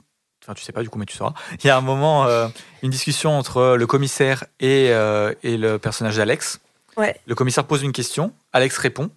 [0.47, 1.33] enfin tu sais pas du coup, mais tu sauras.
[1.59, 2.47] Il y a un moment, euh,
[2.81, 6.59] une discussion entre le commissaire et, euh, et le personnage d'Alex.
[6.95, 7.19] Ouais.
[7.27, 9.11] Le commissaire pose une question, Alex répond.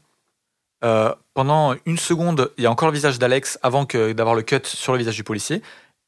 [0.82, 4.42] Euh, pendant une seconde, il y a encore le visage d'Alex avant que d'avoir le
[4.42, 5.62] cut sur le visage du policier.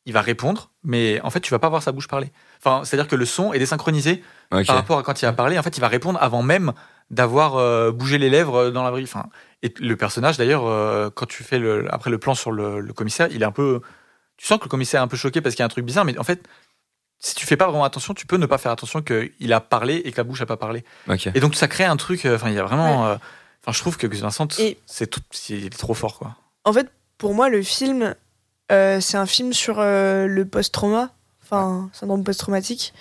[0.04, 2.32] Il va répondre, mais en fait, tu vas pas voir sa bouche parler.
[2.58, 5.58] Enfin, c'est-à-dire que le son est désynchronisé par rapport à quand il va parler.
[5.58, 6.72] En fait, il va répondre avant même
[7.12, 9.14] d'avoir euh, bougé les lèvres euh, dans la brief.
[9.14, 9.28] Enfin,
[9.62, 12.92] et le personnage, d'ailleurs, euh, quand tu fais le, après le plan sur le, le
[12.92, 13.80] commissaire, il est un peu.
[14.36, 15.84] Tu sens que le commissaire est un peu choqué parce qu'il y a un truc
[15.84, 16.42] bizarre, mais en fait,
[17.20, 19.96] si tu fais pas vraiment attention, tu peux ne pas faire attention qu'il a parlé
[20.04, 20.84] et que la bouche a pas parlé.
[21.08, 21.28] Ok.
[21.32, 22.24] Et donc, ça crée un truc.
[22.24, 23.06] euh, Enfin, il y a vraiment.
[23.06, 23.16] euh,
[23.64, 24.48] Enfin, je trouve que Gus Vincent,
[24.86, 26.34] c'est tout- c'est- il est trop fort, quoi.
[26.64, 28.16] En fait, pour moi, le film,
[28.72, 31.10] euh, c'est un film sur euh, le post-trauma,
[31.44, 32.98] enfin, syndrome post-traumatique, euh,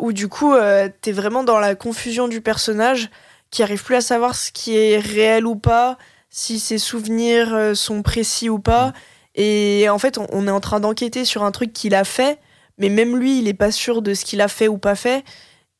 [0.00, 3.10] où du coup, euh, t'es vraiment dans la confusion du personnage
[3.50, 5.98] qui arrive plus à savoir ce qui est réel ou pas,
[6.30, 8.92] si ses souvenirs euh, sont précis ou pas.
[9.34, 12.38] Et en fait, on, est en train d'enquêter sur un truc qu'il a fait,
[12.78, 15.24] mais même lui, il est pas sûr de ce qu'il a fait ou pas fait.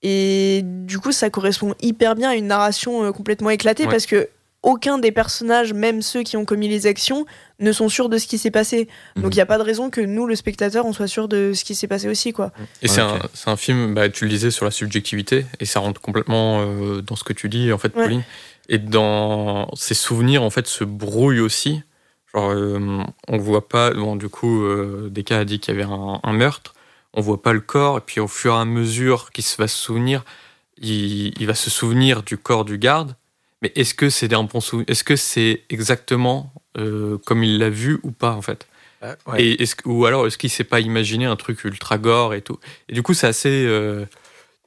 [0.02, 3.90] Et du coup, ça correspond hyper bien à une narration euh, complètement éclatée Ouais.
[3.90, 4.28] parce que
[4.62, 7.24] aucun des personnages, même ceux qui ont commis les actions,
[7.60, 8.88] ne sont sûrs de ce qui s'est passé.
[9.16, 9.22] Mhm.
[9.22, 11.52] Donc il n'y a pas de raison que nous, le spectateur, on soit sûr de
[11.54, 12.52] ce qui s'est passé aussi, quoi.
[12.82, 15.80] Et c'est un, c'est un film, bah, tu le disais, sur la subjectivité, et ça
[15.80, 18.02] rentre complètement euh, dans ce que tu dis, en fait, Ouais.
[18.04, 18.22] Pauline.
[18.68, 21.82] Et dans ses souvenirs, en fait, se brouillent aussi.
[22.34, 25.88] Genre, euh, on voit pas, bon, du coup, euh, Deka a dit qu'il y avait
[25.88, 26.74] un, un meurtre,
[27.14, 29.68] on voit pas le corps, et puis au fur et à mesure qu'il se va
[29.68, 30.24] se souvenir,
[30.78, 33.14] il, il va se souvenir du corps du garde,
[33.62, 37.70] mais est-ce que c'est un bon souvenir Est-ce que c'est exactement euh, comme il l'a
[37.70, 38.66] vu ou pas, en fait?
[39.26, 39.42] Ouais.
[39.44, 42.58] et est-ce ou alors est-ce qu'il s'est pas imaginé un truc ultra gore et tout?
[42.88, 43.64] Et du coup, c'est assez.
[43.66, 44.04] euh,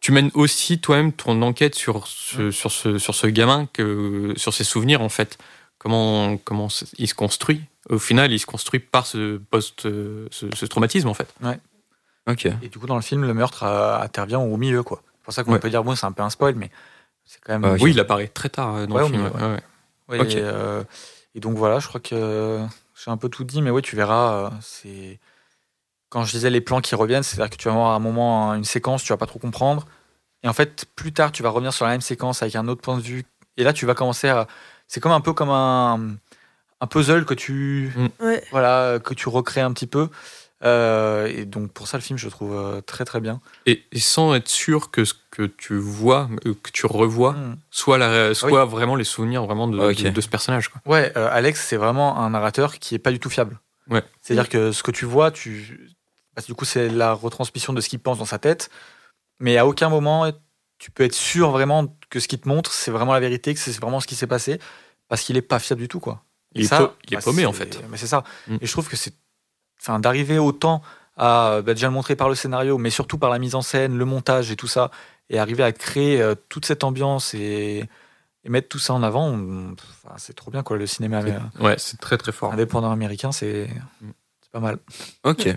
[0.02, 4.53] tu mènes aussi toi-même ton enquête sur ce, sur ce, sur ce gamin, que, sur
[4.53, 5.38] ses souvenirs en fait.
[5.78, 6.68] Comment, comment
[6.98, 11.07] il se construit Au final, il se construit par ce post, euh, ce, ce traumatisme
[11.10, 11.34] en fait.
[12.28, 12.45] Ok.
[12.61, 15.02] Et du coup, dans le film, le meurtre euh, intervient au milieu, quoi.
[15.03, 15.60] C'est pour ça qu'on Ouais.
[15.60, 16.70] peut dire, bon, c'est un peu un spoil, mais
[17.31, 17.64] c'est quand même.
[17.65, 17.77] Ah.
[17.80, 19.22] Oui, il apparaît très tard euh, dans Ouais, le film.
[19.22, 19.61] milieu, ouais, ouais.
[20.10, 20.34] Ouais, Ok.
[20.35, 20.84] et, euh,
[21.35, 22.60] et donc voilà, je crois que
[22.95, 25.19] j'ai un peu tout dit, mais oui, tu verras, euh, c'est
[26.10, 28.64] quand je disais les plans qui reviennent, c'est-à-dire que tu vas avoir un moment, une
[28.64, 29.85] séquence, tu vas pas trop comprendre,
[30.41, 32.81] et en fait, plus tard, tu vas revenir sur la même séquence avec un autre
[32.81, 33.23] point de vue,
[33.57, 34.47] et là, tu vas commencer à,
[34.88, 36.15] c'est comme un peu comme un,
[36.81, 38.43] un puzzle que tu, Ouais.
[38.49, 40.10] voilà, que tu recrées un petit peu,
[40.64, 43.40] Euh, et donc pour ça, le film, je le trouve euh, très très bien.
[43.65, 47.57] Et, et sans être sûr que ce que tu vois, euh, que tu revois, Mm.
[47.72, 48.72] soit, la, soit Ah Oui.
[48.72, 50.68] vraiment les souvenirs vraiment de, de ce personnage.
[50.69, 50.81] Quoi.
[50.86, 53.60] Ouais, euh, Alex, c'est vraiment un narrateur qui est pas du tout fiable.
[53.90, 54.03] Ouais.
[54.22, 55.90] C'est-à-dire que ce que tu vois, tu,
[56.36, 58.69] parce que du coup, c'est la retransmission de ce qu'il pense dans sa tête,
[59.40, 60.30] mais à aucun moment
[60.77, 63.60] tu peux être sûr vraiment que ce qu'il te montre, c'est vraiment la vérité, que
[63.60, 64.60] c'est vraiment ce qui s'est passé,
[65.10, 66.23] parce qu'il est pas fiable du tout, quoi.
[66.56, 67.81] Il Et est ça, pau- il est bah, paumé, en fait.
[67.90, 68.23] Mais c'est ça.
[68.48, 68.57] Mm.
[68.61, 69.14] Et je trouve que c'est,
[69.81, 70.81] enfin, d'arriver autant
[71.18, 73.97] à bah, déjà le montrer par le scénario, mais surtout par la mise en scène,
[73.97, 74.89] le montage et tout ça,
[75.30, 77.84] et arriver à créer euh, toute cette ambiance et,
[78.45, 80.77] et mettre tout ça en avant, enfin, c'est trop bien, quoi.
[80.77, 82.53] Le cinéma C'est- américain Ouais, c'est très très fort.
[82.53, 83.68] indépendant américain, c'est
[84.01, 84.10] Mm.
[84.41, 84.77] c'est pas mal.
[85.23, 85.49] Ok.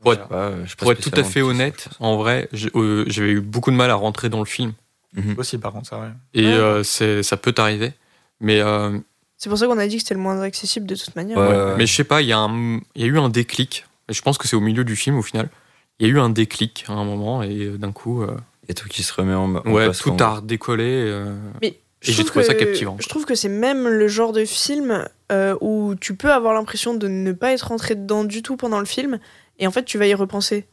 [0.00, 2.70] Pour être- Bah, je sais pas Pour être tout à fait honnête, en vrai, j'ai
[2.74, 4.72] euh, j'avais eu beaucoup de mal à rentrer dans le film.
[5.14, 5.36] Mhm.
[5.38, 6.08] Aussi, par contre, ça, ouais.
[6.34, 6.52] Et Ouais.
[6.52, 7.92] euh, c'est- ça peut t'arriver.
[8.40, 8.98] Mais, euh,
[9.44, 11.36] C'est pour ça qu'on a dit que c'était le moins accessible de toute manière.
[11.36, 12.48] Ouais, mais je sais pas, il y, a
[12.96, 13.84] y eu un déclic.
[14.08, 15.50] Et je pense que c'est au milieu du film au final.
[15.98, 18.34] Il y a eu un déclic à un moment et euh, d'un coup, euh,
[18.70, 20.86] Et tout qui se remet en, en ouais, place tout a redécollé.
[20.86, 22.96] euh, Mais Et j'ai trouve trouvé ça captivant.
[22.98, 26.94] Je trouve que c'est même le genre de film euh, où tu peux avoir l'impression
[26.94, 29.18] de ne pas être rentré dedans du tout pendant le film,
[29.58, 30.66] et en fait tu vas y repenser.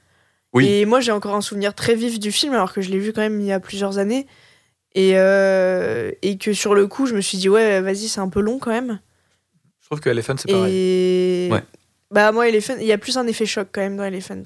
[0.53, 0.65] Oui.
[0.65, 3.11] Et moi j'ai encore un souvenir très vif du film, alors que je l'ai vu
[3.11, 4.27] quand même il y a plusieurs années,
[4.95, 8.30] et, euh, et que sur le coup je me suis dit ouais vas-y c'est un
[8.30, 8.99] peu long quand même.
[9.81, 10.73] Je trouve que Elephant, c'est pareil.
[10.73, 11.63] Et Ouais.
[12.11, 14.43] bah moi Elephant, il y a plus un effet choc quand même dans Elephant.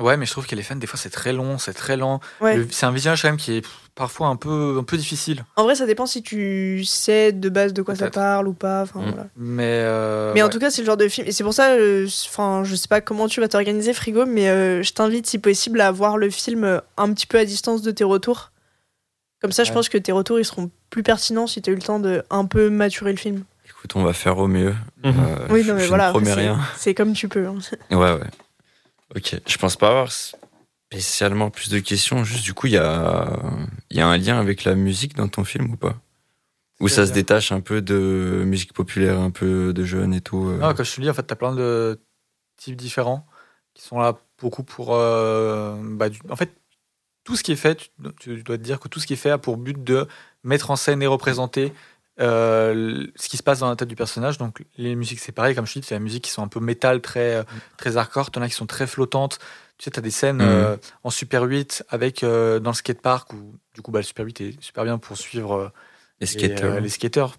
[0.00, 2.20] Ouais, mais je trouve qu'Elephant, des fois, c'est très long, c'est très lent.
[2.40, 2.64] Ouais.
[2.70, 5.44] C'est un visionnage quand même qui est parfois un peu, un peu difficile.
[5.56, 8.84] En vrai ça dépend si tu sais de base de quoi ça parle ou pas.
[8.84, 8.88] Mm.
[8.94, 9.26] voilà.
[9.36, 10.52] Mais, euh, Mais en ouais.
[10.52, 11.26] tout cas, c'est le genre de film.
[11.26, 14.48] Et c'est pour ça, euh, enfin, je sais pas comment tu vas t'organiser, Frigo, mais
[14.48, 17.82] euh, je t'invite, si possible, à voir le film euh, un petit peu à distance
[17.82, 18.52] de tes retours.
[19.40, 21.80] Comme ça, je pense que tes retours, ils seront plus pertinents si t'as eu le
[21.82, 23.44] temps de un peu maturer le film.
[23.68, 24.74] Écoute, on va faire au mieux.
[25.04, 25.14] Mhm.
[25.16, 26.10] Euh, oui, je- non, mais je voilà.
[26.10, 26.60] promets c'est- rien.
[26.76, 27.46] C'est comme tu peux.
[27.46, 27.58] hein.
[27.90, 28.30] Ouais, ouais.
[29.14, 29.40] Ok.
[29.46, 30.10] Je pense pas avoir
[30.90, 32.24] spécialement plus de questions.
[32.24, 33.30] Juste, du coup, il y a,
[33.90, 35.96] il y a un lien avec la musique dans ton film ou pas?
[36.80, 40.48] Ou ça se détache un peu de musique populaire, un peu de jeunes et tout
[40.48, 40.58] euh?
[40.58, 42.00] Non, comme je te dis, en fait, t'as plein de
[42.56, 43.26] types différents
[43.74, 44.94] qui sont là beaucoup pour.
[44.94, 46.50] euh, bah, du- En fait,
[47.28, 47.90] tout ce qui est fait, tu,
[48.20, 50.08] tu dois te dire que tout ce qui est fait a pour but de
[50.44, 51.74] mettre en scène et représenter
[52.20, 54.38] euh, ce qui se passe dans la tête du personnage.
[54.38, 56.58] Donc les musiques, c'est pareil, comme je dis, c'est la musique qui sont un peu
[56.58, 57.42] métal, très, euh,
[57.76, 58.30] très hardcore.
[58.30, 59.40] T'en as qui sont très flottantes.
[59.76, 60.42] Tu sais, t'as des scènes Mhm.
[60.48, 64.24] euh, en Super 8 avec euh, dans le skatepark où du coup bah, le Super
[64.24, 65.68] 8 est super bien pour suivre euh,
[66.22, 66.28] Les
[66.62, 67.36] euh, les skateurs.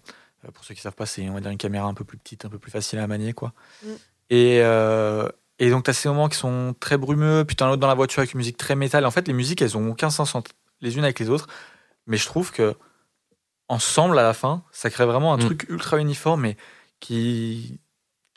[0.54, 2.46] Pour ceux qui savent pas, c'est on va dire une caméra un peu plus petite,
[2.46, 3.54] un peu plus facile à manier quoi.
[3.84, 3.88] Mm.
[4.30, 5.28] Et euh,
[5.60, 7.88] et donc, tu as ces moments qui sont très brumeux, puis tu un autre dans
[7.88, 9.06] la voiture avec une musique très métal.
[9.06, 10.36] En fait, les musiques, elles ont aucun sens
[10.82, 11.48] les unes avec les autres.
[12.08, 12.76] Mais je trouve que,
[13.68, 15.42] ensemble, à la fin, ça crée vraiment un Mm.
[15.42, 16.58] truc ultra uniforme et
[17.00, 17.80] qui,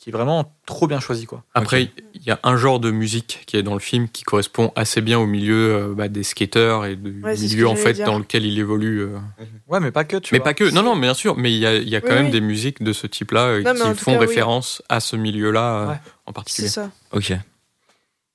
[0.02, 1.26] qui est vraiment trop bien choisi.
[1.26, 1.44] Quoi.
[1.54, 4.72] Après, il y a un genre de musique qui est dans le film qui correspond
[4.74, 7.92] assez bien au milieu euh, bah, des skateurs et du Ouais, c'est milieu en fait
[7.92, 8.06] dire.
[8.06, 9.02] dans lequel il évolue.
[9.02, 9.18] euh.
[9.68, 10.44] Ouais, mais pas que, tu Mais vois.
[10.46, 10.64] pas que.
[10.74, 11.36] Non, non, mais bien sûr.
[11.36, 12.30] Mais il y a, il y a quand Oui, même oui.
[12.32, 14.26] des musiques de ce type-là euh, qui font cas, oui.
[14.26, 15.94] référence à ce milieu-là euh, Ouais.
[16.26, 16.68] en C'est particulier.
[16.68, 16.90] ça.
[17.12, 17.32] Ok.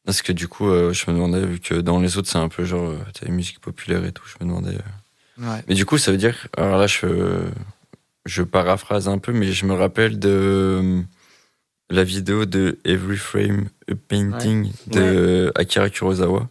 [0.05, 2.47] Parce que du coup, euh, je me demandais, vu que dans les autres, c'est un
[2.47, 4.75] peu genre, euh, t'as les musiques populaires et tout, je me demandais.
[4.75, 5.45] euh.
[5.45, 5.61] Ouais.
[5.67, 6.47] Mais du coup, ça veut dire.
[6.55, 7.41] Alors là, je,
[8.25, 11.01] je paraphrase un peu, mais je me rappelle de euh,
[11.89, 16.49] la vidéo de Every Frame a Painting de Akira Kurosawa.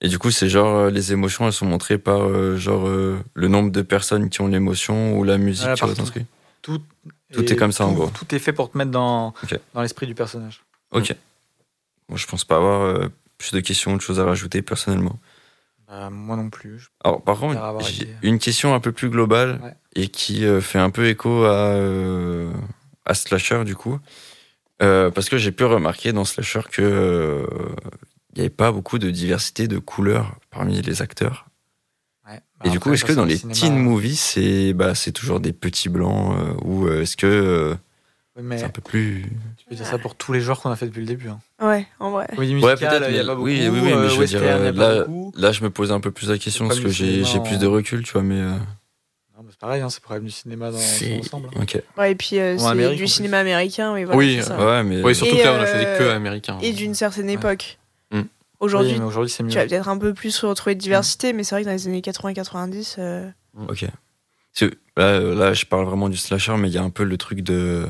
[0.00, 3.18] Et du coup, c'est genre, euh, les émotions, elles sont montrées par euh, genre euh,
[3.34, 6.26] le nombre de personnes qui ont l'émotion ou la musique Voilà, qui retranscrit.
[6.62, 6.82] Tout,
[7.32, 8.08] Tout est comme ça, en gros.
[8.10, 9.32] Tout est fait pour te mettre dans,
[9.72, 10.62] dans l'esprit du personnage.
[10.90, 11.14] Ok.
[12.08, 13.08] Moi, je pense pas avoir euh,
[13.38, 15.18] plus de questions, de choses à rajouter personnellement.
[15.88, 16.88] Bah, moi non plus.
[17.02, 17.58] Alors, par contre,
[17.90, 19.74] j'ai une question un peu plus globale Ouais.
[19.94, 21.76] et qui fait un peu écho à,
[23.06, 23.98] à Slasher, du coup.
[24.82, 27.46] Euh, parce que j'ai pu remarquer dans Slasher que euh,
[28.32, 31.46] il n'y avait pas beaucoup de diversité de couleurs parmi les acteurs.
[32.28, 32.36] Ouais.
[32.36, 33.54] Et Bah, du coup, est-ce que dans le les cinéma.
[33.60, 37.74] teen movies, c'est bah, c'est toujours des petits blancs euh, ou euh, est-ce que euh,
[38.36, 39.26] Oui, c'est un peu plus.
[39.58, 41.28] tu peux dire ça pour tous les genres qu'on a fait depuis le début.
[41.28, 41.38] Hein.
[41.62, 42.26] Ouais, en vrai.
[42.34, 43.46] Comédie Ouais, peut-être, il y a mais- pas beaucoup.
[43.46, 44.40] oui, oui, oui, mais je veux dire,
[45.36, 48.02] là- je me pose un peu plus la question parce que j'ai plus de recul,
[48.02, 48.40] tu vois, mais.
[48.40, 48.56] euh,
[49.36, 51.48] Non, mais c'est pareil, hein, c'est pour du cinéma dans son ensemble.
[51.56, 51.60] hein.
[51.62, 51.82] ok.
[51.96, 53.08] Ouais, et puis euh, c'est du plus.
[53.08, 54.56] cinéma américain, oui, voilà, Oui, ça.
[54.58, 55.02] Ouais, mais.
[55.02, 56.58] Oui, surtout Et, que là, on a choisi euh, que américain.
[56.62, 57.32] Et d'une certaine Ouais.
[57.32, 57.78] époque.
[58.10, 58.22] Mm.
[58.60, 59.50] Aujourd'hui, Oui, mais aujourd'hui, c'est mieux.
[59.50, 61.86] tu vas peut-être un peu plus retrouver de diversité, mais c'est vrai que dans les
[61.88, 63.28] années 80-90, euh,
[63.68, 63.86] Ok.
[64.58, 64.66] Que
[64.96, 67.16] là, euh, là, je parle vraiment du slasher, mais il y a un peu le
[67.16, 67.86] truc de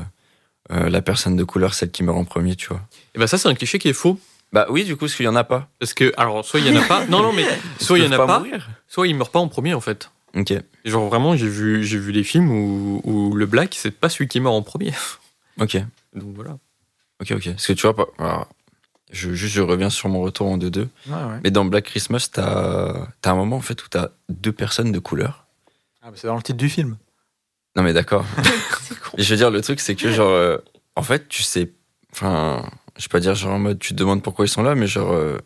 [0.71, 2.81] euh, la personne de couleur, celle qui meurt en premier, tu vois.
[3.13, 4.17] Et bah ça, c'est un cliché qui est faux.
[4.53, 5.67] Bah oui, du coup, parce qu'il y en a pas.
[5.79, 7.05] Parce que, alors, soit il y en a pas.
[7.07, 7.45] Non, non, mais
[7.79, 8.67] soit il y en a pas, mourir.
[8.87, 10.09] soit il meurt pas en premier, en fait.
[10.35, 10.53] Ok.
[10.83, 14.27] Genre, vraiment, j'ai vu, j'ai vu des films où, où le black, c'est pas celui
[14.27, 14.93] qui meurt en premier.
[15.57, 15.77] Ok.
[16.13, 16.57] Donc voilà.
[17.21, 17.51] Ok, ok.
[17.51, 18.49] Parce que tu vois, alors,
[19.09, 20.79] je, juste, je reviens sur mon retour en 2-2.
[20.79, 21.19] Ouais, ouais.
[21.45, 24.99] Mais dans Black Christmas, t'as as un moment, en fait, où t'as deux personnes de
[24.99, 25.45] couleur.
[26.01, 26.97] Ah, bah, c'est dans le titre du film.
[27.77, 28.25] Non, mais d'accord.
[29.17, 30.57] Je veux dire, le truc, c'est que, genre, euh,
[30.97, 31.71] en fait, tu sais.
[32.11, 34.75] Enfin, je vais pas dire, genre, en mode, tu te demandes pourquoi ils sont là,
[34.75, 35.13] mais genre.
[35.13, 35.37] euh,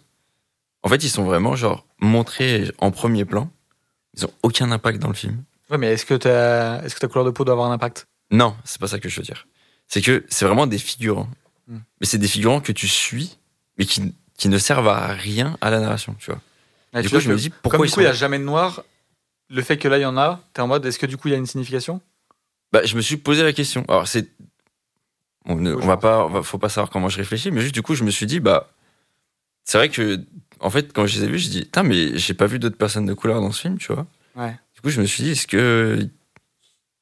[0.82, 3.52] en fait, ils sont vraiment, genre, montrés en premier plan.
[4.16, 5.44] Ils ont aucun impact dans le film.
[5.70, 6.84] Ouais, mais est-ce que, ta...
[6.84, 8.08] est-ce que ta couleur de peau doit avoir un impact?
[8.32, 9.48] Non, c'est pas ça que je veux dire.
[9.88, 11.30] C'est que c'est vraiment des figurants.
[11.68, 11.80] Hmm.
[12.00, 13.38] Mais c'est des figurants que tu suis,
[13.78, 16.42] mais qui, qui ne servent à rien à la narration, tu vois.
[16.94, 18.14] Ouais, du tu coup, je me dis Comme pourquoi du ils coup, il n'y a
[18.14, 18.84] jamais de noir,
[19.50, 21.28] le fait que là, il y en a, t'es en mode, est-ce que du coup,
[21.28, 22.02] il y a une signification?
[22.72, 23.84] Bah, je me suis posé la question.
[23.88, 24.28] Alors, c'est.
[25.46, 27.74] On, ne- on va pas, on va- faut pas savoir comment je réfléchis, mais juste
[27.74, 28.70] du coup, je me suis dit, bah.
[29.64, 30.24] C'est vrai que,
[30.60, 32.78] en fait, quand je les ai vus, je dis, putain, mais j'ai pas vu d'autres
[32.78, 34.06] personnes de couleur dans ce film, tu vois.
[34.36, 34.58] Ouais.
[34.76, 35.98] Du coup, je me suis dit, est-ce que.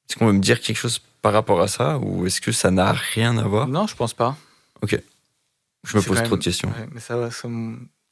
[0.10, 2.72] Est-ce qu'on veut me dire quelque chose par rapport à ça, ou est-ce que ça
[2.72, 3.68] n'a rien à voir?
[3.68, 4.38] Non, je pense pas.
[4.84, 6.70] Je me pose trop de questions.
[6.70, 7.48] Ouais, mais ça, ça,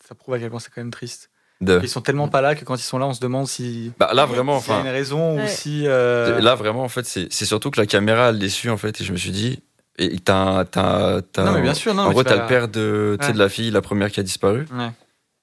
[0.07, 1.29] ça prouve à quel point c'est quand même triste.
[1.61, 3.91] De- Ils sont tellement pas là que quand ils sont là, on se demande si.
[3.97, 4.85] Bah, là, vraiment, s'il y a enfin.
[4.87, 5.83] une raison ou si.
[5.87, 8.77] euh, Là, vraiment, en fait, c'est c'est surtout que la caméra, elle les suit, en
[8.77, 9.59] fait, et je me suis dit,
[9.97, 12.03] et t'as t'as- t'as Non, mais bien sûr, non.
[12.03, 13.31] en mais gros, tu t'as le père de, Ouais.
[13.33, 14.89] de la fille, la première qui a disparu, Ouais.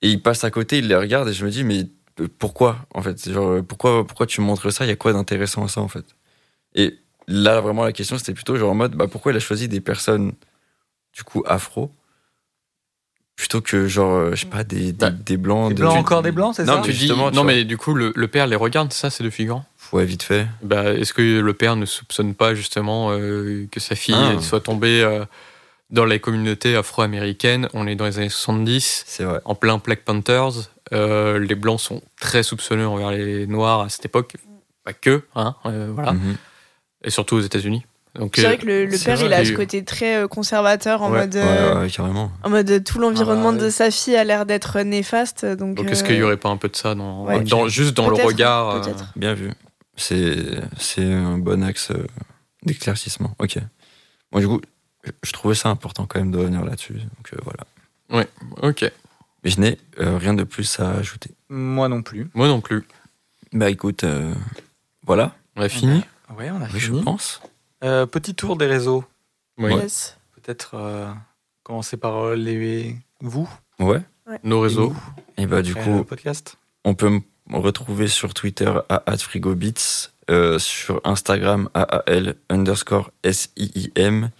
[0.03, 1.87] Et il passe à côté, il les regarde, et je me dis, mais
[2.21, 3.31] euh, pourquoi, en fait?
[3.31, 4.85] Genre, euh, pourquoi, pourquoi tu montres ça?
[4.85, 6.05] Il y a quoi d'intéressant à ça, en fait?
[6.75, 6.99] Et
[7.29, 9.81] là, vraiment, la question, c'était plutôt genre en mode, bah, pourquoi il a choisi des
[9.81, 10.33] personnes,
[11.15, 11.91] du coup, afro
[13.35, 15.71] Plutôt que, genre, euh, je sais pas, des, des, Bah, des blancs.
[15.71, 16.81] Des de- blancs, encore des blancs, c'est Non, ça?
[16.81, 17.45] mais Tu dis, non, vois.
[17.45, 19.65] mais du coup, le, le père les regarde, ça, c'est de figurant?
[19.93, 20.47] Ouais, vite fait.
[20.63, 24.41] Bah, Est-ce que le père ne soupçonne pas justement euh, que sa fille Ah.
[24.41, 25.25] soit tombée euh,
[25.93, 29.41] dans la communauté afro-américaine On est dans les années 70, C'est vrai.
[29.45, 30.71] en plein Black Panthers.
[30.93, 34.35] Euh, les blancs sont très soupçonneux envers les noirs à cette époque.
[34.85, 36.13] Pas que, hein, euh, voilà.
[36.13, 36.37] Mhm.
[37.05, 37.85] Et surtout aux États-Unis.
[38.15, 41.01] Donc, c'est euh, vrai que le, père, vrai il a ce côté très euh, conservateur
[41.03, 41.37] en Ouais, mode.
[41.37, 42.31] euh, Ouais, ouais, carrément.
[42.43, 45.47] En mode euh, tout l'environnement Ah bah, de sa fille a l'air d'être néfaste.
[45.47, 47.41] Donc, donc est-ce euh, qu'il y aurait pas un peu de ça dans, ouais.
[47.45, 49.13] dans- juste dans le regard euh, peut-être.
[49.17, 49.51] Bien vu.
[49.97, 50.37] C'est
[50.79, 52.07] c'est un bon axe euh,
[52.65, 53.35] d'éclaircissement.
[53.39, 53.59] Ok.
[54.31, 54.61] Bon, du coup,
[55.05, 56.95] je- je trouvais ça important quand même de revenir là-dessus.
[56.95, 58.25] Donc euh, voilà.
[58.63, 58.91] Ok.
[59.45, 61.31] Mais je n'ai euh, rien de plus à ajouter.
[61.49, 62.29] Moi non plus.
[62.35, 62.87] Moi non plus.
[63.53, 64.35] Bah écoute, euh,
[65.07, 65.35] voilà.
[65.57, 66.03] On a fini?
[66.37, 67.03] Ouais, on a Oui, je fini.
[67.03, 67.41] pense.
[67.85, 69.05] Euh, petit tour des réseaux.
[69.59, 69.75] Oui.
[69.75, 70.17] Yes.
[70.37, 71.13] Peut-être euh,
[71.63, 73.49] commencer par les vous,
[73.79, 74.01] Ouais.
[74.45, 74.95] Nos réseaux.
[75.37, 76.57] Et bah du coup, podcast.
[76.85, 84.31] on peut me retrouver sur Twitter à @frigobits, euh, sur Instagram AAL underscore SIIM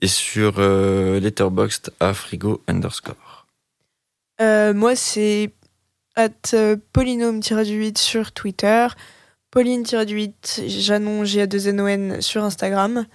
[0.00, 3.46] et sur euh, Letterboxd à frigo underscore.
[4.40, 5.52] Euh, moi, c'est
[6.16, 8.88] at euh, polynôme-8 sur Twitter,
[9.50, 13.06] Pauline-8, Janon, j a 2 n o n sur Instagram,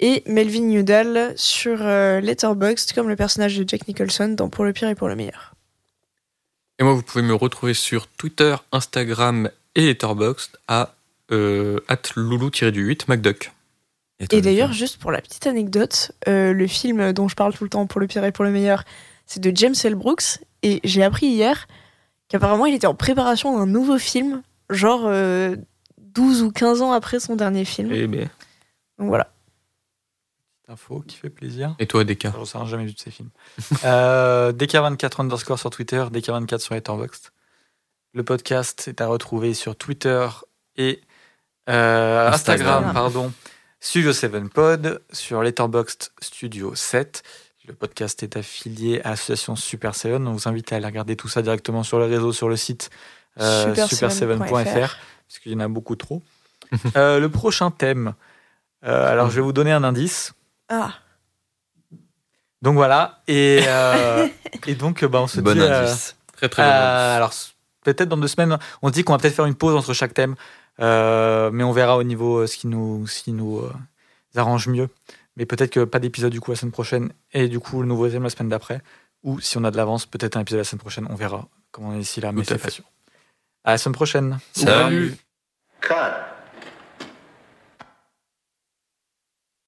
[0.00, 4.72] et Melvin Newdal sur euh, Letterboxd, comme le personnage de Jack Nicholson dans Pour le
[4.72, 5.54] pire et pour le meilleur.
[6.78, 10.94] Et moi, vous pouvez me retrouver sur Twitter, Instagram et Letterboxd à
[11.32, 11.80] euh,
[12.16, 13.52] loulou-8 MacDuck.
[14.20, 17.70] Et d'ailleurs, juste pour la petite anecdote, euh, le film dont je parle tout le
[17.70, 18.84] temps pour le pire et pour le meilleur,
[19.26, 19.94] c'est de James L.
[19.94, 20.40] Brooks.
[20.62, 21.68] Et j'ai appris hier
[22.28, 25.56] qu'apparemment il était en préparation d'un nouveau film, genre euh,
[25.98, 27.92] 12 ou 15 ans après son dernier film.
[27.92, 28.28] Et, ben,
[28.98, 29.30] Donc voilà.
[30.50, 31.76] Petite info qui fait plaisir.
[31.78, 33.30] et toi, Deka Je n'ai jamais vu de ces films.
[33.84, 37.30] euh, DK24 underscore sur Twitter, DK24 sur Letterboxd.
[38.14, 40.26] Le podcast est à retrouver sur Twitter
[40.76, 41.02] et
[41.68, 42.94] euh, Instagram, Instagram.
[42.94, 43.32] pardon,
[43.80, 47.22] Studio 7 Pod, sur Letterboxd Studio 7.
[47.66, 50.14] Le podcast est affilié à l'association Super 7.
[50.14, 52.90] On vous invite à aller regarder tout ça directement sur le réseau, sur le site
[53.40, 54.38] euh, Super7.fr.
[54.38, 54.96] super7.fr,
[55.28, 56.22] parce qu'il y en a beaucoup trop.
[56.96, 58.12] Euh, le prochain thème.
[58.84, 60.34] euh, alors, je vais vous donner un indice.
[60.68, 60.92] Ah,
[62.60, 64.28] Donc voilà, et, euh,
[64.66, 65.62] et donc bah, on se Bon dit.
[65.62, 66.14] indice.
[66.36, 67.16] Très très euh, bon.
[67.16, 69.74] alors s- peut-être dans deux semaines, on se dit qu'on va peut-être faire une pause
[69.76, 70.34] entre chaque thème,
[70.80, 73.72] euh, mais on verra au niveau euh, ce qui nous, ce qui nous euh,
[74.36, 74.88] arrange mieux.
[75.36, 78.08] Mais peut-être que pas d'épisode du coup la semaine prochaine et du coup le nouveau
[78.08, 78.80] thème la semaine d'après,
[79.22, 81.06] ou si on a de l'avance, peut-être un épisode la semaine prochaine.
[81.10, 82.84] On verra comment on est ici là, mais c'est pas sûr.
[83.64, 84.38] À la semaine prochaine.
[84.52, 84.70] Salut.
[84.70, 85.16] Salut.
[85.80, 86.27] Cut.